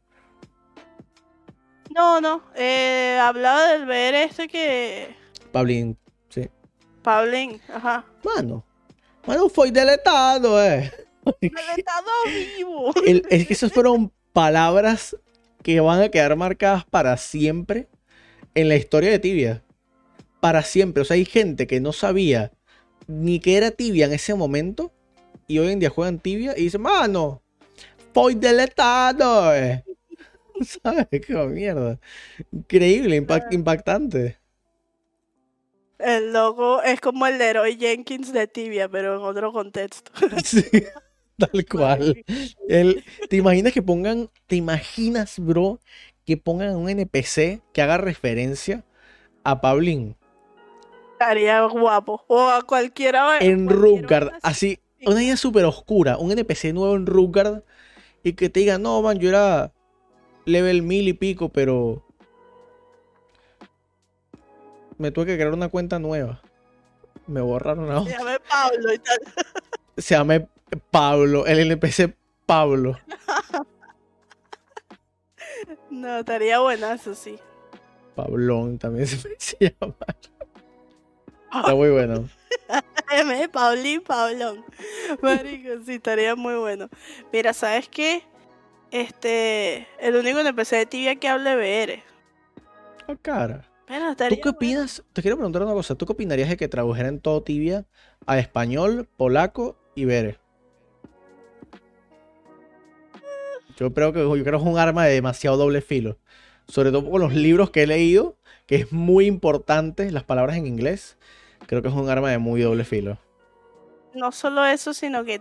[1.94, 2.42] No, no.
[2.56, 5.14] Eh, hablaba del ver este que.
[5.52, 5.98] Pablín,
[6.30, 6.48] sí.
[7.02, 8.06] Paulín, ajá.
[8.24, 8.64] Mano.
[9.26, 10.90] Mano, fue deletado, eh.
[11.42, 12.10] Deletado
[12.56, 12.90] vivo.
[13.06, 15.14] El- es que esas fueron palabras
[15.62, 17.86] que van a quedar marcadas para siempre
[18.54, 19.62] en la historia de Tibia.
[20.40, 21.02] Para siempre.
[21.02, 22.52] O sea, hay gente que no sabía
[23.06, 24.92] ni que era Tibia en ese momento
[25.46, 27.42] y hoy en día juegan Tibia y dicen, mano,
[28.12, 29.54] fue deletado.
[29.54, 29.84] eh".
[30.82, 31.06] ¿Sabes?
[31.10, 31.98] Qué mierda.
[32.52, 34.38] Increíble, impact- impactante.
[35.98, 40.12] El logo es como el de Leroy Jenkins de Tibia, pero en otro contexto.
[40.44, 40.62] Sí,
[41.38, 42.24] tal cual.
[42.68, 45.80] El- ¿te imaginas que pongan, te imaginas, bro,
[46.26, 48.84] que pongan un NPC que haga referencia
[49.44, 50.16] a Pablín
[51.12, 52.24] Estaría guapo.
[52.28, 53.38] O a cualquiera.
[53.40, 57.62] en vaina Así, una idea súper oscura, un NPC nuevo en Rutgard
[58.22, 59.72] y que te diga, no, man, yo era
[60.44, 62.02] level mil y pico, pero
[64.98, 66.40] me tuve que crear una cuenta nueva.
[67.26, 69.18] Me borraron la Se llama Pablo y tal.
[69.96, 70.46] Se llama
[70.90, 72.14] Pablo, el NPC
[72.46, 72.98] Pablo.
[75.90, 77.38] No, estaría buenazo, sí.
[78.14, 79.94] Pablón también se, se llama.
[81.54, 82.28] Está muy bueno.
[83.08, 84.64] M, Paulín, Pablón.
[85.22, 86.88] Marico, sí, estaría muy bueno.
[87.32, 88.22] Mira, ¿sabes qué?
[88.90, 92.04] Este, el único NPC de Tibia que hable BR.
[93.08, 93.72] Ah, cara.
[93.88, 94.56] Bueno, ¿Tú qué bueno.
[94.56, 95.04] opinas?
[95.12, 95.94] Te quiero preguntar una cosa.
[95.96, 97.86] ¿Tú qué opinarías de que tradujeran todo tibia
[98.26, 100.40] a español, polaco y bere?
[103.76, 106.18] Yo creo que, yo creo que es un arma de demasiado doble filo.
[106.68, 110.66] Sobre todo con los libros que he leído, que es muy importante las palabras en
[110.66, 111.18] inglés.
[111.66, 113.18] Creo que es un arma de muy doble filo.
[114.14, 115.40] No solo eso, sino que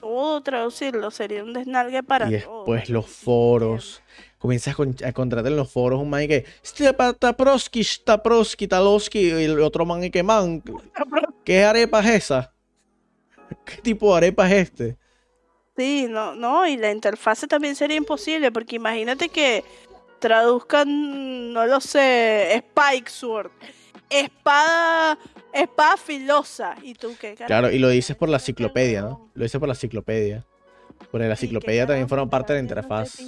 [0.00, 2.64] todo traducirlo sería un desnalgue para y todos.
[2.66, 4.02] después los foros.
[4.38, 9.18] Comienzas a, con- a contratar en los foros un man que "Stepa Taproski, Taproski, Taloski,
[9.20, 10.62] y el otro man que man,
[11.44, 12.52] ¿qué arepa es esa?
[13.64, 14.96] ¿Qué tipo de arepa es este?
[15.76, 19.62] Sí, no, no, y la interfase también sería imposible, porque imagínate que
[20.20, 23.50] traduzcan, no lo sé, Spike Sword,
[24.10, 25.18] espada,
[25.52, 27.46] espada filosa, y tú qué carajo?
[27.46, 29.30] Claro, y lo dices por la Qué ciclopedia, ¿no?
[29.34, 30.44] Lo dices por la ciclopedia.
[31.10, 33.18] Porque la Sí, ¿qué ciclopedia también forma parte de la interfaz.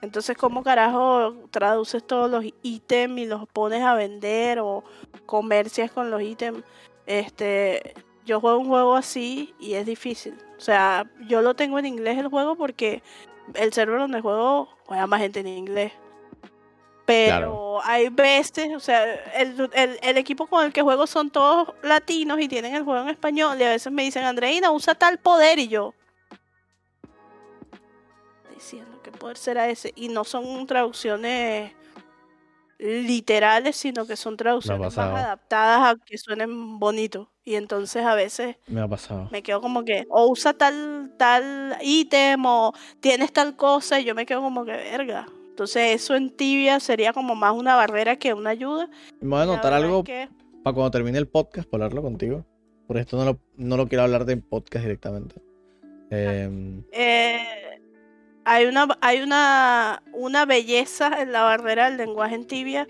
[0.00, 4.82] Entonces, ¿cómo carajo traduces todos los ítems y los pones a vender o
[5.26, 6.64] comercias con los ítems?
[7.06, 7.94] Este,
[8.24, 10.34] yo juego un juego así y es difícil.
[10.58, 13.02] O sea, yo lo tengo en inglés el juego porque
[13.54, 15.92] el server donde juego juega más gente en inglés.
[17.04, 21.68] Pero hay veces, o sea, el, el, el, equipo con el que juego son todos
[21.82, 23.60] latinos y tienen el juego en español.
[23.60, 25.58] Y a veces me dicen, Andreina, usa tal poder.
[25.58, 25.94] Y yo,
[28.54, 29.92] diciendo qué poder será ese.
[29.96, 31.72] Y no son traducciones
[32.78, 37.30] literales, sino que son traducciones más adaptadas a que suenen bonito.
[37.44, 39.28] Y entonces a veces me ha pasado.
[39.32, 44.14] Me quedo como que, o usa tal, tal ítem, o tienes tal cosa, y yo
[44.14, 45.26] me quedo como que, verga.
[45.52, 48.88] Entonces eso en tibia sería como más una barrera que una ayuda.
[49.20, 52.46] Me voy a anotar algo para cuando termine el podcast, para hablarlo contigo.
[52.86, 55.34] Por esto no lo, no lo quiero hablar de podcast directamente.
[56.08, 57.38] Em, eh,
[58.46, 62.88] hay una, hay una, una belleza en la barrera del lenguaje en tibia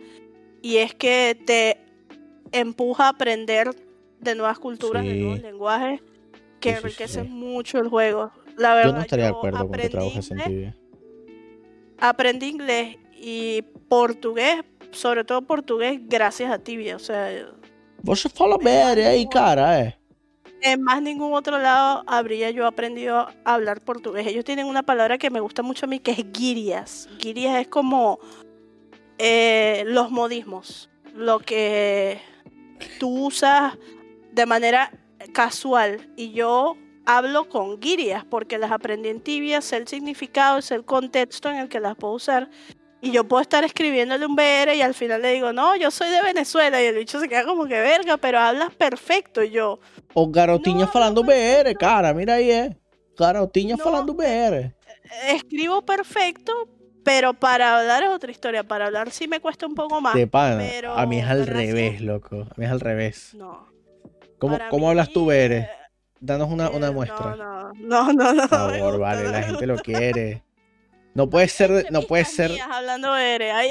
[0.62, 1.78] y es que te
[2.52, 3.70] empuja a aprender
[4.20, 6.00] de nuevas culturas, de nuevos lenguajes
[6.60, 8.30] que enriquecen mucho el juego.
[8.56, 10.76] La verdad, yo no estaría de acuerdo con que trabajes en tibia
[12.02, 16.96] aprendí inglés y portugués, sobre todo portugués, gracias a Tibia.
[16.96, 17.30] O sea.
[18.02, 19.98] Vos fala bem ahí, cara, eh.
[20.60, 24.26] En más ningún otro lado habría yo aprendido a hablar portugués.
[24.26, 27.08] Ellos tienen una palabra que me gusta mucho a mí, que es guirias.
[27.18, 28.18] Guirias es como
[29.18, 30.88] eh, los modismos.
[31.14, 32.20] Lo que
[32.98, 33.76] tú usas
[34.32, 34.92] de manera
[35.32, 36.12] casual.
[36.16, 36.76] Y yo
[37.06, 41.56] hablo con guirias porque las aprendí en tibia, sé el significado, sé el contexto en
[41.56, 42.48] el que las puedo usar.
[43.00, 46.08] Y yo puedo estar escribiéndole un BR y al final le digo, no, yo soy
[46.10, 46.80] de Venezuela.
[46.80, 49.42] Y el bicho se queda como que verga, pero hablas perfecto.
[49.42, 49.80] Y yo.
[50.14, 52.76] O garotinha falando BR, cara, mira ahí, eh.
[53.18, 54.72] Garotinha falando BR.
[55.26, 56.52] Escribo perfecto,
[57.04, 58.62] pero para hablar es otra historia.
[58.62, 60.14] Para hablar sí me cuesta un poco más.
[60.14, 62.46] De Pero a mí es al revés, loco.
[62.48, 63.34] A mí es al revés.
[63.34, 63.66] No.
[64.38, 65.81] ¿Cómo, ¿cómo hablas tú BR?
[66.24, 67.36] Danos una, una eh, muestra.
[67.74, 68.48] No, no, no, no.
[68.48, 70.44] Por favor, vale, la gente lo quiere.
[71.14, 72.52] No puede ser, no puede ser.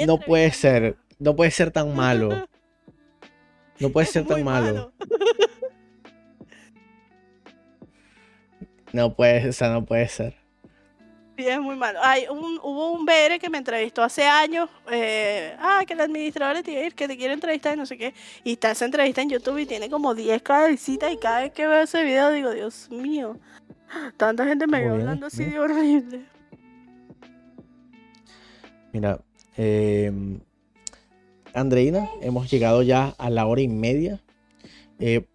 [0.06, 2.46] No puede ser, no puede ser tan malo.
[3.80, 4.92] No puede ser tan malo.
[8.92, 10.41] No puede, o sea, no puede ser.
[11.36, 11.98] Sí, es muy malo.
[12.02, 14.68] Hay un, hubo un BR que me entrevistó hace años.
[14.90, 18.12] Eh, ah, que el administrador te que te quiere entrevistar y no sé qué.
[18.44, 21.10] Y está esa entrevista en YouTube y tiene como 10 cada visita.
[21.10, 23.38] Y cada vez que veo ese video digo, Dios mío,
[24.18, 26.26] tanta gente me veo hablando así de horrible.
[28.92, 29.18] Mira,
[29.56, 30.12] eh,
[31.54, 34.20] Andreina, hemos llegado ya a la hora y media.
[34.98, 35.26] Eh,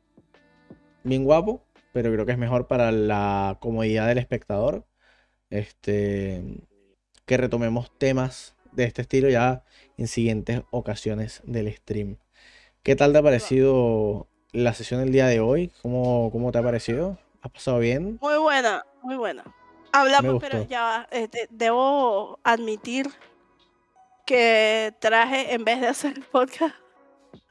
[1.03, 4.86] bien guapo, pero creo que es mejor para la comodidad del espectador
[5.49, 6.43] este,
[7.25, 9.63] que retomemos temas de este estilo ya
[9.97, 12.17] en siguientes ocasiones del stream.
[12.83, 15.71] ¿Qué tal te ha parecido la sesión del día de hoy?
[15.81, 17.17] ¿Cómo, cómo te ha parecido?
[17.41, 18.17] ¿Ha pasado bien?
[18.21, 19.43] Muy buena, muy buena.
[19.91, 23.09] Hablamos, pero ya este, debo admitir
[24.25, 26.75] que traje, en vez de hacer el podcast,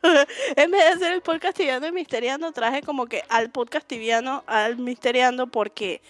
[0.56, 4.44] en vez de hacer el podcast tibiano y misteriano, traje como que al podcast tibiano,
[4.47, 6.02] al misteriano, porque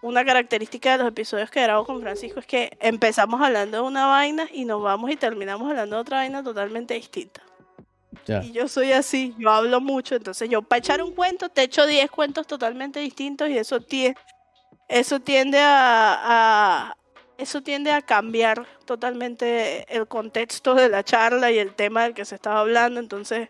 [0.00, 4.06] una característica de los episodios que grabo con Francisco es que empezamos hablando de una
[4.06, 7.42] vaina y nos vamos y terminamos hablando de otra vaina totalmente distinta.
[8.42, 11.86] Y yo soy así, yo hablo mucho, entonces yo para echar un cuento te echo
[11.86, 14.16] 10 cuentos totalmente distintos y eso, tiende,
[14.88, 16.96] eso tiende a,
[17.36, 22.24] eso tiende a cambiar totalmente el contexto de la charla y el tema del que
[22.24, 23.48] se estaba hablando, entonces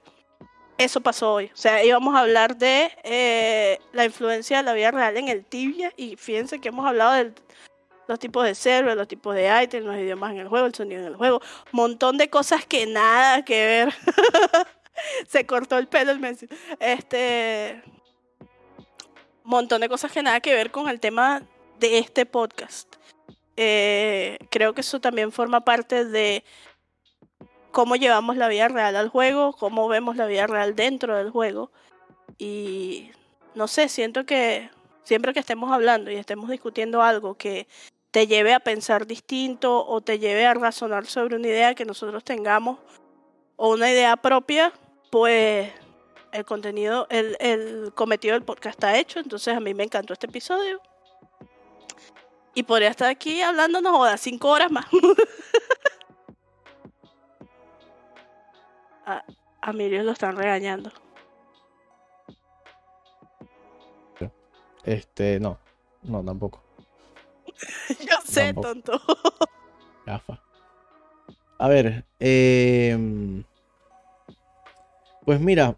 [0.82, 1.46] eso pasó hoy.
[1.46, 5.44] O sea, íbamos a hablar de eh, la influencia de la vida real en el
[5.44, 7.32] tibia y fíjense que hemos hablado de
[8.08, 11.00] los tipos de server, los tipos de items, los idiomas en el juego, el sonido
[11.00, 11.40] en el juego,
[11.70, 13.94] montón de cosas que nada que ver.
[15.28, 16.44] Se cortó el pelo el mes.
[16.78, 17.82] Este
[19.44, 21.42] montón de cosas que nada que ver con el tema
[21.78, 22.96] de este podcast.
[23.56, 26.44] Eh, creo que eso también forma parte de
[27.72, 31.72] cómo llevamos la vida real al juego, cómo vemos la vida real dentro del juego.
[32.38, 33.10] Y
[33.54, 34.70] no sé, siento que
[35.02, 37.66] siempre que estemos hablando y estemos discutiendo algo que
[38.10, 42.22] te lleve a pensar distinto o te lleve a razonar sobre una idea que nosotros
[42.22, 42.78] tengamos
[43.56, 44.72] o una idea propia,
[45.10, 45.72] pues
[46.32, 49.18] el contenido, el, cometido del podcast está hecho.
[49.18, 50.80] Entonces a mí me encantó este episodio.
[52.54, 54.84] Y podría estar aquí hablándonos horas, cinco horas más.
[59.06, 59.24] a,
[59.60, 60.90] a Miriam lo están regañando.
[64.84, 65.58] Este, no,
[66.02, 66.60] no, tampoco.
[68.00, 69.00] Yo sé, tonto.
[70.06, 70.40] gafas.
[71.58, 73.44] A ver, em,
[75.24, 75.76] pues mira,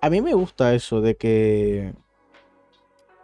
[0.00, 1.92] a mí me gusta eso de que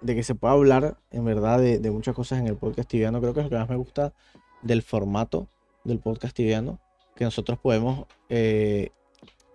[0.02, 3.20] de que se pueda hablar en verdad de, de muchas cosas en el podcast tibiano.
[3.20, 4.12] Creo que es lo que más me gusta
[4.60, 5.48] del formato
[5.84, 6.78] del podcast tibiano,
[7.16, 8.90] que nosotros podemos eh,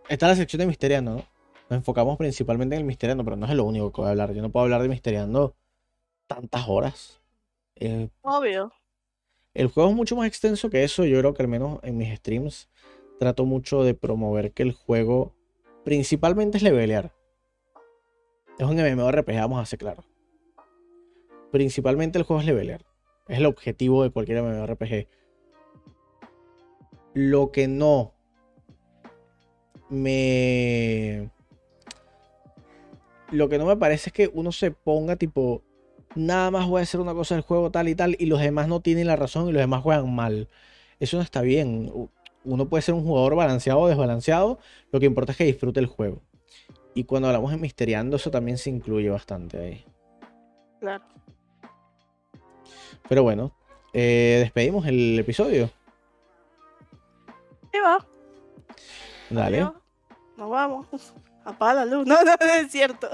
[0.09, 1.25] está la sección de Misteriano, ¿no?
[1.69, 4.33] Nos enfocamos principalmente en el Misteriano, pero no es lo único que voy a hablar.
[4.33, 5.53] Yo no puedo hablar de Misteriano
[6.27, 7.21] tantas horas.
[7.75, 8.73] Eh, Obvio.
[9.53, 11.05] el juego es mucho más extenso que eso.
[11.05, 12.69] Yo creo que al menos en mis streams
[13.19, 15.33] trato mucho de promover que el juego
[15.85, 17.13] principalmente es levelear.
[18.59, 20.03] Es un MMORPG, vamos a hacer claro.
[21.51, 22.83] Principalmente el juego es levelear.
[23.27, 25.07] Es el objetivo de cualquier MMORPG.
[27.13, 28.13] Lo que no
[29.89, 31.29] me...
[33.31, 35.63] Lo que no me parece es que uno se ponga tipo,
[36.15, 38.67] nada más voy a hacer una cosa del juego tal y tal y los demás
[38.67, 40.49] no tienen la razón y los demás juegan mal.
[40.99, 41.91] Eso no está bien.
[42.43, 44.59] Uno puede ser un jugador balanceado o desbalanceado,
[44.91, 46.21] lo que importa es que disfrute el juego.
[46.93, 49.85] Y cuando hablamos de misteriando, eso también se incluye bastante ahí.
[50.79, 51.05] Claro.
[53.07, 53.55] Pero bueno,
[53.93, 55.69] eh, despedimos el episodio.
[57.73, 58.06] Ahí va.
[59.30, 59.61] Dale.
[60.38, 60.85] Nos vamos.
[61.43, 62.06] Apaga la luz.
[62.07, 63.10] No, no, no es cierto.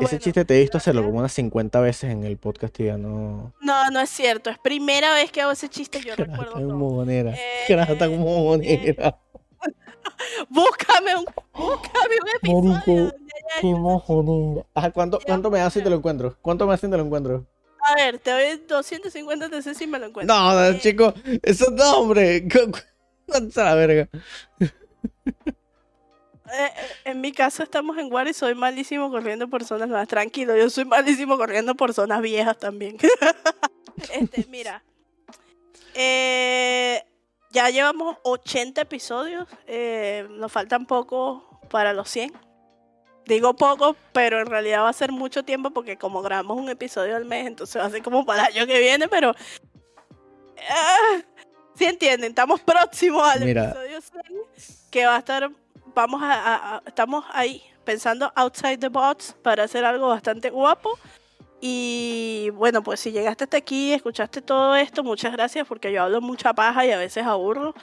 [0.00, 2.96] Ese chiste te he visto hacerlo como unas 50 veces en el podcast y ya
[2.96, 3.52] no.
[3.60, 4.50] No, no es cierto.
[4.50, 6.00] Es primera vez que hago ese chiste.
[6.00, 7.34] Yo recuerdo Tan mojonera.
[7.34, 9.18] Eh, tan mojonera.
[10.48, 12.62] Búscame un, búscame un episodio.
[12.72, 13.16] Marico,
[13.60, 14.66] Qué mojonera.
[14.74, 16.36] Ajá, ¿cuánto, ¿cuánto me das si te lo encuentro?
[16.42, 17.46] ¿Cuánto me das si te lo encuentro?
[17.80, 20.34] A ver, te doy 250 TC si me lo encuentro.
[20.34, 21.14] No, no, Eh, chico.
[21.42, 22.12] Eso no,
[23.26, 24.08] la verga.
[26.58, 26.70] Eh, eh,
[27.04, 30.08] en mi caso estamos en War y soy malísimo corriendo por zonas nuevas.
[30.08, 32.96] Tranquilo, yo soy malísimo corriendo por zonas viejas también.
[34.12, 34.82] este, mira.
[35.94, 37.02] Eh,
[37.50, 39.48] ya llevamos 80 episodios.
[40.30, 42.32] nos faltan poco para los 100.
[43.26, 47.16] Digo poco, pero en realidad va a ser mucho tiempo porque como grabamos un episodio
[47.16, 49.34] al mes, entonces va a ser como para el año que viene, pero...
[51.76, 53.64] ah, sí entienden, estamos próximos al Mira.
[53.70, 54.22] episodio 100,
[54.90, 55.50] que va a estar
[55.94, 60.98] vamos a, a- a- estamos ahí pensando outside the box para hacer algo bastante guapo.
[61.60, 66.20] Y bueno, pues si llegaste hasta aquí, escuchaste todo esto, muchas gracias porque yo hablo
[66.20, 67.74] mucha paja y a veces aburro.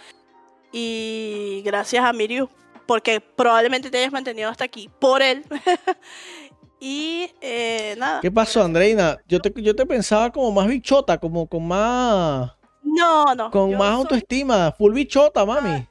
[0.72, 2.50] Y gracias a Miriu
[2.86, 5.44] porque probablemente te hayas mantenido hasta aquí por él.
[6.80, 8.22] y eh, nada.
[8.22, 9.18] ¿Qué pasó, Andreina?
[9.28, 12.52] Yo te, yo te pensaba como más bichota, como con más.
[12.84, 13.52] No, no.
[13.52, 14.72] Con más soy- autoestima.
[14.72, 15.88] Full bichota, mami.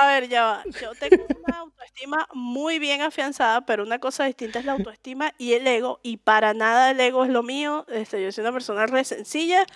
[0.00, 0.64] A ver, ya va.
[0.80, 5.52] Yo tengo una autoestima muy bien afianzada, pero una cosa distinta es la autoestima y
[5.52, 6.00] el ego.
[6.02, 7.84] Y para nada el ego es lo mío.
[7.88, 9.66] Este, yo soy una persona re sencilla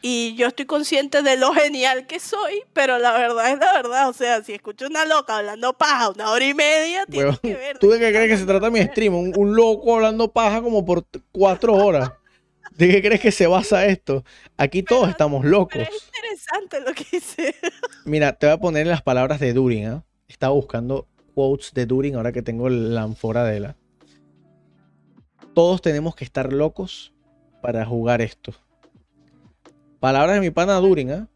[0.00, 4.08] y yo estoy consciente de lo genial que soy, pero la verdad es la verdad.
[4.08, 7.54] O sea, si escucho una loca hablando paja una hora y media, tienes Huevón, que
[7.54, 7.78] ver.
[7.78, 9.14] ¿Tú de qué crees que se trata mi stream?
[9.14, 12.12] Un, un loco hablando paja como por cuatro horas.
[12.76, 14.24] ¿De qué crees que se basa esto?
[14.56, 15.72] Aquí todos Pero- estamos locos.
[15.74, 17.54] Pero es interesante lo que hice.
[18.04, 20.04] Mira, te voy a poner las palabras de Durin, ¿ah?
[20.26, 23.76] Estaba buscando quotes de Durin ahora que tengo la ánfora de la.
[25.54, 27.14] Todos tenemos que estar locos
[27.62, 28.52] para jugar esto.
[30.00, 31.28] Palabras de mi pana Durin, ¿ah?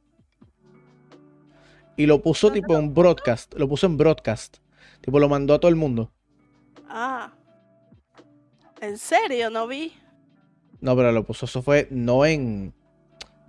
[1.96, 3.54] Y lo puso tipo en broadcast.
[3.54, 4.58] Lo puso en broadcast.
[5.00, 6.12] Tipo, lo mandó a todo el mundo.
[6.88, 7.32] Ah.
[8.80, 9.50] ¿En serio?
[9.50, 9.92] No vi.
[10.80, 11.46] No, pero lo puso.
[11.46, 12.72] Eso fue no en.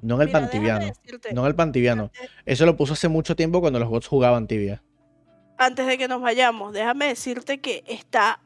[0.02, 0.92] No en el Mira, pantibiano.
[1.34, 2.12] No en el pantibiano.
[2.46, 4.82] Eso lo puso hace mucho tiempo cuando los bots jugaban tibia.
[5.58, 8.40] antes de que nos vayamos, déjame decirte que está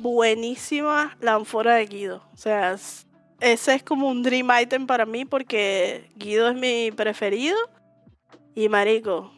[0.00, 2.22] buenísima la ánfora de Guido.
[2.32, 3.06] O sea, es-
[3.40, 7.58] ese es como un dream item para mí porque Guido es mi preferido.
[8.54, 9.30] Y marico.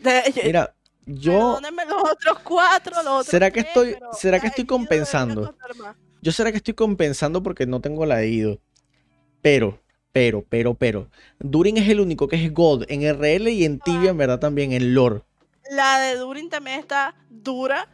[0.00, 0.72] de- Mira,
[1.06, 1.58] yo.
[1.60, 5.56] Los otros cuatro, los otros ¿Será que tres, estoy- será que estoy compensando?
[6.22, 8.58] Yo será que estoy compensando porque no tengo la de Ido.
[9.42, 9.78] Pero,
[10.12, 11.08] pero, pero, pero.
[11.38, 14.72] Durin es el único que es God en RL y en Tibia, en verdad, también
[14.72, 15.22] en lore.
[15.70, 17.88] La de Durin también está dura.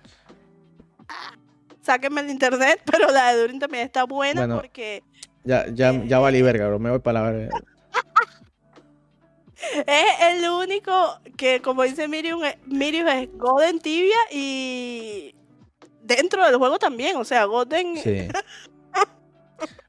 [1.83, 4.57] Sáquenme el internet, pero la de Durin también está buena Bueno.
[4.57, 5.03] porque
[5.45, 6.79] Ya, ya, ya valí verga, bro.
[6.79, 7.59] Me voy para la verga.
[9.87, 10.05] Es
[10.43, 10.93] el único
[11.39, 15.35] que, como dice Miriam, es- Miriam es Golden Tibia y
[16.05, 17.17] dentro del juego también.
[17.17, 17.97] O sea, Golden.
[17.97, 18.29] Sí.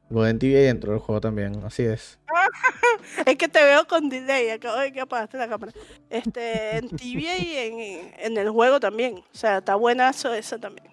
[0.10, 1.64] God en Tibia y dentro del juego también.
[1.64, 2.20] Así es.
[3.26, 4.50] Es que te veo con delay.
[4.50, 5.72] Acabo de que apagaste la cámara.
[6.10, 9.18] Este, en Tibia y en, en el juego también.
[9.18, 10.88] O sea, está buenazo eso también.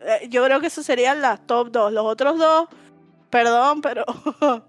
[0.00, 1.92] Eh, Yo creo que eso serían las top dos.
[1.92, 2.68] Los otros dos,
[3.30, 4.04] perdón, pero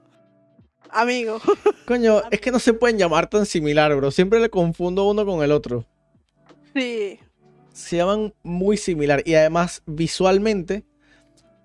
[0.90, 1.40] amigo.
[1.86, 4.12] Coño, es que no se pueden llamar tan similar, bro.
[4.12, 5.86] Siempre le confundo uno con el otro.
[6.76, 7.20] Sí.
[7.80, 9.22] Se llaman muy similar.
[9.26, 10.86] Y además, visualmente,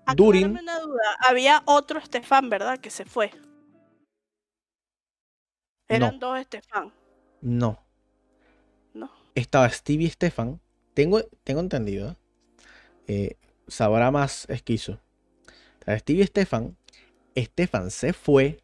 [0.05, 0.57] Aclárame Durin.
[0.59, 1.01] una duda.
[1.27, 2.79] Había otro Estefan, ¿verdad?
[2.79, 3.31] Que se fue.
[5.87, 6.91] Eran dos Estefan.
[7.41, 7.79] No.
[8.93, 9.11] No.
[9.35, 10.59] Estaba Stevie Stefan.
[10.93, 12.15] Tengo, tengo entendido.
[13.07, 13.37] eh,
[13.67, 14.99] sabrá más esquizo.
[15.79, 16.75] Estaba Stevie Stefan.
[17.37, 18.63] Stefan se fue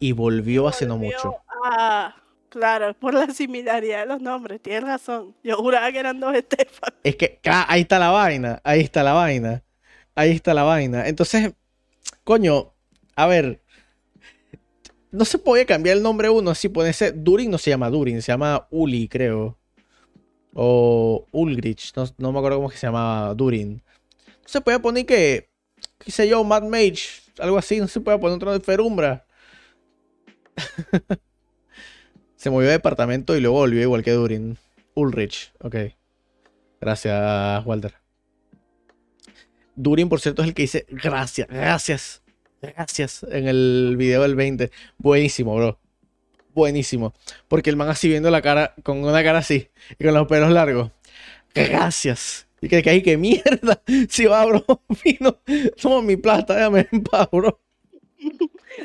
[0.00, 1.36] y volvió hace no mucho.
[1.62, 2.16] a-
[2.50, 5.36] Claro, por la similaridad de los nombres, tienes razón.
[5.44, 6.92] Yo juraba que eran dos Estefan.
[7.04, 8.60] Es que ah, ahí está la vaina.
[8.64, 9.62] Ahí está la vaina.
[10.16, 11.06] Ahí está la vaina.
[11.06, 11.52] Entonces,
[12.24, 12.74] coño,
[13.14, 13.62] a ver.
[15.12, 17.12] No se podía cambiar el nombre uno así, ponerse.
[17.12, 19.56] Durin no se llama Durin, se llama Uli, creo.
[20.52, 23.82] O Ulgrich, no, me acuerdo cómo se llamaba Durin.
[24.26, 25.50] No se puede poner que,
[25.98, 29.24] qué sé yo, Mad Mage, algo así, no se puede poner otro de Ferumbra.
[32.40, 34.56] se movió de departamento y luego volvió igual que Durin.
[34.94, 35.76] Ulrich, ok.
[36.80, 37.92] Gracias, Walter.
[39.76, 42.22] Durin, por cierto, es el que dice gracias, gracias,
[42.62, 44.70] gracias en el video del 20.
[44.96, 45.78] Buenísimo, bro.
[46.54, 47.12] Buenísimo.
[47.46, 49.68] Porque el man así viendo la cara, con una cara así,
[49.98, 50.90] y con los pelos largos.
[51.54, 52.46] Gracias.
[52.62, 53.82] Y que caí, que mierda.
[54.08, 54.64] Si va, bro,
[55.04, 55.38] vino.
[55.80, 57.60] Toma mi plata, déjame en bro.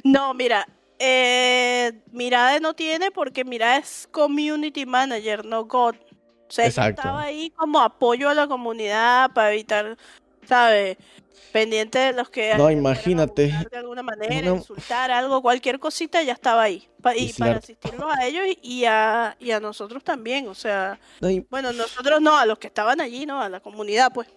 [0.04, 0.68] No, mira,
[1.00, 5.96] eh, Mirade no tiene porque Mirade es community manager, no God.
[6.48, 9.98] O sea, estaba ahí como apoyo a la comunidad para evitar,
[10.48, 10.98] ¿sabes?
[11.52, 13.48] Pendiente de los que No, imagínate.
[13.72, 16.88] de alguna manera, insultar algo, cualquier cosita, ya estaba ahí.
[17.02, 20.48] Pa- y para asistirlos a ellos y a, y a nosotros también.
[20.50, 23.42] O sea, No, y- bueno, nosotros no, a los que estaban allí, ¿no?
[23.42, 24.28] A la comunidad, pues.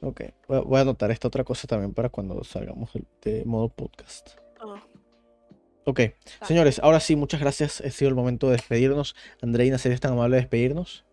[0.00, 2.90] ok, voy a, voy a anotar esta otra cosa también para cuando salgamos
[3.22, 4.30] de modo podcast.
[4.60, 4.76] Oh.
[5.88, 6.00] Ok,
[6.46, 7.80] señores, ahora sí, muchas gracias.
[7.80, 9.16] Ha sido el momento de despedirnos.
[9.40, 11.06] Andreina, ¿serías tan amable de despedirnos?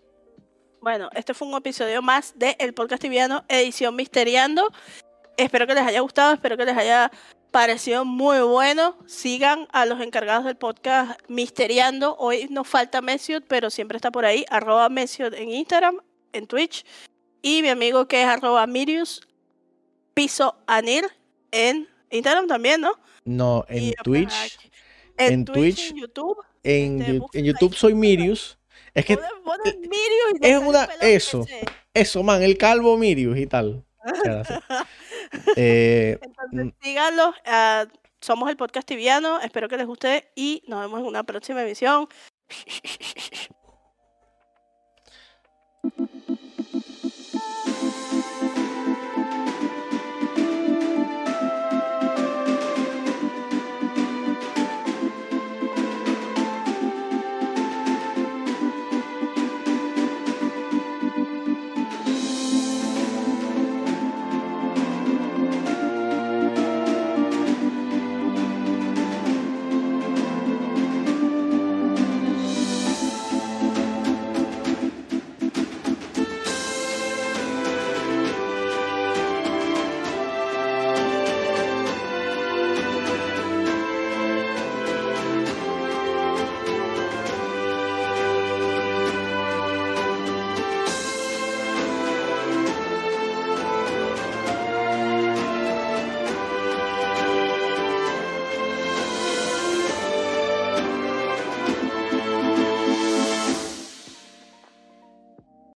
[0.82, 4.70] Bueno, este fue un episodio más de El Podcast Tibiano, edición Misteriando.
[5.38, 7.10] Espero que les haya gustado, espero que les haya
[7.52, 8.98] parecido muy bueno.
[9.06, 12.18] Sigan a los encargados del podcast Misteriando.
[12.18, 14.44] Hoy nos falta Mesiot, pero siempre está por ahí.
[14.50, 16.02] Arroba Mesiot en Instagram,
[16.34, 16.86] en Twitch.
[17.42, 19.26] Y mi amigo que es arroba Mirius
[20.14, 21.06] Piso Anir
[21.52, 23.00] en Instagram también, ¿no?
[23.26, 24.58] No, en Twitch.
[25.18, 26.38] En, en Twitch, en YouTube.
[26.64, 27.46] En, este, en.
[27.46, 28.58] YouTube soy Mirius.
[28.94, 29.24] Es que te
[30.42, 31.44] es una- eso.
[31.44, 31.66] sé.
[31.94, 33.84] eso, man, el calvo Mirius y tal.
[35.58, 37.34] Eh, Entonces, Mm.
[37.46, 37.86] ah,
[38.22, 39.40] somos el podcast tibiano.
[39.42, 42.08] Espero que les guste y nos vemos en una próxima emisión.